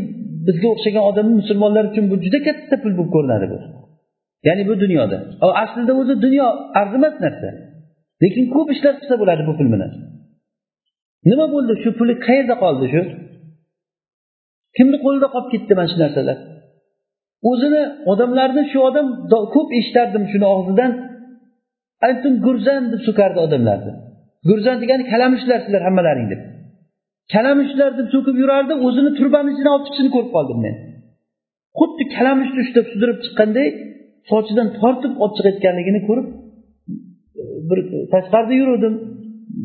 bizga 0.47 0.67
o'xshagan 0.73 1.03
odam 1.09 1.27
musulmonlar 1.39 1.83
uchun 1.91 2.05
bu 2.11 2.15
juda 2.25 2.39
katta 2.47 2.75
pul 2.83 2.93
bo'lib 2.97 3.11
ko'rinadi 3.15 3.45
bu. 3.53 3.57
Ya'ni 4.47 4.63
bu 4.69 4.73
dunyoda. 4.83 5.17
Aslida 5.63 5.93
o'zi 6.01 6.15
dunyo 6.25 6.47
arzimas 6.81 7.15
narsa. 7.25 7.49
Lekin 8.23 8.43
ko'p 8.55 8.67
ishlar 8.75 8.93
qilsa 8.99 9.15
bo'ladi 9.21 9.41
bu 9.49 9.53
pul 9.59 9.67
bilan 9.73 9.91
nima 11.29 11.45
bo'ldi? 11.53 11.73
Shu 11.83 11.89
puli 11.99 12.13
qayerda 12.27 12.55
qoldi 12.63 12.85
shu? 12.93 13.01
Kimni 14.77 14.97
qo'lida 15.05 15.27
qolib 15.33 15.49
ketdi 15.53 15.73
mana 15.77 15.89
shu 15.93 15.97
narsalar? 16.03 16.37
O'zini 17.49 17.81
odamlarni 18.11 18.63
shu 18.71 18.79
odam 18.89 19.07
ko'p 19.55 19.69
eshitardim 19.79 20.23
shuni 20.31 20.47
og'zidan. 20.55 20.91
Aytdim 22.07 22.33
gurzan 22.45 22.81
deb 22.93 23.01
so'kardi 23.07 23.39
odamlarni. 23.45 23.93
Gurzan 24.49 24.77
degani 24.83 25.03
kalamushlar 25.11 25.59
sizlar 25.65 25.81
hammalaring 25.87 26.27
deb. 26.33 26.41
Kalamushlar 27.33 27.91
deb 27.99 28.07
so'kib 28.13 28.35
yurardi 28.43 28.73
o'zini 28.87 29.11
turbani 29.19 29.49
ichidan 29.53 29.73
olib 29.75 29.85
chiqishini 29.87 30.11
ko'rib 30.15 30.31
qoldim 30.37 30.59
men. 30.65 30.75
Xuddi 31.79 32.03
kalamushni 32.15 32.59
ushlab 32.65 32.85
sudrab 32.93 33.17
chiqqanday 33.23 33.67
sochidan 34.31 34.67
tortib 34.79 35.13
olib 35.23 35.35
chiqayotganligini 35.37 36.01
ko'rib 36.07 36.27
bir 37.69 37.79
tashqarida 38.13 38.55
yuruvdim 38.61 38.93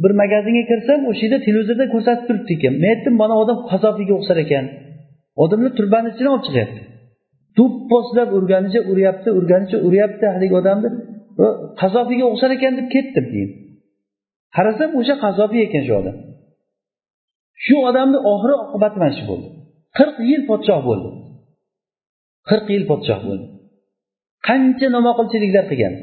bir 0.03 0.13
magazinga 0.21 0.65
kirsam 0.71 1.01
o'sha 1.11 1.23
yerda 1.25 1.39
televizorda 1.47 1.85
ko'rsatib 1.95 2.25
turibdi 2.29 2.53
ekan. 2.57 2.75
Men 2.83 2.91
aytdim 2.95 3.15
mana 3.23 3.35
odam 3.43 3.59
qazobiyga 3.71 4.15
o'xshar 4.19 4.39
ekan. 4.45 4.65
Odamlar 5.43 5.73
turbani 5.79 6.09
ichidan 6.13 6.33
olib 6.35 6.45
chiqyapti. 6.49 6.81
Do'pposlab 7.59 8.29
urganicha 8.39 8.81
uryapti 8.91 9.29
urganicha 9.39 9.79
uryapti 9.87 10.25
haligi 10.35 10.55
odamni 10.61 10.89
qazobiyga 11.83 12.27
o'xshar 12.33 12.51
ekan 12.57 12.73
deb 12.79 12.87
ketdim 12.95 13.27
keyin 13.33 13.51
qarasam 14.57 14.91
o'sha 15.01 15.15
qazobiy 15.25 15.63
ekan 15.69 15.83
shu 15.87 15.95
odam. 16.01 16.17
Shu 17.65 17.77
odamni 17.91 18.19
oxiri 18.33 18.55
oqibati 18.65 18.97
mana 19.03 19.15
shu 19.19 19.25
bo'ldi. 19.31 19.49
Qirq 19.99 20.17
yil 20.31 20.43
podshoh 20.51 20.81
bo'ldi. 20.89 21.11
Qirq 22.49 22.67
yil 22.75 22.85
podshoh 22.91 23.21
bo'ldi. 23.29 23.47
Qancha 24.49 24.87
nomaqulchiliklar 24.97 25.65
qilgan. 25.71 25.95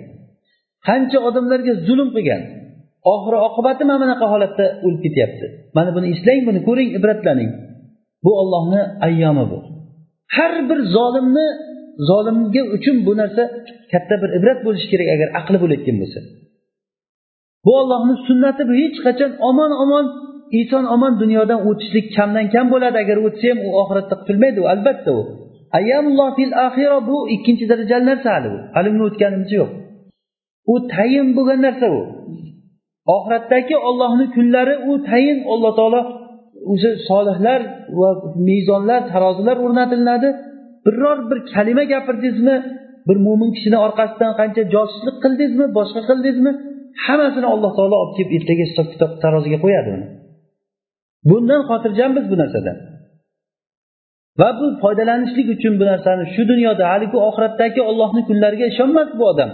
Qancha 0.88 1.18
odamlarga 1.28 1.74
zulm 1.88 2.10
qilgan. 2.16 2.42
Oxiri 3.14 3.38
oqibati 3.48 3.84
mana 3.90 4.00
bunaqa 4.04 4.26
holatda 4.34 4.66
o'lib 4.86 5.02
ketyapti. 5.06 5.46
Mana 5.78 5.90
buni 5.96 6.08
eslang 6.14 6.42
buni 6.48 6.60
ko'ring 6.68 6.90
ibratlaning. 6.98 7.52
Bu 8.26 8.32
ollohni 8.42 8.82
ayyomi 9.08 9.46
bu. 9.52 9.60
Har 10.36 10.54
bir 10.70 10.80
zolimni 10.96 11.48
zolimga 12.10 12.62
uchun 12.76 12.98
bu 13.08 13.14
narsa 13.22 13.44
katta 13.92 14.16
bir 14.22 14.30
ibrat 14.38 14.60
bo'lishi 14.66 14.88
kerak 14.92 15.08
agar 15.16 15.28
aqli 15.40 15.58
bo'layotgan 15.64 15.98
bo'lsa. 16.02 16.20
Bu 17.66 17.72
ollohni 17.82 18.16
sunnati 18.28 18.62
bu 18.70 18.74
hech 18.82 18.98
qachon 19.06 19.32
omon 19.50 19.72
omon 19.84 20.06
inson 20.60 20.86
omon 20.96 21.14
dunyodan 21.22 21.60
o'tishlik 21.70 22.08
kamdan 22.18 22.46
kam 22.54 22.66
bo'ladi. 22.74 22.98
Agar 23.04 23.18
o'tsa 23.28 23.46
ham 23.52 23.60
u 23.68 23.70
oxiratda 23.82 24.16
qutilmaydi 24.20 24.58
u 24.64 24.66
albatta 24.74 25.12
u. 25.20 25.22
Ayyamulloh 25.78 26.30
fil 26.38 26.54
axira 26.68 26.98
bu 27.10 27.18
ikkinchi 27.36 27.66
darajali 27.72 28.06
narsa 28.12 28.30
hali 28.36 28.48
bu. 28.54 28.60
Hali 28.76 28.88
uni 28.96 29.04
o'tganimiz 29.10 29.52
yo'q. 29.60 29.70
U 30.74 30.76
tayin 30.94 31.28
bo'lgan 31.38 31.60
narsa 31.68 31.88
u 32.00 32.02
oxiratdagi 33.14 33.76
ollohni 33.90 34.26
kunlari 34.36 34.76
u 34.90 34.92
tayin 35.10 35.38
alloh 35.54 35.72
taolo 35.80 36.02
o'sha 36.72 36.92
solihlar 37.10 37.62
va 38.00 38.10
mezonlar 38.50 39.02
tarozilar 39.14 39.58
o'rnatilinadi 39.66 40.30
biror 40.86 41.18
bir 41.30 41.40
kalima 41.54 41.84
gapirdingizmi 41.94 42.56
bir 43.08 43.18
mo'min 43.26 43.50
kishini 43.56 43.78
orqasidan 43.86 44.32
qancha 44.40 44.62
josuslik 44.76 45.16
qildingizmi 45.24 45.66
boshqa 45.78 46.02
qildingizmi 46.10 46.52
hammasini 47.06 47.48
alloh 47.54 47.72
taolo 47.78 47.96
olib 48.04 48.14
kelib 48.18 48.32
ertaga 48.38 48.64
hisob 48.70 48.88
kitob 48.94 49.12
taroziga 49.24 49.58
qo'yadi 49.66 49.90
uni. 49.96 50.08
Bundan 51.30 51.62
xotirjammiz 51.70 52.26
bu 52.32 52.36
narsadan 52.42 52.78
va 54.40 54.50
bu 54.60 54.66
foydalanishlik 54.84 55.48
uchun 55.56 55.74
bu 55.80 55.86
narsani 55.92 56.24
shu 56.34 56.44
dunyoda 56.52 56.84
haligi 56.92 57.18
oxiratdagi 57.28 57.82
ollohni 57.90 58.22
kunlariga 58.30 58.66
ishonmas 58.74 59.10
bu 59.20 59.24
odam. 59.32 59.52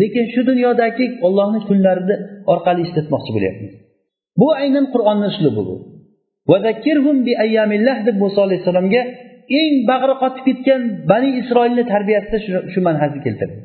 Lekin 0.00 0.24
shu 0.32 0.40
dunyodagi 0.50 1.06
ollohni 1.26 1.60
kunlarini 1.68 2.16
orqali 2.52 2.80
eslatmoqchi 2.86 3.30
bo'lyapmiz. 3.36 3.72
Bu 4.40 4.48
aynan 4.62 4.86
qur'onni 4.94 5.26
uslubi 5.32 5.62
bu 5.68 5.76
deb 8.08 8.16
muso 8.24 8.40
alayhissalomga 8.46 9.02
eng 9.60 9.74
bag'ri 9.90 10.14
qotib 10.22 10.42
ketgan 10.48 10.80
bani 11.10 11.30
isroilni 11.40 11.84
tarbiyasida 11.92 12.38
shu 12.72 12.80
manhajni 12.88 13.20
keltirdi. 13.26 13.58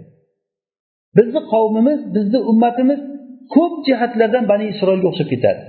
Bizni 1.18 1.42
qavmimiz 1.54 2.00
bizni 2.16 2.40
ummatimiz 2.52 3.00
ko'p 3.56 3.74
jihatlardan 3.88 4.44
bani 4.52 4.66
isroilga 4.74 5.08
o'xshab 5.12 5.30
ketadi. 5.34 5.62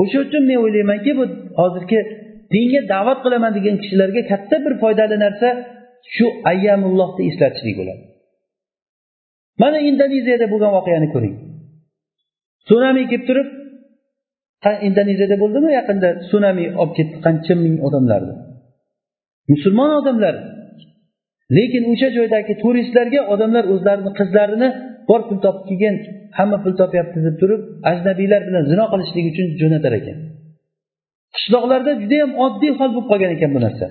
O'sha 0.00 0.18
uchun 0.24 0.42
men 0.50 0.58
o'ylaymanki 0.64 1.10
bu 1.18 1.24
hozirgi 1.60 2.00
dinga 2.54 2.80
da'vat 2.92 3.18
qilaman 3.24 3.52
degan 3.58 3.76
kishilarga 3.82 4.22
katta 4.32 4.56
bir 4.64 4.74
foydali 4.82 5.16
narsa 5.24 5.48
shu 6.14 6.26
ayyamullohni 6.50 7.22
eslatishlik 7.30 7.76
bo'ladi. 7.80 8.02
Mana 9.62 9.78
indoneziyada 9.88 10.46
bo'lgan 10.52 10.72
voqeani 10.78 11.08
ko'ring. 11.14 11.34
Sunami 12.68 13.02
kelib 13.10 13.24
turib 13.28 13.48
indoneziyada 14.88 15.36
bo'ldimi? 15.42 15.68
Yaqinda 15.78 16.08
sunami 16.30 16.64
olib 16.80 16.92
ketdi 16.98 17.16
qancha 17.26 17.54
ming 17.64 17.76
odamlarni 17.86 18.34
musulmon 19.52 19.90
odamlar. 20.00 20.34
Lekin 21.56 21.82
o'sha 21.92 22.08
joydagi 22.16 22.52
turistlarga 22.62 23.20
odamlar 23.32 23.64
o'zlarini 23.74 24.10
qizlarini 24.18 24.68
bor 25.08 25.20
pul 25.28 25.38
topib 25.44 25.64
kelgin 25.68 25.94
hamma 26.38 26.58
pul 26.64 26.74
topyapti 26.80 27.18
deb 27.26 27.36
turib 27.42 27.60
ajnabiylar 27.90 28.40
bilan 28.48 28.64
zino 28.70 28.84
qilishlik 28.92 29.24
uchun 29.32 29.46
jo'natar 29.60 29.92
ekan. 30.00 30.16
Qishloqlarda 31.36 31.92
judayam 32.02 32.30
oddiy 32.46 32.72
hol 32.78 32.90
bo'lib 32.94 33.08
qolgan 33.10 33.30
ekan 33.36 33.50
bu 33.56 33.60
narsa. 33.66 33.86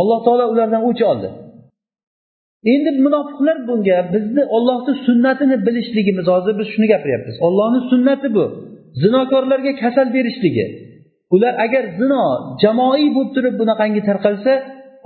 Alloh 0.00 0.18
taolo 0.26 0.44
ulardan 0.52 0.82
o'ch 0.88 1.02
oldi. 1.12 1.28
Endi 2.72 2.90
munofiqlar 3.06 3.56
bunga 3.68 3.98
bizni 4.14 4.42
ollohni 4.56 4.94
sunnatini 5.06 5.56
bilishligimiz 5.66 6.26
hozir 6.34 6.54
biz 6.58 6.66
shuni 6.74 6.86
gapiryapmiz. 6.92 7.36
Ollohni 7.46 7.80
sunnati 7.90 8.28
bu. 8.36 8.44
Zinokorlarga 9.02 9.72
kasal 9.82 10.08
berishligi. 10.16 10.66
Ular 11.34 11.54
agar 11.64 11.84
zino 12.00 12.22
jamoiy 12.62 13.08
bo'lib 13.16 13.30
turib 13.36 13.54
bunaqangi 13.60 14.02
tarqalsa 14.08 14.52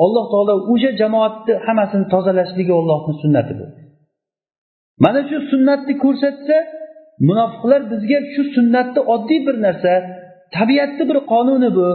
alloh 0.05 0.25
taolo 0.33 0.55
o'sha 0.73 0.91
jamoatni 1.01 1.53
hammasini 1.67 2.07
tozalashligi 2.15 2.73
ollohni 2.81 3.15
sunnati 3.23 3.53
bu. 3.59 3.67
Mana 5.05 5.21
shu 5.29 5.37
sunnatni 5.53 5.95
ko'rsatsa 6.05 6.57
munofiqlar 7.29 7.81
bizga 7.93 8.19
shu 8.35 8.43
sunnatni 8.57 9.01
oddiy 9.15 9.41
bir 9.47 9.57
narsa 9.67 9.93
tabiatni 10.57 11.05
bir 11.11 11.19
qonuni 11.33 11.71
bu. 11.79 11.89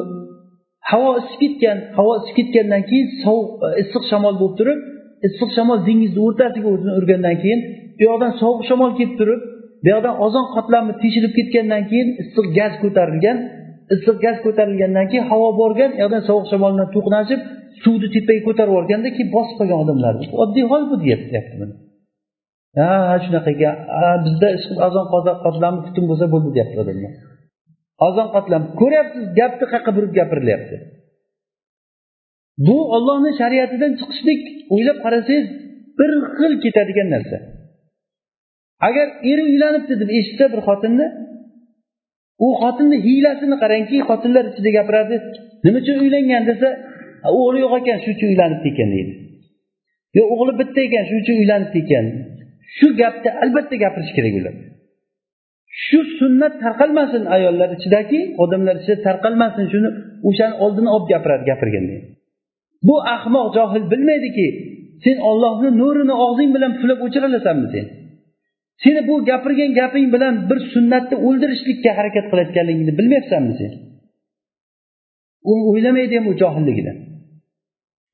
Havo 0.91 1.12
isib 1.22 1.39
ketgan 1.43 1.78
havo 1.97 2.14
isib 2.20 2.34
ketgandan 2.39 2.84
keyin 2.89 3.07
sovuq 3.24 3.49
issiq 3.82 4.03
shamol 4.12 4.36
bo'lib 4.41 4.55
turib 4.60 4.80
issiq 5.28 5.49
shamol 5.57 5.80
dengizni 5.88 6.20
o'rtasiga 6.28 6.67
o'zini 6.74 6.93
urgandan 6.99 7.36
keyin 7.43 7.59
bu 7.97 8.01
yoqdan 8.09 8.32
sovuq 8.41 8.61
shamol 8.70 8.91
kelib 8.97 9.13
turib 9.20 9.41
bu 9.84 9.88
yoqdan 9.93 10.15
ozon 10.26 10.45
qoplami 10.55 10.93
teshilib 11.01 11.34
ketgandan 11.38 11.84
keyin 11.89 12.07
issiq 12.22 12.45
gaz 12.57 12.74
ko'tarilgan 12.84 13.38
issiq 13.95 14.17
gaz 14.26 14.38
ko'tarilgandan 14.45 15.05
keyin 15.11 15.26
havo 15.32 15.49
borgan 15.61 15.91
u 15.97 15.99
yoqdan 16.03 16.24
sovuq 16.30 16.45
shamol 16.51 16.72
bilan 16.76 16.89
to'qnashib 16.95 17.41
suvni 17.84 18.07
tepaga 18.15 18.41
ko'tarib 18.47 18.72
yuborganda 18.74 19.09
keyin 19.15 19.30
bosib 19.36 19.55
qolgan 19.59 19.80
odamlarni 19.84 20.26
oddiy 20.43 20.65
hol 20.72 20.84
bu 20.91 20.95
deyapti 21.03 21.38
ha 22.78 23.15
shunaqa 23.24 23.49
ekan 23.55 23.76
bizda 24.26 24.49
ozon 24.88 25.05
qotlamni 25.45 25.80
butun 25.88 26.05
bo'lsa 26.09 26.26
bo'ldi 26.34 26.49
deyapti 26.55 26.78
odamlar. 26.84 27.13
Ozon 28.07 28.28
qotlam. 28.36 28.61
Ko'ryapsiz 28.80 29.24
gapni 29.39 29.65
qayerqa 29.72 29.91
burib 29.97 30.11
gapirilyapti? 30.20 30.76
Bu 32.68 32.78
ollohni 32.95 33.32
shariatidan 33.39 33.91
chiqishlik 33.99 34.41
o'ylab 34.74 34.97
qarasangiz 35.05 35.45
bir 35.99 36.12
xil 36.38 36.53
ketadigan 36.64 37.07
narsa. 37.16 37.38
Agar 38.88 39.07
eri 39.32 39.41
uylanibdi 39.49 39.93
deb 40.01 40.10
eshitsa 40.18 40.45
bir 40.53 40.62
xotinni 40.68 41.07
u 42.45 42.47
xotinni 42.62 42.97
hiylasini 43.05 43.55
qarangki 43.64 43.97
xotinlar 44.10 44.43
ichida 44.51 44.70
gapiradi 44.78 45.16
nima 45.66 45.78
uchun 45.84 45.97
uylangan 46.03 46.43
desa 46.49 46.68
o'g'li 47.38 47.60
yo'q 47.66 47.74
ekan 47.80 47.97
shuning 48.03 48.18
uchun 48.18 48.30
uylanibdi 48.34 48.68
ekan 48.74 48.89
deydi. 48.95 49.14
Yo 50.18 50.24
o'g'li 50.34 50.53
bitta 50.62 50.80
ekan 50.88 51.03
shuning 51.07 51.24
uchun 51.26 51.38
uylanibdi 51.41 51.78
ekan. 51.86 52.05
Shu 52.76 52.88
gapni 53.01 53.30
albatta 53.43 53.76
gapirish 53.84 54.12
kerak 54.18 54.36
ular. 54.39 54.55
Shu 55.86 55.99
sunnat 56.20 56.53
tarqalmasin 56.64 57.24
ayollar 57.36 57.70
ichidagi 57.78 58.20
odamlar 58.43 58.76
ichida 58.82 58.97
tarqalmasin 59.07 59.66
shuni 59.74 59.89
o'shani 60.30 60.55
oldini 60.64 60.89
olib 60.95 61.07
gapiradi 61.14 61.43
gapirganda 61.51 61.97
bu 62.88 62.95
ahmoq 63.15 63.47
johil 63.57 63.84
bilmaydiki 63.91 64.47
sen 65.03 65.17
ollohni 65.30 65.69
nurini 65.82 66.15
og'zing 66.25 66.49
bilan 66.55 66.71
puflab 66.77 66.99
o'chiralasanmi 67.05 67.67
sen? 67.73 67.86
Seni 68.84 69.01
bu 69.09 69.15
gapirgan 69.30 69.71
gaping 69.80 70.07
bilan 70.15 70.34
bir 70.49 70.59
sunnatni 70.73 71.15
o'ldirishlikka 71.27 71.91
harakat 71.97 72.25
qilayotganligingni 72.32 72.93
bilmayapsanmi 72.99 73.53
sen? 73.61 73.71
U 75.51 75.53
o'ylamaydi 75.71 76.13
ham 76.17 76.25
u 76.32 76.34
johilligidan 76.41 76.97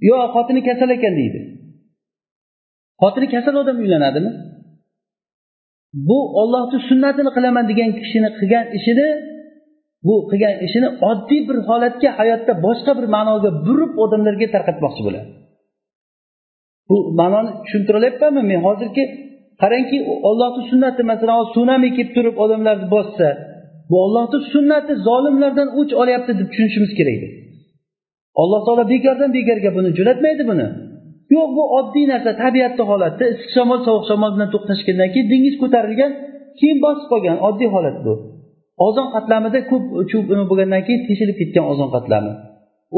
yo 0.08 0.16
xotini 0.34 0.62
kasal 0.68 0.90
ekan 0.98 1.14
deydi. 1.20 1.40
Xotini 3.02 3.28
kasal 3.34 3.56
odam 3.62 3.78
uylanadimi? 3.84 4.32
Bu 6.10 6.20
ollohni 6.42 6.80
sunnatini 6.90 7.32
qilaman 7.36 7.66
degan 7.72 7.90
kishini 8.00 8.30
qilgan 8.40 8.66
ishini 8.78 9.08
bu 10.06 10.16
qilgan 10.30 10.56
ishini 10.66 10.90
oddiy 11.10 11.42
bir 11.50 11.58
holatga 11.70 12.10
hayotda 12.20 12.54
boshqa 12.66 12.92
bir 13.00 13.06
ma'noga 13.16 13.50
burib 13.66 13.92
odamlarga 14.04 14.48
tarqatmoqchi 14.56 15.02
bo'ladi. 15.08 15.28
Bu 16.90 16.98
ma'noni 17.20 17.52
tushuntiryapmanmi? 17.64 18.42
Men 18.52 18.60
hozirgi 18.68 19.04
qarangki 19.62 19.98
ollohni 20.30 20.62
sunnati 20.72 21.02
masalan 21.12 21.46
sunami 21.56 21.90
kelib 21.98 22.12
turib 22.16 22.36
odamlarni 22.44 22.88
bossa 22.96 23.28
bu 23.90 23.96
ollohni 24.06 24.40
sunnati 24.54 24.94
zolimlardan 25.08 25.70
o'ch 25.80 25.94
olyapti 26.02 26.32
deb 26.40 26.48
tushunishimiz 26.52 26.92
kerak 27.00 27.16
edi. 27.20 27.28
Alloh 28.42 28.62
taolo 28.66 28.84
bekordan 28.94 29.30
bekorga 29.38 29.70
buni 29.78 29.90
jo'natmaydi 29.98 30.44
buni. 30.52 30.68
Yo'q 31.36 31.50
bu 31.58 31.64
oddiy 31.80 32.06
narsa 32.12 32.32
tabiatni 32.44 32.84
holati 32.92 33.24
issiq 33.34 33.50
shamol 33.56 33.80
sovuq 33.88 34.06
shamol 34.10 34.32
bilan 34.36 34.50
to'qnashgandan 34.56 35.10
keyin 35.14 35.28
dengiz 35.34 35.56
ko'tarilgan 35.62 36.12
keyin 36.60 36.80
bosib 36.86 37.06
qolgan 37.12 37.38
oddiy 37.48 37.70
holat 37.76 37.98
bu. 38.06 38.14
Ozon 38.86 39.08
qatlamida 39.16 39.60
ko'p 39.72 39.84
bo'lgandan 40.50 40.82
keyin 40.88 41.02
teshilib 41.08 41.38
ketgan 41.42 41.66
ozon 41.72 41.90
qatlami. 41.96 42.32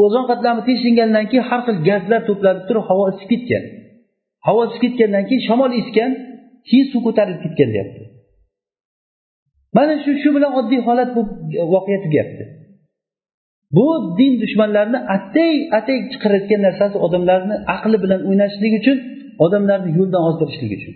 Ozon 0.03 0.25
qatlami 0.31 0.61
teshilgandan 0.69 1.25
keyin 1.29 1.45
har 1.49 1.61
xil 1.67 1.77
gazlar 1.89 2.21
to'planib 2.29 2.63
turib 2.67 2.85
havo 2.89 3.03
isib 3.13 3.27
ketgan. 3.33 3.63
Havo 4.47 4.61
isib 4.67 4.81
ketgandan 4.85 5.23
keyin 5.29 5.43
shamol 5.47 5.71
esgan 5.81 6.11
keyin 6.69 6.85
suv 6.91 7.01
ko'tarilib 7.07 7.41
ketgan 7.45 7.69
deyapti. 7.75 8.03
Mana 9.75 9.93
shu 10.03 10.11
shu 10.21 10.29
bilan 10.35 10.51
oddiy 10.59 10.81
holat 10.87 11.09
bu 11.15 11.21
voqea 11.73 11.99
tugayapti. 12.05 12.43
Bu 13.75 13.87
din 14.19 14.33
dushmanlarini 14.41 14.99
atay 15.15 15.53
atay 15.77 15.97
chiqarayotgan 16.11 16.61
narsasi 16.67 16.97
odamlarni 17.05 17.55
aqli 17.75 17.97
bilan 18.03 18.21
o'ynashlik 18.27 18.73
uchun 18.79 18.97
odamlarni 19.45 19.89
yo'ldan 19.97 20.21
ozdirishlik 20.29 20.71
uchun. 20.77 20.93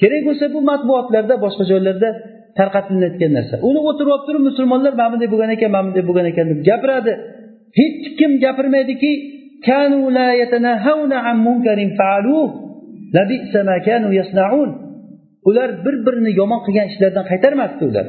Kerak 0.00 0.22
bo'lsa 0.28 0.44
bu 0.54 0.60
matbuotlarda 0.70 1.34
boshqa 1.44 1.64
joylarda 1.70 2.08
tarqatilayotgan 2.58 3.32
narsa. 3.38 3.54
Uni 3.68 3.80
o'tirib 3.88 4.12
olib 4.14 4.24
turib 4.28 4.42
musulmonlar 4.48 4.92
mana 5.00 5.08
bunday 5.12 5.28
bo'lgan 5.32 5.50
ekan 5.56 5.70
mana 5.74 5.84
bunday 5.86 6.04
bo'lgan 6.08 6.26
ekan 6.32 6.46
deb 6.52 6.60
gapiradi. 6.68 7.12
Hech 7.78 8.04
kim 8.18 8.32
gapirmaydiki 8.44 9.12
ular 15.48 15.70
bir 15.84 15.94
birini 16.06 16.30
yomon 16.40 16.60
qilgan 16.66 16.86
ishlardan 16.92 17.24
qaytarmasdi 17.30 17.82
ular. 17.90 18.06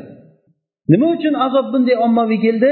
Nima 0.91 1.07
uchun 1.15 1.33
azob 1.45 1.65
bunday 1.73 1.95
ommaviy 2.05 2.39
keldi? 2.45 2.71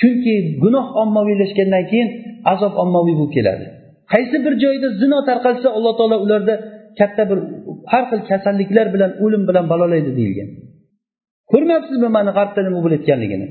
Chunki 0.00 0.34
gunoh 0.62 0.86
ommaviylashgandan 1.02 1.84
keyin 1.90 2.08
azob 2.52 2.74
ommaviy 2.82 3.14
bo'lib 3.20 3.32
keladi. 3.36 3.64
Qaysi 4.12 4.36
bir 4.44 4.54
joyda 4.64 4.88
zino 5.02 5.18
tarqalsa 5.28 5.68
alloh 5.76 5.92
taolo 5.98 6.16
ularda 6.24 6.54
katta 6.98 7.22
bir 7.30 7.38
har 7.92 8.04
xil 8.10 8.20
kasalliklar 8.30 8.86
bilan 8.94 9.10
o'lim 9.24 9.42
bilan 9.48 9.64
balolaydi 9.72 10.10
deyilgan. 10.18 10.48
Ko'rmayapsizmi 11.52 12.08
mana 12.16 12.30
g'arbda 12.38 12.60
nima 12.66 12.78
bo'layotganligini? 12.84 13.46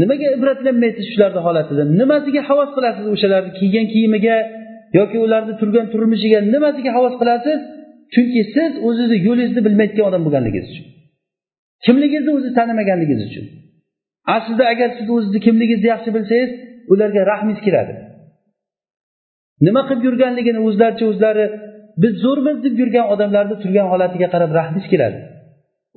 Nimaga 0.00 0.26
ibratlanmaysiz 0.36 1.04
shularni 1.12 1.40
holatidan 1.46 1.88
nimasiga 2.00 2.42
havas 2.48 2.70
qilasiz 2.76 3.04
o'shalarni 3.14 3.50
kiygan 3.58 3.86
kiyimiga 3.92 4.36
yoki 4.98 5.16
ularni 5.24 5.54
turgan 5.60 5.86
turmushiga 5.92 6.38
nimasiga 6.54 6.90
havas 6.96 7.14
qilasiz? 7.20 7.60
Chunki 8.14 8.40
siz 8.54 8.72
o'zizni 8.86 9.18
yo'lingizni 9.26 9.60
bilmayotgan 9.66 10.04
odam 10.10 10.22
bo'lganligingiz 10.26 10.68
uchun. 10.72 10.86
Kimligingizni 11.84 12.32
o'zi 12.38 12.50
tanimaganligingiz 12.58 13.26
uchun. 13.30 13.46
Aslida 14.36 14.64
agar 14.72 14.88
siz 14.98 15.06
o'zizni 15.16 15.40
kimligingizni 15.46 15.88
yaxshi 15.94 16.10
bilsangiz 16.16 16.50
ularga 16.92 17.22
rahmingiz 17.30 17.60
keladi 17.66 17.92
nima 19.66 19.82
qilib 19.88 20.04
yurganligini 20.08 20.60
o'zlaricha 20.68 21.04
o'zlari 21.12 21.44
biz 22.02 22.12
zo'rmiz 22.24 22.56
deb 22.64 22.74
yurgan 22.82 23.06
odamlarni 23.14 23.56
turgan 23.62 23.86
holatiga 23.92 24.28
qarab 24.34 24.50
rahmingiz 24.58 24.86
keladi 24.92 25.18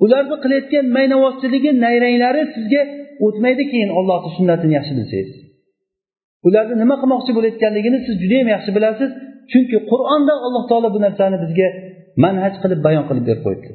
ularni 0.04 0.36
qilayotgan 0.44 0.86
maynavozchiligi 0.96 1.70
nayranglari 1.84 2.42
sizga 2.54 2.82
o'tmaydi 3.26 3.64
keyin 3.72 3.90
ollohni 3.98 4.30
sunnatini 4.38 4.72
yaxshi 4.78 4.92
bilsangiz. 4.98 5.30
Ularni 6.46 6.74
nima 6.82 6.96
qilmoqchi 7.02 7.32
bo'layotganligini 7.36 7.98
siz 8.06 8.14
judayam 8.22 8.48
yaxshi 8.54 8.70
bilasiz 8.76 9.10
chunki 9.50 9.76
qur'onda 9.90 10.34
alloh 10.46 10.64
taolo 10.70 10.88
bu 10.94 11.00
narsani 11.06 11.36
bizga 11.44 11.68
manhaj 12.24 12.54
qilib 12.62 12.80
bayon 12.86 13.04
qilib 13.08 13.24
berib 13.28 13.42
qo'yibdi. 13.46 13.70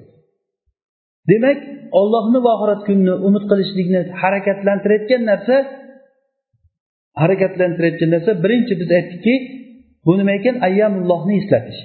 Demak 1.32 1.59
ollohni 1.99 2.39
va 2.45 2.51
oxirat 2.55 2.82
kunini 2.88 3.13
umid 3.28 3.43
qilishlikni 3.51 4.01
harakatlantirayotgan 4.22 5.22
narsa 5.32 5.55
harakatlantirayotgan 7.22 8.09
narsa 8.15 8.32
birinchi 8.43 8.74
biz 8.82 8.89
aytdikki 8.97 9.36
bu 10.05 10.11
nima 10.19 10.32
ekan? 10.39 10.55
Ayyamullohni 10.67 11.34
eslatish. 11.41 11.80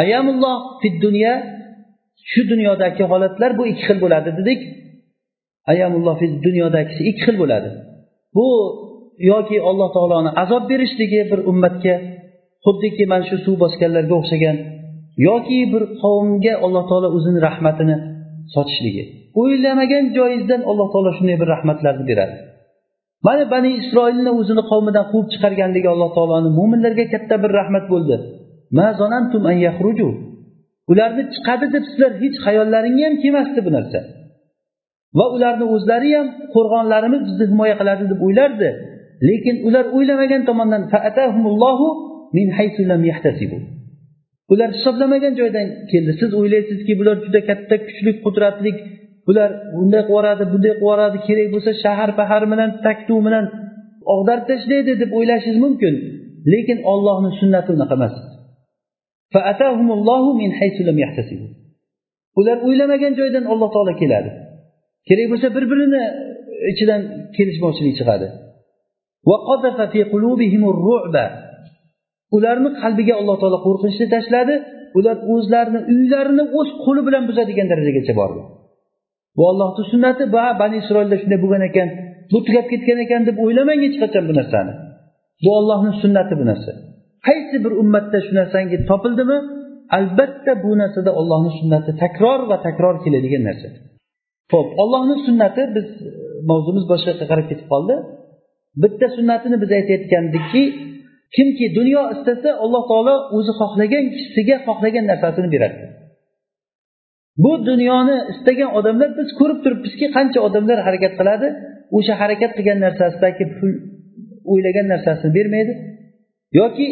Ayyamulloh 0.00 0.56
fid 0.82 0.96
dunyo 1.06 1.34
shu 2.30 2.40
dunyodagi 2.52 3.02
holatlar 3.12 3.50
bu 3.58 3.62
ikki 3.70 3.84
xil 3.88 3.98
bo'ladi 4.04 4.30
dedik. 4.38 4.60
Ayamulloh 5.72 6.16
dunyodagisi 6.46 7.02
ikki 7.10 7.22
xil 7.26 7.36
bo'ladi. 7.42 7.68
Bu 8.36 8.46
yoki 9.18 9.56
alloh 9.70 9.88
taoloni 9.96 10.30
azob 10.42 10.64
berishligi 10.70 11.20
bir 11.30 11.40
ummatga 11.50 11.94
xuddiki 12.64 13.04
mana 13.12 13.24
shu 13.30 13.36
suv 13.44 13.54
bosganlarga 13.64 14.14
o'xshagan 14.20 14.56
yoki 15.28 15.60
bir 15.72 15.82
qavmga 16.02 16.54
alloh 16.64 16.84
taolo 16.90 17.08
o'zini 17.16 17.40
rahmatini 17.48 17.96
sotishligi 18.54 19.04
o'ylamagan 19.40 20.04
joyingizdan 20.16 20.62
alloh 20.70 20.88
taolo 20.92 21.10
shunday 21.18 21.36
bir 21.42 21.48
rahmatlarni 21.54 22.04
beradi. 22.10 22.36
Mana 23.26 23.44
bani 23.54 23.70
isroilni 23.80 24.30
o'zini 24.40 24.62
qavmidan 24.70 25.04
quvib 25.10 25.28
chiqarganligi 25.32 25.88
alloh 25.94 26.10
taoloni 26.16 26.50
mo'minlarga 26.58 27.04
katta 27.14 27.36
bir 27.42 27.50
rahmat 27.60 27.84
bo'ldi. 27.92 28.16
Ularni 30.92 31.22
chiqadi 31.34 31.66
deb 31.74 31.84
sizlar 31.90 32.12
hech 32.22 32.36
xayollaringga 32.46 33.04
ham 33.08 33.16
kelmasdi 33.22 33.60
bu 33.66 33.70
narsa. 33.76 33.98
Va 35.18 35.26
ularni 35.36 35.66
o'zlari 35.74 36.10
ham 36.18 36.28
qo'rg'onlarimiz 36.54 37.22
bizni 37.28 37.44
himoya 37.52 37.74
qiladi 37.80 38.04
deb 38.12 38.20
o'ylardi. 38.26 38.68
Lekin 39.28 39.56
ular 39.68 39.84
o'ylamagan 39.96 40.42
tomondan 40.48 40.82
ular 44.52 44.68
hisoblamagan 44.76 45.34
joydan 45.40 45.66
keldi. 45.90 46.12
Siz 46.20 46.30
o'ylaysizki 46.40 46.92
bular 47.00 47.16
juda 47.24 47.40
katta 47.48 47.76
kuchli 47.86 48.10
qudratli 48.24 48.70
bular 49.26 49.50
bunday 49.76 50.02
qilib 50.02 50.10
yuboradi 50.10 50.44
bunday 50.52 50.72
qilib 50.72 50.82
yuboradi 50.84 51.18
kerak 51.28 51.48
bo'lsa 51.54 51.70
shahar 51.84 52.10
pahar 52.20 52.42
bilan 52.52 52.70
taktu 52.86 53.14
bilan 53.26 53.44
og'darib 54.14 54.44
tashlaydi 54.50 54.92
deb 55.02 55.10
o'ylashingiz 55.18 55.58
mumkin. 55.64 55.94
Lekin 56.52 56.78
ollohni 56.92 57.30
sunnati 57.40 57.70
unaqa 57.76 57.94
emas. 57.98 58.14
Ular 62.38 62.56
o'ylamagan 62.66 63.12
joydan 63.20 63.44
alloh 63.52 63.68
taolo 63.74 63.92
keladi. 64.02 64.30
Kerak 65.08 65.26
bo'lsa 65.32 65.48
bir 65.56 65.64
birini 65.72 66.02
ichidan 66.72 67.00
kelishmovchilik 67.36 67.94
chiqadi. 68.00 68.26
ularni 72.36 72.70
qalbiga 72.82 73.14
alloh 73.20 73.36
taolo 73.40 73.58
qo'rqinchni 73.66 74.06
tashladi. 74.14 74.54
Ular 74.98 75.16
o'zlarini 75.32 75.80
uylarini 75.94 76.44
o'z 76.58 76.68
qo'li 76.84 77.00
bilan 77.06 77.22
buzadigan 77.28 77.66
darajagacha 77.72 78.14
bordi. 78.20 78.40
Bu 79.36 79.42
ollohni 79.50 79.84
sunnati 79.92 80.24
va 80.36 80.44
bani 80.62 80.76
isroilda 80.82 81.16
shunday 81.22 81.38
bo'lgan 81.44 81.62
ekan 81.70 81.88
bu 82.32 82.38
tugab 82.46 82.66
ketgan 82.72 82.98
ekan 83.04 83.22
deb 83.28 83.36
o'ylamang 83.44 83.80
hech 83.86 83.96
qachon 84.02 84.24
bu 84.28 84.34
narsani? 84.40 84.72
Bu 85.44 85.50
ollohni 85.58 85.92
sunnati 86.02 86.34
bu 86.40 86.44
narsa. 86.50 86.72
Qaysi 87.28 87.56
bir 87.64 87.72
ummatda 87.82 88.18
shu 88.26 88.32
narsangi 88.40 88.76
topildimi? 88.90 89.38
Albatta 89.98 90.52
bu 90.64 90.70
narsada 90.82 91.10
ollohni 91.20 91.50
sunnati 91.60 91.90
takror 92.02 92.40
va 92.50 92.56
takror 92.66 92.94
keladigan 93.04 93.42
narsa. 93.48 93.68
Ho'p 94.52 94.68
ollohni 94.82 95.16
sunnati 95.26 95.62
biz 95.76 95.86
e, 96.08 96.10
mavzumiz 96.50 96.84
boshqa 96.92 97.08
yoqqa 97.12 97.26
qarab 97.30 97.46
ketib 97.50 97.66
qoldi. 97.72 97.94
Bitta 98.82 99.06
sunnatini 99.16 99.56
biz 99.62 99.70
aytayotgandikki 99.78 100.62
kimki 101.36 101.66
dunyo 101.78 102.02
istasa 102.14 102.50
alloh 102.64 102.82
taolo 102.90 103.14
o'zi 103.36 103.52
xohlagan 103.60 104.04
kishisiga 104.14 104.56
xohlagan 104.66 105.04
narsasini 105.10 105.48
beradi. 105.54 105.78
Bu 107.44 107.52
dunyoni 107.70 108.16
istagan 108.32 108.70
odamlar 108.78 109.08
biz 109.18 109.28
ko'rib 109.40 109.58
turibmizki 109.64 110.06
qancha 110.16 110.38
odamlar 110.48 110.78
harakat 110.86 111.12
qiladi. 111.20 111.48
O'sha 111.96 112.14
harakat 112.22 112.50
qilgan 112.56 112.78
narsasidagi 112.86 113.44
pul 113.58 113.72
o'ylagan 114.52 114.86
narsasini 114.92 115.32
bermaydi. 115.38 115.72
Yoki 116.60 116.86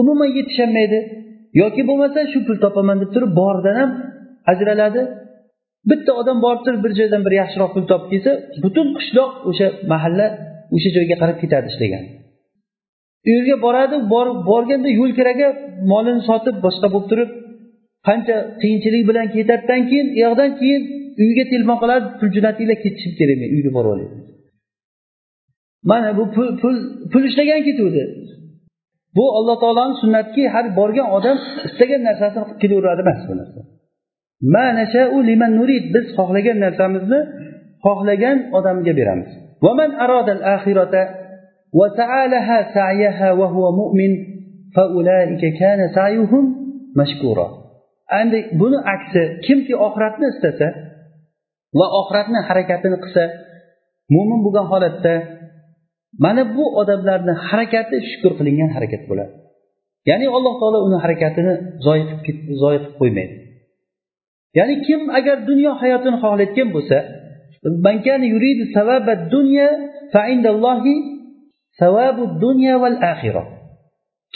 umuman 0.00 0.30
yetisholmaydi 0.38 0.98
yoki 1.60 1.82
bo'lmasa 1.88 2.20
shu 2.32 2.38
pul 2.46 2.56
topaman 2.64 2.96
deb 3.02 3.10
turib 3.14 3.30
boridan 3.40 3.76
ham 3.80 3.90
ajraladi. 4.52 5.02
Bitta 5.90 6.12
odam 6.20 6.38
borib 6.44 6.62
turib 6.66 6.80
bir 6.84 6.92
joydan 7.00 7.20
bir 7.26 7.32
yaxshiroq 7.40 7.70
pul 7.74 7.84
topib 7.90 8.08
kelsa 8.12 8.30
butun 8.64 8.86
qishloq 8.96 9.30
o'sha 9.50 9.66
mahalla 9.92 10.26
o'sha 10.74 10.90
joyga 10.96 11.16
qarab 11.22 11.36
ketadi 11.42 11.66
ishlagan. 11.72 12.04
U 13.26 13.28
yerga 13.36 13.56
boradi 13.66 13.96
borganda 14.50 14.90
yo'lkiraga 15.00 15.48
molini 15.92 16.22
sotib 16.28 16.56
boshqa 16.66 16.86
bo'lib 16.94 17.08
turib 17.12 17.30
qancha 18.08 18.36
qiyinchilik 18.60 19.02
bilan 19.10 19.26
ketadidan 19.34 19.82
keyin 19.90 20.06
u 20.16 20.18
yoqdan 20.24 20.50
keyin 20.60 20.82
uyiga 21.22 21.44
telefon 21.52 21.76
qiladi 21.82 22.04
pul 22.18 22.28
jo'natinglar 22.36 22.78
ketishim 22.84 23.12
kerak 23.20 23.36
men 23.42 23.48
uyga 23.56 23.70
borib 23.76 23.90
olay 23.94 24.08
mana 25.90 26.08
bu 26.18 26.24
pul 26.34 26.48
pul 26.62 26.76
pul 27.12 27.22
ishlagan 27.30 27.62
ketuvdi. 27.68 28.02
bu 29.17 29.25
alloh 29.37 29.55
taoloni 29.63 29.95
sunnatiki 30.01 30.43
har 30.53 30.65
borgan 30.79 31.07
odam 31.17 31.37
istagan 31.67 32.01
narsasini 32.07 32.43
qilib 32.45 32.59
kelaveradi 32.61 33.01
emas 33.05 33.19
bu 33.29 33.33
narsa 33.41 33.61
biz 35.95 36.05
xohlagan 36.17 36.57
narsamizni 36.65 37.19
xohlagan 37.85 38.37
odamga 38.57 38.93
beramiz 39.01 39.31
ومن 39.65 39.89
أراد 40.05 40.29
الآخرة 40.29 40.93
وسعى 41.79 42.27
لها 42.27 42.73
سعيها 42.73 43.31
وهو 43.31 43.71
مؤمن 43.81 44.11
فأولئك 44.75 45.41
كان 45.59 45.79
سعيهم 45.95 46.43
مشكورا 47.01 47.47
endi 48.21 48.39
buni 48.59 48.77
aksi 48.95 49.21
kimki 49.45 49.73
oxiratni 49.85 50.27
istasa 50.33 50.67
va 51.79 51.87
oxiratni 51.99 52.39
harakatini 52.47 52.97
qilsa 53.03 53.23
mo'min 54.15 54.39
bo'lgan 54.45 54.65
holatda 54.71 55.13
mana 56.24 56.42
bu 56.56 56.64
odamlarni 56.80 57.34
harakati 57.48 57.96
shukur 58.10 58.32
qilingan 58.38 58.70
harakat 58.76 59.02
bo'ladi. 59.10 59.32
Ya'ni 60.10 60.26
alloh 60.36 60.54
taolo 60.60 60.78
uni 60.88 60.98
harakatini 61.04 61.54
zoyi 61.86 62.04
qilib 62.24 62.44
zoyi 62.62 62.78
qilib 62.82 62.94
qo'ymaydi. 63.00 63.34
Ya'ni 64.58 64.74
kim 64.86 65.00
agar 65.18 65.36
dunyo 65.50 65.72
hayotini 65.82 66.16
xohlayotgan 66.22 66.68
bo'lsa 66.76 66.98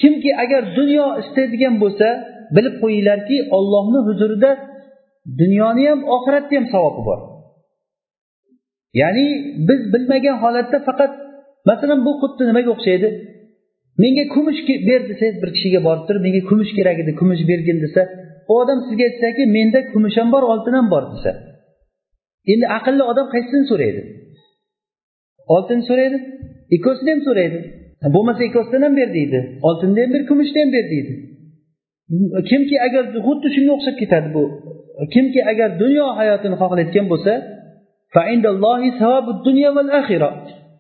kimki 0.01 0.31
agar 0.45 0.63
dunyo 0.79 1.07
istaydigan 1.23 1.75
bo'lsa 1.83 2.09
bilib 2.57 2.75
qo'yinglarki 2.83 3.37
ollohni 3.57 4.01
huzurida 4.09 4.51
dunyoni 5.41 5.83
ham 5.91 6.01
oxiratni 6.17 6.55
ham 6.59 6.67
savobi 6.75 7.03
bor. 7.09 7.21
Ya'ni 9.01 9.27
biz 9.69 9.81
bilmagan 9.93 10.37
holatda 10.43 10.79
faqat 10.89 11.13
masalan 11.69 12.01
bu 12.07 12.13
xuddi 12.21 12.43
nimaga 12.51 12.71
o'xshaydi? 12.75 13.09
Menga 14.03 14.25
kumush 14.35 14.61
ber 14.89 15.01
desangiz 15.11 15.37
bir 15.43 15.51
kishiga 15.57 15.81
borib 15.87 16.05
turib 16.09 16.23
menga 16.27 16.43
kumush 16.51 16.73
kerak 16.79 16.97
edi 17.03 17.13
kumush 17.21 17.43
bergin 17.51 17.79
desa 17.85 18.03
u 18.51 18.53
odam 18.63 18.79
sizga 18.87 19.05
aytsaki 19.09 19.43
menda 19.57 19.81
kumush 19.93 20.17
ham 20.21 20.29
bor 20.35 20.43
oltin 20.53 20.75
ham 20.79 20.87
bor 20.95 21.05
desa. 21.13 21.31
Endi 22.53 22.67
aqlli 22.77 23.03
odam 23.13 23.27
qaysisini 23.35 23.65
so'raydi? 23.71 24.01
Oltinni 25.55 25.85
so'raydi 25.91 26.19
ikkovsini 26.77 27.11
ham 27.15 27.23
so'raydi. 27.29 27.59
Bo'lmasa 28.15 28.43
ikkovsidan 28.49 28.83
ham 28.87 28.95
ber 29.01 29.09
deydi 29.19 29.39
oltinni 29.69 30.01
ham 30.05 30.11
ber 30.15 30.23
kumushni 30.31 30.59
ham 30.63 30.71
ber 30.77 30.85
deydi. 30.93 31.13
Kimki 32.51 32.77
agar 32.87 33.05
xuddi 33.27 33.49
shunga 33.55 33.73
o'xshab 33.77 33.97
ketadi 34.03 34.29
bu 34.37 34.45
kimki 35.15 35.41
agar 35.53 35.69
dunyo 35.83 36.07
hayotini 36.21 36.57
xohlayotgan 36.63 37.07
bo'lsa 37.13 37.33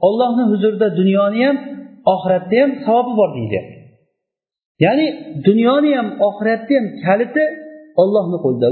ollohni 0.07 0.45
huzurida 0.53 0.89
dunyoni 1.01 1.41
ham 1.47 1.57
oxiratda 2.15 2.57
ham 2.62 2.70
savobi 2.85 3.12
bor 3.20 3.31
deyilyapti 3.37 3.77
ya'ni 4.85 5.07
dunyoni 5.49 5.91
ham 5.99 6.09
oxiratni 6.29 6.74
ham 6.79 6.87
kaliti 7.05 7.45
ollohni 8.03 8.39
qo'lida. 8.45 8.66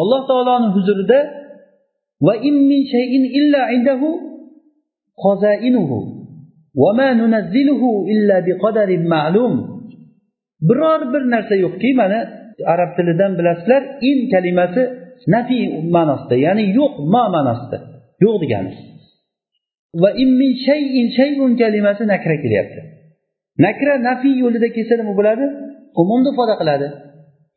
Alloh 0.00 0.20
taoloni 0.30 0.68
huzurida 0.76 1.18
va 2.26 2.34
in 2.48 2.56
min 2.70 2.80
shayin 2.92 3.24
illa 3.38 3.62
indahu 3.76 4.08
qozainuhu 5.24 5.98
va 6.82 6.90
ma 6.98 7.08
nunazziluhu 7.20 7.90
illa 8.12 8.36
biqadarin 8.48 9.02
ma'lum. 9.14 9.54
Biror 10.68 11.00
bir 11.12 11.22
narsa 11.34 11.54
yo'qki 11.64 11.90
mana 12.00 12.20
arab 12.72 12.90
tilidan 12.96 13.32
bilasizlar 13.38 13.82
in 14.10 14.18
kalimasi 14.32 14.82
nafiy 15.34 15.62
ma'nosida 15.96 16.36
ya'ni 16.46 16.64
yo'q 16.78 16.94
ma 17.14 17.22
ma'nosida. 17.34 17.78
Yo'q 18.24 18.36
degani 18.42 18.72
va 20.02 20.10
in 20.22 20.30
min 20.40 20.50
shayin 20.66 21.06
shayun 21.18 21.52
kalimasi 21.60 22.02
nakra 22.12 22.36
kelyapti. 22.44 22.80
Nakra 23.64 23.94
nafiy 24.08 24.34
yo'lida 24.42 24.68
kelsa 24.76 24.94
nima 25.00 25.12
bo'ladi? 25.18 25.46
Umumni 26.02 26.28
ifoda 26.32 26.54
qiladi. 26.60 26.88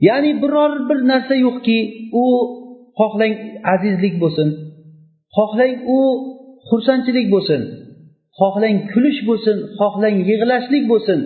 Ya'ni 0.08 0.32
biror 0.44 0.72
bir 0.90 1.00
narsa 1.12 1.36
yo'qki 1.46 1.78
u 2.24 2.26
xohlang 3.00 3.36
azizlik 3.74 4.16
bo'lsin 4.24 4.50
xohlang 5.38 5.76
u 5.98 6.00
xursandchilik 6.70 7.28
bo'lsin 7.36 7.62
xohlang 8.40 8.78
kulish 8.92 9.22
bo'lsin 9.30 9.58
xohlang 9.80 10.18
yig'lashlik 10.30 10.86
bo'lsin 10.92 11.20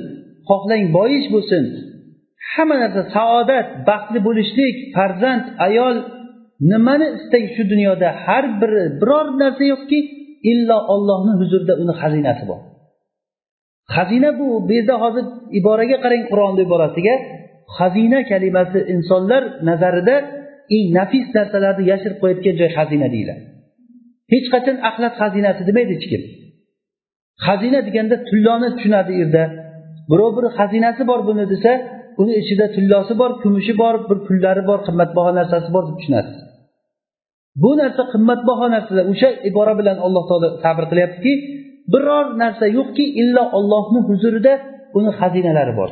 xohlang 0.49 0.84
boyish 0.97 1.27
bo'lsin. 1.35 1.64
Hamma 2.51 2.76
narsa 2.84 3.01
saodat 3.15 3.68
baxtli 3.89 4.19
bo'lishlik 4.27 4.76
farzand 4.95 5.43
ayol 5.68 5.95
nimani 6.72 7.07
istagi 7.18 7.48
shu 7.56 7.64
dunyoda 7.73 8.10
har 8.26 8.45
biri 8.61 8.84
biror 9.02 9.27
narsa 9.41 9.64
yo'qki 9.73 9.99
illo 10.52 10.77
ollohni 10.94 11.34
huzurida 11.41 11.73
uni 11.84 11.94
xazinasi 12.02 12.44
bor. 12.52 12.60
Xazina 13.95 14.30
bu. 14.40 14.48
Bu 14.68 14.72
yerda 14.77 14.95
hozir 15.03 15.26
iboraga 15.60 15.98
qarang 16.03 16.23
qur'onni 16.31 16.61
iborasiga 16.68 17.15
xazina 17.77 18.19
kalimasi 18.31 18.80
insonlar 18.94 19.44
nazarida 19.69 20.15
eng 20.76 20.88
nafis 20.98 21.27
narsalarni 21.38 21.84
yashirib 21.91 22.18
qo'yayotgan 22.22 22.56
joy 22.60 22.69
xazina 22.77 23.07
deyiladi. 23.15 23.44
Hech 24.34 24.48
qachon 24.53 24.77
axlat 24.90 25.14
xazinasi 25.22 25.61
demaydi 25.69 25.91
hech 25.98 26.07
kim. 26.11 26.22
Xazina 27.45 27.80
deganda 27.88 28.15
tulloni 28.30 28.69
tushunadi 28.76 29.11
u 29.15 29.18
yerda. 29.22 29.44
Birov 30.11 30.31
bir 30.38 30.45
xazinasi 30.60 31.02
bor 31.10 31.19
buni 31.30 31.45
desa 31.53 31.72
uni 32.22 32.34
ichida 32.41 32.65
tullosi 32.76 33.14
bor 33.22 33.31
kumushi 33.41 33.73
bor 33.81 33.95
bir 34.10 34.18
pullari 34.27 34.61
bor 34.69 34.80
qimmatbaho 34.88 35.31
narsasi 35.40 35.69
bor 35.76 35.84
deb 35.90 35.95
tushunadi. 35.99 36.31
Bu 37.61 37.71
narsa 37.81 38.03
qimmatbaho 38.13 38.65
narsalar. 38.75 39.03
O'sha 39.13 39.30
ibora 39.49 39.73
bilan 39.80 39.97
alloh 40.05 40.23
taolo 40.30 40.49
sabr 40.63 40.84
qilyaptiki 40.91 41.34
biror 41.93 42.25
narsa 42.41 42.65
yo'qki 42.77 43.05
illo 43.21 43.43
ollohni 43.57 43.99
huzurida 44.09 44.53
uni 44.97 45.11
xazinalari 45.19 45.73
bor. 45.80 45.89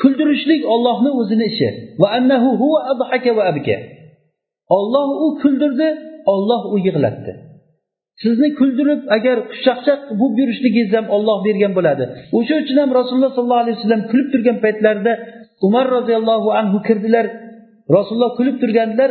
Kuldirishlik 0.00 0.62
ollohni 0.74 1.10
o'zini 1.20 1.46
ishi. 1.52 1.68
Olloh 4.76 5.08
u 5.24 5.26
kuldirdi 5.42 5.88
olloh 6.32 6.62
u 6.74 6.76
yig'latdi. 6.86 7.32
Sizni 8.22 8.48
kuldirib 8.60 9.00
agar 9.16 9.36
xushchaqchaq 9.50 10.00
bo'lib 10.20 10.36
yurishligingiz 10.42 10.90
ham 10.98 11.06
olloh 11.16 11.38
bergan 11.46 11.72
bo'ladi. 11.78 12.04
O'sha 12.38 12.54
uchun 12.62 12.76
ham 12.82 12.90
rasululloh 12.98 13.32
sollallohu 13.36 13.62
alayhi 13.64 13.76
vasallam 13.78 14.02
kulib 14.10 14.28
turgan 14.32 14.56
paytlarida 14.64 15.12
umar 15.66 15.86
roziyallohu 15.96 16.48
anhu 16.60 16.78
kirdilar. 16.88 17.26
Rasululloh 17.96 18.32
kulib 18.38 18.56
turgandilar 18.62 19.10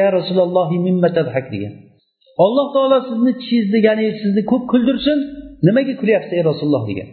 ya 0.00 0.08
rasululloh 0.18 0.66
degan. 1.54 1.74
Alloh 2.44 2.66
taolo 2.74 2.98
sizni 3.08 3.32
tishingizni 3.40 3.78
ya'ni 3.88 4.06
sizni 4.22 4.42
ko'p 4.50 4.64
kuldirsin 4.72 5.18
nimaga 5.66 5.94
kulyapsiz 6.00 6.32
ey 6.38 6.42
rasululloh 6.50 6.84
degan. 6.90 7.08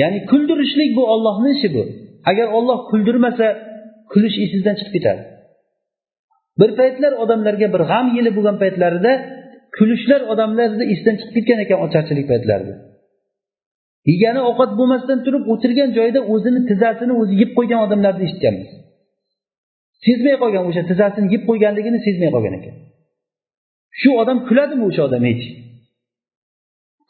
Ya'ni 0.00 0.18
kuldirishlik 0.30 0.90
bu 0.98 1.02
ollohni 1.14 1.50
ishi 1.56 1.68
bu. 1.76 1.82
Agar 2.30 2.46
olloh 2.58 2.78
kuldirmasa 2.90 3.46
kulish 4.12 4.36
esingizdan 4.44 4.74
chiqib 4.78 4.94
ketadi. 4.96 5.22
Bir 6.60 6.70
paytlar 6.80 7.12
odamlarga 7.22 7.66
bir 7.74 7.82
g'am 7.90 8.06
yili 8.16 8.30
bo'lgan 8.36 8.56
paytlarida 8.62 9.12
kulishlar 9.76 10.20
odamlarni 10.32 10.84
esdan 10.94 11.14
chiqib 11.20 11.34
ketgan 11.36 11.58
ekan 11.64 11.78
ocharchilik 11.84 12.26
paytlarida. 12.32 12.74
Yegani 14.10 14.40
ovqat 14.50 14.70
bo'lmasdan 14.78 15.18
turib 15.26 15.44
o'tirgan 15.52 15.90
joyida 15.98 16.20
o'zini 16.34 16.60
tizzasini 16.68 17.14
o'zi 17.20 17.34
yeb 17.42 17.50
qo'ygan 17.58 17.80
odamlarni 17.86 18.22
eshitganmiz. 18.28 18.70
Sezmay 20.06 20.36
qolgan 20.42 20.64
o'sha 20.68 20.82
tizzasini 20.90 21.28
yeb 21.34 21.42
qo'yganligini 21.48 21.98
sezmay 22.06 22.30
qolgan 22.34 22.54
ekan. 22.58 22.74
Shu 24.00 24.10
odam 24.22 24.38
kuladimi 24.48 24.84
o'sha 24.90 25.02
odam 25.08 25.22
hech? 25.30 25.44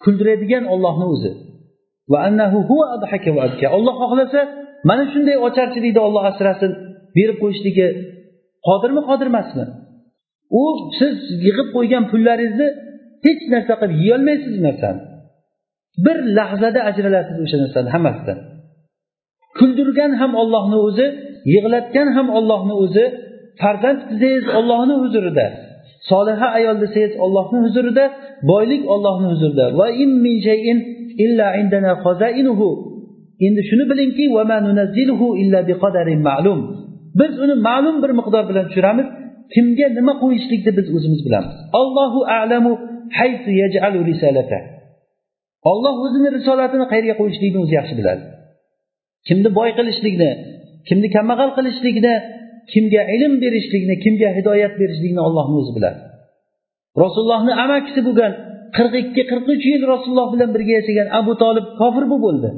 Kuldiradigan 0.04 0.64
ollohni 0.74 1.06
o'zi. 1.14 1.30
Olloh 3.76 3.94
xohlasa 4.02 4.40
mana 4.88 5.04
shunday 5.12 5.36
ocharchilikni 5.46 6.00
olloh 6.08 6.24
asrasin 6.32 6.72
berib 7.16 7.36
qo'yishligi 7.42 7.88
qodirmi 8.68 9.02
qodir 9.08 9.26
emasmi 9.32 9.64
u 10.60 10.62
siz 10.98 11.16
yig'ib 11.46 11.68
qo'ygan 11.76 12.04
pullaringizni 12.12 12.68
hech 13.26 13.42
narsa 13.54 13.74
qilib 13.80 13.96
yeyolmaysiz 14.02 14.52
u 14.60 14.62
narsani. 14.68 15.00
Bir 16.04 16.16
lahzada 16.38 16.80
ajralasiz 16.90 17.36
o'sha 17.44 17.56
narsani 17.64 17.88
hammasidan. 17.94 18.38
Kuldirgan 19.58 20.12
ham 20.20 20.32
ollohni 20.42 20.78
o'zi 20.88 21.06
yig'latgan 21.52 22.08
ham 22.16 22.26
ollohni 22.38 22.74
o'zi 22.84 23.04
farzand 23.60 24.00
desangiz 24.10 24.46
ollohni 24.58 24.94
huzurida 25.02 25.46
soliha 26.10 26.48
ayol 26.58 26.76
desangiz 26.84 27.14
ollohni 27.24 27.58
huzurida 27.66 28.04
boylik 28.50 28.82
ollohni 28.94 29.26
huzurida. 29.32 29.64
Va 29.78 29.86
illa 31.24 31.48
indana 31.60 31.92
endi 33.46 33.60
shuni 33.68 33.84
bilingki 33.90 34.24
biz 37.20 37.32
uni 37.44 37.54
ma'lum 37.68 37.96
bir 38.02 38.10
miqdor 38.18 38.44
bilan 38.50 38.64
tushiramiz. 38.68 39.06
Kimga 39.54 39.86
nima 39.98 40.12
qo'yishlikni 40.22 40.72
biz 40.78 40.86
o'zimiz 40.96 41.20
bilamiz. 41.26 41.54
Allohu 41.80 42.20
alamu 42.40 42.72
haytu 43.18 43.50
yaj'alu 43.62 43.98
risalata. 44.10 44.58
Olloh 45.70 45.94
o'zini 46.04 46.28
risolatini 46.36 46.84
qayerga 46.92 47.14
qo'yishlikni 47.20 47.58
o'zi 47.64 47.74
yaxshi 47.80 47.94
biladi. 48.00 48.22
Kimni 49.28 49.50
boy 49.58 49.70
qilishlikni 49.78 50.30
kimni 50.88 51.08
kambag'al 51.16 51.50
qilishlikni 51.56 52.14
kimga 52.72 53.02
ilm 53.14 53.32
berishlikni 53.44 53.94
kimga 54.04 54.28
hidoyat 54.38 54.74
berishlikni 54.80 55.20
ollohni 55.28 55.56
o'zi 55.60 55.72
biladi. 55.76 55.98
Rasulullohni 57.02 57.52
amakisi 57.64 58.00
bo'lgan 58.08 58.32
qirq 58.76 58.94
ikki 59.02 59.22
qirq 59.30 59.46
uch 59.54 59.64
yil 59.72 59.82
rasululloh 59.92 60.28
bilan 60.34 60.50
birga 60.54 60.72
yashagan 60.78 61.08
abu 61.20 61.32
tolib 61.42 61.66
kofir 61.80 62.04
bo'lib 62.12 62.24
o'ldi. 62.30 62.50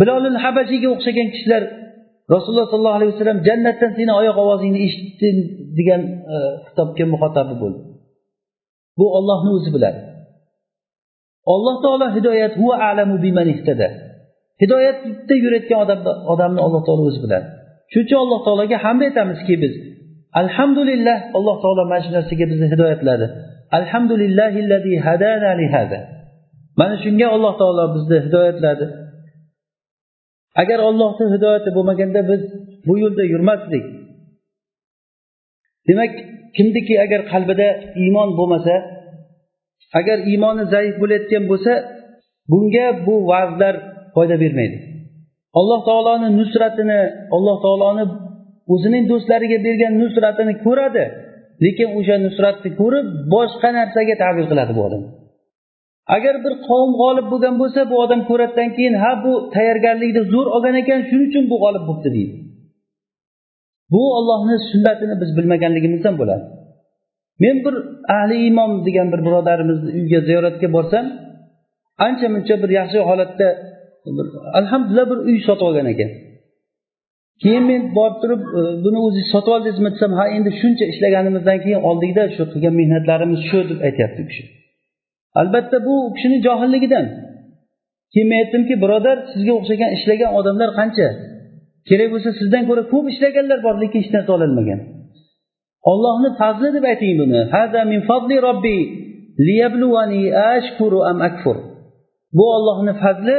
Bilolil 0.00 0.38
habashiyga 0.44 0.88
o'xshagan 0.94 1.28
kishilar 1.34 1.62
rasululloh 2.34 2.66
sollallohu 2.72 2.98
alayhi 2.98 3.12
vasallam 3.14 3.38
jannatdan 3.48 3.90
seni 3.98 4.12
oyoq 4.20 4.36
ovozingni 4.44 4.80
eshitdim 4.88 5.36
degan 5.78 6.02
e, 6.34 6.36
xitobga 6.66 7.04
muhotabi 7.14 7.54
bo'ldi. 7.62 7.80
Bu 8.98 9.06
ollohni 9.18 9.50
o'zi 9.58 9.70
biladi. 9.76 10.00
Alloh 11.54 11.76
taolo 11.84 12.06
hidoyat 12.16 12.54
alamu 12.90 13.16
biman 13.24 13.48
ihtada. 13.54 13.88
Hidoyatda 14.62 15.34
yurayotgan 15.44 15.78
odamni 16.32 16.60
alloh 16.66 16.82
taolo 16.86 17.02
o'zi 17.10 17.20
biladi. 17.24 17.46
Shuning 17.92 18.06
uchun 18.06 18.18
alloh 18.24 18.40
taologa 18.46 18.76
hamd 18.84 19.02
aytamizki 19.08 19.54
biz 19.64 19.74
alhamdulillah 20.42 21.16
alloh 21.38 21.56
taolo 21.64 21.82
mana 21.90 22.02
shu 22.04 22.10
narsaga 22.16 22.44
bizni 22.52 22.66
hidoyatladi. 22.72 23.26
Alhamdulillahillazi 23.78 24.92
hadana 25.06 25.50
li 25.60 25.66
hada 25.74 25.98
mana 26.80 26.94
shunga 27.04 27.26
alloh 27.36 27.52
taolo 27.60 27.84
bizni 27.96 28.18
hidoyatladi. 28.26 28.84
Agar 30.62 30.78
ollohni 30.88 31.26
hidoyati 31.34 31.70
bo'lmaganda 31.76 32.20
biz 32.30 32.40
bu 32.88 32.94
yo'lda 33.02 33.24
yurmasdik. 33.32 33.84
Demak 35.88 36.12
kimniki 36.56 36.94
agar 37.04 37.20
qalbida 37.32 37.68
iymon 38.02 38.30
bo'lmasa 38.38 38.74
agar 39.98 40.18
iymoni 40.30 40.64
zaif 40.74 40.94
bo'layotgan 41.02 41.44
bo'lsa 41.50 41.72
bunga 42.50 42.86
bu 43.06 43.14
va'zlar 43.30 43.74
foyda 44.18 44.36
bermaydi. 44.44 44.76
Alloh 45.58 45.80
taoloni 45.88 46.28
nusratini 46.40 47.00
alloh 47.36 47.56
taoloni 47.64 48.04
o'zining 48.74 49.04
do'stlariga 49.10 49.58
bergan 49.66 49.92
nusratini 50.02 50.54
ko'radi 50.66 51.04
lekin 51.64 51.88
o'sha 51.98 52.16
nusratni 52.26 52.70
ko'rib 52.80 53.06
boshqa 53.34 53.68
narsaga 53.78 54.14
tavil 54.24 54.46
qiladi 54.50 54.72
bu 54.78 54.82
odam. 54.88 55.02
Agar 56.16 56.34
bir 56.44 56.54
qavm 56.68 56.90
g'olib 57.00 57.26
bo'lgan 57.32 57.54
bo'lsa 57.62 57.80
bu 57.90 57.96
odam 58.04 58.20
ko'radidan 58.30 58.68
keyin 58.76 58.94
ha 59.02 59.12
bu 59.24 59.32
tayyorgarlikni 59.54 60.22
zo'r 60.32 60.46
olgan 60.56 60.74
ekan 60.82 61.00
shuning 61.08 61.28
uchun 61.30 61.44
bu 61.52 61.56
g'olib 61.62 61.84
bo'libdi 61.88 62.10
deydi. 62.16 62.34
Bu 63.92 64.02
ollohni 64.18 64.56
sunnatini 64.70 65.14
biz 65.22 65.30
bilmaganligimizdan 65.38 66.14
bo'ladi. 66.20 66.44
Men 67.42 67.56
bir 67.64 67.74
ahli 68.16 68.36
imom 68.50 68.72
degan 68.86 69.06
bir 69.12 69.20
birodarimizni 69.26 69.90
uyiga 69.98 70.20
ziyoratga 70.28 70.68
borsam 70.76 71.06
ancha 72.06 72.26
muncha 72.34 72.54
bir 72.62 72.70
yaxshi 72.78 72.98
holatda 73.10 73.48
alhamdulillah 74.60 75.06
bir 75.10 75.18
uy 75.28 75.38
sotib 75.48 75.66
olgan 75.68 75.86
ekan. 75.94 76.10
Keyin 77.42 77.64
men 77.70 77.82
borib 77.98 78.16
turib 78.22 78.42
e, 78.58 78.60
buni 78.84 78.98
o'zingiz 79.06 79.28
sotib 79.34 79.52
oldingizmi 79.56 79.90
desam 79.94 80.12
ha 80.18 80.24
endi 80.36 80.50
shuncha 80.60 80.84
ishlaganimizdan 80.92 81.58
keyin 81.64 81.80
oldikda 81.90 82.22
shu 82.36 82.42
qilgan 82.52 82.74
mehnatlarimiz 82.80 83.40
shu 83.48 83.58
deb 83.70 83.80
aytyapti 83.88 84.18
u 84.24 84.26
kishi. 84.30 84.44
Albatta 85.40 85.76
bu 85.86 85.94
u 86.06 86.08
kishini 86.16 86.38
johilligidan. 86.46 87.06
Keyin 88.12 88.28
men 88.30 88.38
aytdimki 88.42 88.74
birodar 88.84 89.16
sizga 89.32 89.52
o'xshagan 89.58 89.90
ishlagan 89.96 90.30
odamlar 90.38 90.70
qancha? 90.78 91.08
Kerak 91.88 92.08
bo'lsa 92.14 92.30
sizdan 92.40 92.62
ko'ra 92.68 92.82
ko'p 92.92 93.06
ishlaganlar 93.12 93.58
bor 93.66 93.74
lekin 93.82 93.98
hech 94.02 94.10
narsa 94.14 94.30
ololmagan. 94.36 94.80
Ollohni 95.90 96.30
fazli 96.40 96.68
deb 96.76 96.84
ayting 96.92 97.14
buni. 97.20 97.40
Hada 97.54 97.80
min 97.92 98.00
fadli 98.10 98.36
robbi 98.48 98.78
liyabluwani 99.46 100.22
ashkuru 100.54 100.98
am 101.10 101.18
akfur. 101.28 101.56
Bu 102.36 102.44
ollohni 102.56 102.92
fazli 103.02 103.36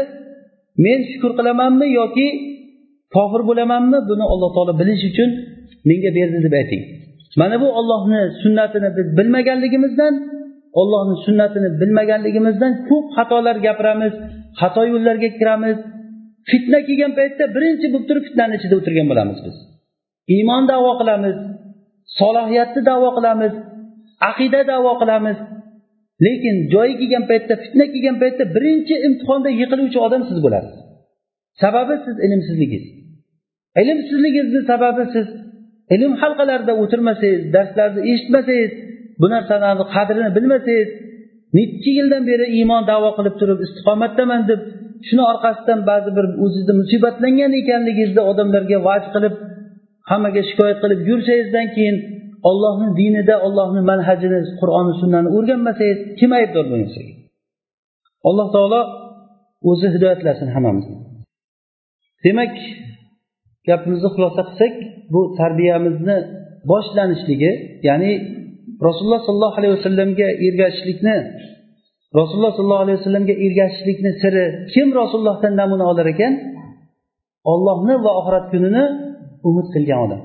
men 0.85 0.99
shukur 1.11 1.31
qilamanmi 1.39 1.87
yoki 1.99 2.27
kofir 3.15 3.41
bo'lamanmi 3.49 3.99
buni 4.09 4.25
alloh 4.33 4.49
taolo 4.55 4.73
bilish 4.81 5.03
uchun 5.11 5.29
menga 5.89 6.09
berdi 6.17 6.39
deb 6.45 6.53
ayting. 6.61 6.83
Mana 7.41 7.55
bu 7.63 7.67
ollohni 7.79 8.21
sunnatini 8.43 8.89
biz 8.97 9.07
bilmaganligimizdan 9.17 10.13
ollohni 10.81 11.15
sunnatini 11.25 11.69
bilmaganligimizdan 11.81 12.73
ko'p 12.89 13.05
xatolar 13.15 13.55
gapiramiz 13.67 14.13
xato 14.59 14.81
yo'llarga 14.91 15.29
kiramiz. 15.39 15.77
Fitna 16.49 16.79
kelgan 16.87 17.11
paytda 17.19 17.43
birinchi 17.55 17.87
bo'lib 17.93 18.05
turib 18.09 18.23
fitnani 18.27 18.53
ichida 18.59 18.75
o'tirgan 18.79 19.07
bo'lamiz 19.11 19.37
biz. 19.45 19.55
Iymon 20.35 20.63
davo 20.71 20.91
qilamiz 21.01 21.37
solohiyatni 22.19 22.81
davo 22.91 23.09
qilamiz 23.17 23.53
aqida 24.29 24.61
davo 24.71 24.91
qilamiz. 25.01 25.37
Lekin 26.25 26.55
joyi 26.73 26.93
kelgan 26.99 27.23
paytda 27.31 27.53
fitna 27.63 27.85
kelgan 27.93 28.17
paytda 28.21 28.43
birinchi 28.55 28.95
imtihonda 29.07 29.49
yiqiluvchi 29.61 29.99
odam 30.07 30.21
siz 30.29 30.37
bo'lasiz. 30.45 30.75
Sababi 31.61 31.95
siz 32.05 32.15
ilmsizligingiz. 32.25 32.85
Ilmsizligingizni 33.81 34.61
sababi 34.71 35.03
siz 35.15 35.27
ilm 35.95 36.13
halqalarida 36.21 36.73
o'tirmasangiz 36.81 37.41
darslarni 37.55 38.01
eshitmasangiz 38.11 38.71
bu 39.21 39.27
narsalarni 39.33 39.85
qadrini 39.95 40.29
bilmasangiz 40.37 40.89
nechi 41.57 41.91
yildan 41.97 42.23
beri 42.31 42.45
iymon 42.57 42.83
davo 42.91 43.09
qilib 43.17 43.35
turib 43.41 43.59
istiqomatdaman 43.65 44.41
deb 44.51 44.61
shuni 45.07 45.23
orqasidan 45.31 45.79
ba'zi 45.89 46.09
bir 46.17 46.25
o'zizni 46.43 46.73
musibatlangan 46.81 47.51
ekanligingizni 47.61 48.21
odamlarga 48.31 48.77
vaj 48.87 49.03
qilib 49.15 49.35
hammaga 50.09 50.41
shikoyat 50.49 50.77
qilib 50.83 50.99
yursangizdan 51.09 51.67
keyin 51.75 51.97
ollohni 52.49 52.89
dinida 52.99 53.35
ollohni 53.47 53.81
manhajini 53.91 54.39
qur'oni 54.61 54.93
sunnani 55.01 55.29
o'rganmasangiz 55.37 55.99
kim 56.19 56.31
aybdor 56.39 56.65
bu 56.71 56.75
alloh 58.29 58.47
taolo 58.55 58.81
o'zi 59.69 59.87
hidoyatlasin 59.95 60.47
hammamizni. 60.55 60.97
Demak 62.25 62.53
gapimizni 63.67 64.09
xulosa 64.15 64.41
qilsak 64.49 64.73
bu 65.13 65.21
tarbiyamizni 65.39 66.17
boshlanishligi 66.71 67.51
ya'ni 67.87 68.11
rasululloh 68.87 69.21
sollallohu 69.27 69.57
alayhi 69.59 69.73
vasallamga 69.77 70.27
ergashishlikni 70.45 71.15
rasululloh 72.19 72.51
sollallohu 72.57 72.83
alayhi 72.85 72.99
vasallamga 72.99 73.35
ergashishlikni 73.45 74.11
siri 74.21 74.45
kim 74.73 74.87
rasulullohdan 75.01 75.53
namuna 75.61 75.85
olar 75.91 76.07
ekan? 76.13 76.33
Ollohni 77.53 77.95
va 78.05 78.11
oxirat 78.19 78.45
kunini 78.53 78.83
umid 79.49 79.67
qilgan 79.73 79.99
odam. 80.05 80.21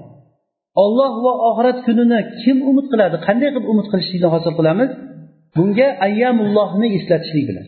Olloh 0.83 1.13
va 1.25 1.33
oxirat 1.49 1.79
kunini 1.87 2.21
kim 2.43 2.57
umid 2.71 2.87
qiladi 2.93 3.17
qanday 3.27 3.49
qilib 3.55 3.67
umid 3.73 3.87
qilishlikni 3.93 4.29
hosil 4.35 4.53
qilamiz? 4.59 4.91
Bunga 5.57 5.89
ayyamullohni 6.07 6.89
eslatishlik 6.99 7.45
bilan. 7.51 7.67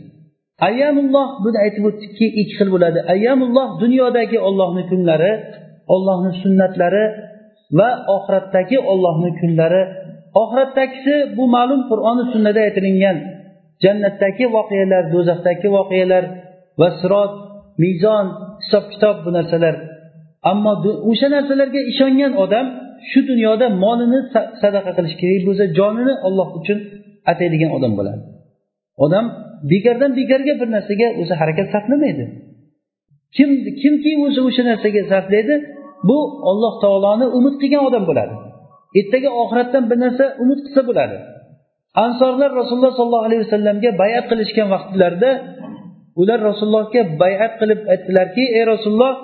Ayyamulloh 0.69 1.29
buni 1.45 1.59
aytib 1.65 1.85
o'tdikki 1.91 2.27
ikki 2.41 2.55
xil 2.59 2.69
bo'ladi. 2.75 2.99
Ayyamulloh 3.15 3.69
dunyodagi 3.83 4.39
ollohni 4.49 4.83
kunlari 4.91 5.33
ollohni 5.95 6.33
sunnatlari 6.43 7.05
va 7.79 7.91
oxiratdagi 8.17 8.79
ollohni 8.93 9.31
kunlari. 9.41 9.83
Oxiratdagisi 10.43 11.15
bu 11.37 11.45
ma'lum 11.57 11.81
qur'oni 11.91 12.25
sunnada 12.33 12.61
aytilingan 12.67 13.17
jannatdagi 13.85 14.45
voqealar 14.57 15.03
do'zaxdagi 15.15 15.69
voqealar 15.77 16.25
va 16.81 16.89
sirot 17.01 17.33
mezon 17.83 18.27
hisob 18.63 18.85
kitob 18.93 19.17
bu 19.25 19.31
narsalar. 19.37 19.75
Ammo 20.51 20.73
o'sha 21.11 21.29
narsalarga 21.37 21.81
ishongan 21.93 22.33
odam 22.45 22.67
shu 23.11 23.21
dunyoda 23.31 23.67
molini 23.85 24.21
sadaqa 24.63 24.91
qilish 24.97 25.17
kerak 25.21 25.43
bo'lsa 25.49 25.65
jonini 25.79 26.15
olloh 26.27 26.49
uchun 26.59 26.79
ataydigan 27.31 27.71
odam 27.79 27.93
bo'ladi. 27.99 28.21
Odam 29.05 29.25
bekordan 29.73 30.11
bekorga 30.21 30.55
bir 30.61 30.69
narsaga 30.77 31.09
o'zi 31.21 31.35
harakat 31.41 31.67
sarflamaydi. 31.75 32.25
Kim 33.37 33.51
kimki 33.83 34.13
o'zi 34.27 34.41
o'sha 34.49 34.63
narsaga 34.71 35.03
sarflaydi 35.13 35.55
bu 36.09 36.19
olloh 36.51 36.75
taoloni 36.83 37.27
umid 37.39 37.55
qilgan 37.63 37.83
odam 37.89 38.05
bo'ladi. 38.11 38.35
Ertaga 38.99 39.31
oxiratdan 39.43 39.85
bir 39.91 39.99
narsa 40.05 40.25
umid 40.43 40.59
qilsa 40.65 40.83
bo'ladi. 40.91 41.17
Ansorlar 42.05 42.51
rasululloh 42.61 42.93
sollallohu 42.99 43.27
alayhi 43.29 43.43
vasallamga 43.47 43.91
bayat 44.03 44.25
qilishgan 44.31 44.69
vaqtlarida 44.75 45.31
ular 46.21 46.39
rasulullohga 46.51 47.03
bayat 47.23 47.53
qilib 47.61 47.81
aytdilarki 47.93 48.45
ey 48.59 48.65
rasululloh 48.73 49.15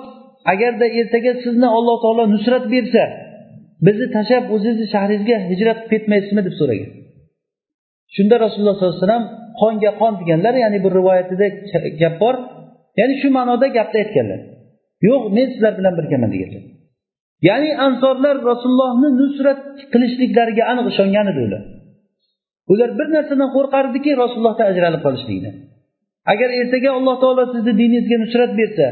agarda 0.53 0.85
ertaga 0.99 1.31
sizni 1.43 1.67
alloh 1.77 1.95
taolo 2.03 2.23
nusrat 2.35 2.65
bersa 2.73 3.03
bizni 3.85 4.07
tashlab 4.15 4.45
o'zizni 4.55 4.85
shahringizga 4.93 5.37
hijrat 5.51 5.77
qilib 5.79 5.91
ketmaysizmi 5.93 6.41
deb 6.47 6.55
so'ragan 6.59 6.91
shunda 8.15 8.35
rasululloh 8.45 8.75
sollallohu 8.77 8.95
alayhi 8.97 9.07
vasallam 9.07 9.25
qonga 9.61 9.91
qon 10.01 10.13
deganlar 10.21 10.53
ya'ni 10.63 10.79
bir 10.85 10.91
rivoyatida 10.99 11.47
gap 12.01 12.15
bor 12.23 12.35
ya'ni 12.99 13.15
shu 13.21 13.27
ma'noda 13.37 13.67
gapni 13.77 13.97
aytganlar. 14.03 14.39
Yo'q 15.07 15.23
men 15.37 15.47
sizlar 15.53 15.73
bilan 15.79 15.93
birgaman 15.99 16.29
deganlar. 16.35 16.63
Ya'ni 17.49 17.69
ansorlar 17.87 18.35
rasulullohni 18.51 19.09
nusrat 19.21 19.61
qilishliklariga 19.93 20.63
aniq 20.71 20.85
ishongan 20.93 21.25
edi 21.31 21.41
ular. 21.47 21.63
Ular 22.73 22.89
bir 22.99 23.07
narsadan 23.15 23.49
qo'rqardiki 23.55 24.11
rasulullohdan 24.23 24.67
ajralib 24.71 25.01
qolishlikdan 25.05 25.55
agar 26.33 26.49
ertaga 26.61 26.89
alloh 26.97 27.15
taolo 27.23 27.43
sizni 27.53 27.73
diningizga 27.81 28.17
nusrat 28.23 28.51
bersa 28.59 28.87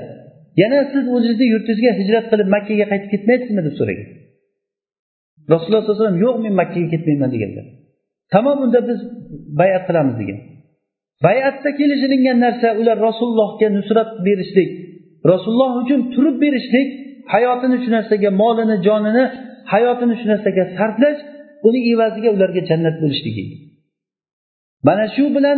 yana 0.62 0.80
siz 0.94 1.04
o'zingizni 1.16 1.46
yurtingizga 1.54 1.92
hijrat 2.00 2.26
qilib 2.32 2.50
makkaga 2.56 2.86
qaytib 2.92 3.10
ketmaysizmi 3.14 3.62
deb 3.68 3.76
so'ragan 3.80 4.08
rasululloh 5.54 5.82
sallallohu 5.82 5.96
alayhi 5.96 6.06
vasallam 6.06 6.24
yo'q 6.26 6.36
men 6.46 6.54
makkaga 6.62 6.88
ketmayman 6.94 7.30
deganlar. 7.36 7.66
Tamom 8.34 8.58
unda 8.66 8.80
biz 8.90 9.00
bayat 9.62 9.84
qilamiz 9.88 10.16
degan. 10.22 10.40
Bayatda 11.28 11.70
kelishilingan 11.80 12.38
narsa 12.46 12.68
ular 12.82 12.98
rasulullohga 13.08 13.68
nusrat 13.78 14.10
berishlik 14.28 14.70
rasululloh 15.32 15.72
uchun 15.82 16.00
turib 16.14 16.36
berishlik 16.44 16.88
hayotini 17.34 17.78
shu 17.84 17.90
narsaga 17.98 18.30
molini 18.42 18.78
jonini 18.88 19.24
hayotini 19.74 20.16
shu 20.20 20.26
narsaga 20.34 20.64
sarflash 20.78 21.20
uni 21.68 21.80
evaziga 21.94 22.30
ularga 22.36 22.62
jannat 22.70 22.96
bo'lishligi 23.04 23.44
mana 24.88 25.06
shu 25.16 25.24
bilan 25.36 25.58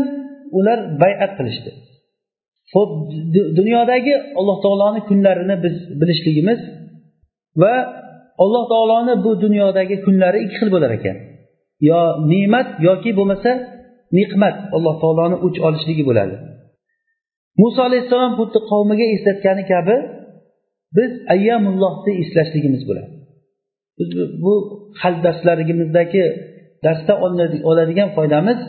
ular 0.58 0.80
bayat 1.04 1.32
qilishdi. 1.38 1.72
Ho'p 2.74 2.92
dunyodagi 3.60 4.14
alloh 4.40 4.58
taoloni 4.66 5.02
kunlarini 5.10 5.56
biz 5.66 5.76
bilishligimiz 6.00 6.60
va 7.62 7.74
alloh 8.44 8.64
taoloni 8.74 9.14
bu 9.26 9.32
dunyodagi 9.44 9.96
kunlari 10.06 10.38
ikki 10.46 10.56
xil 10.62 10.70
bo'lar 10.76 10.92
ekan. 10.98 11.18
Yo 11.90 12.00
ne'mat 12.32 12.68
yoki 12.88 13.12
bo'lmasa 13.18 13.52
ne'mat 14.18 14.56
alloh 14.76 14.96
taoloni 15.04 15.38
o'ch 15.46 15.58
olishligi 15.68 16.04
bo'ladi. 16.10 16.36
Muso 17.62 17.80
alayhissalom 17.90 18.34
xuddi 18.40 18.60
qavmiga 18.72 19.06
eslatgani 19.16 19.64
kabi 19.72 19.96
biz 20.98 21.12
ayyamullohni 21.34 22.12
eslashligimiz 22.22 22.82
bo'ladi. 22.90 23.12
Biz 23.98 24.10
bu 24.44 24.54
qalb 25.02 25.20
darslarimizdagi 25.26 26.24
darsdan 26.86 27.18
oladigan 27.70 28.10
foydamiz 28.18 28.60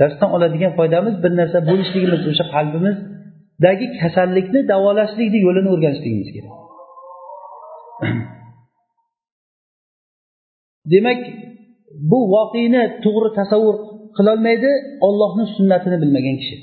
darsdan 0.00 0.30
oladigan 0.36 0.72
foydamiz 0.78 1.14
bir 1.22 1.32
narsa 1.40 1.58
bo'lishligimiz 1.70 2.20
o'sha 2.30 2.44
qalbimizdagi 2.54 3.86
kasallikni 4.00 4.60
davolashlikni 4.72 5.38
yo'lini 5.46 5.68
o'rganishligimiz 5.74 6.28
kerak. 6.34 6.54
demak 10.93 11.19
bu 12.11 12.19
voqeni 12.33 12.83
to'g'ri 13.03 13.29
tasavvur 13.39 13.75
qilolmaydi 14.17 14.71
ollohni 15.07 15.45
sunnatini 15.55 15.97
bilmagan 16.03 16.35
kishi 16.41 16.55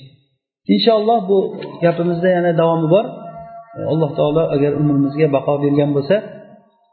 inshaalloh 0.75 1.21
bu 1.31 1.39
gapimizda 1.85 2.29
yana 2.37 2.51
davomi 2.61 2.89
bor 2.95 3.05
alloh 3.93 4.11
taolo 4.19 4.43
agar 4.55 4.73
umrimizga 4.81 5.27
baqo 5.37 5.53
bergan 5.65 5.91
bo'lsa 5.97 6.17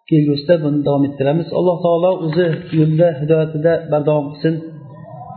kelgusida 0.10 0.56
buni 0.64 0.80
davom 0.88 1.04
ettiramiz 1.10 1.48
alloh 1.60 1.78
taolo 1.86 2.12
o'zi 2.26 2.46
yo'lida 2.80 3.08
hidoyatida 3.20 3.74
bardavom 3.92 4.26
qilsin 4.32 4.56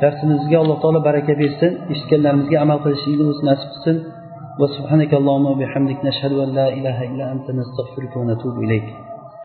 darsimizga 0.02 0.56
alloh 0.62 0.78
taolo 0.82 1.00
baraka 1.08 1.32
bersin 1.42 1.72
eshitganlarimizga 1.92 2.56
amal 2.64 2.78
qilishlikni 2.84 3.24
o'zi 3.32 3.42
nasib 3.50 3.70
qilsin 3.74 3.98
وسبحانك 4.60 5.12
اللهم 5.20 5.46
وبحمدك 5.52 5.98
نشهد 6.08 6.32
أن 6.44 6.50
لا 6.58 6.66
إله 6.78 6.96
إلا 7.10 7.24
أنت 7.34 7.46
نستغفرك 7.60 8.12
ونتوب 8.16 8.54
إليك 8.64 8.88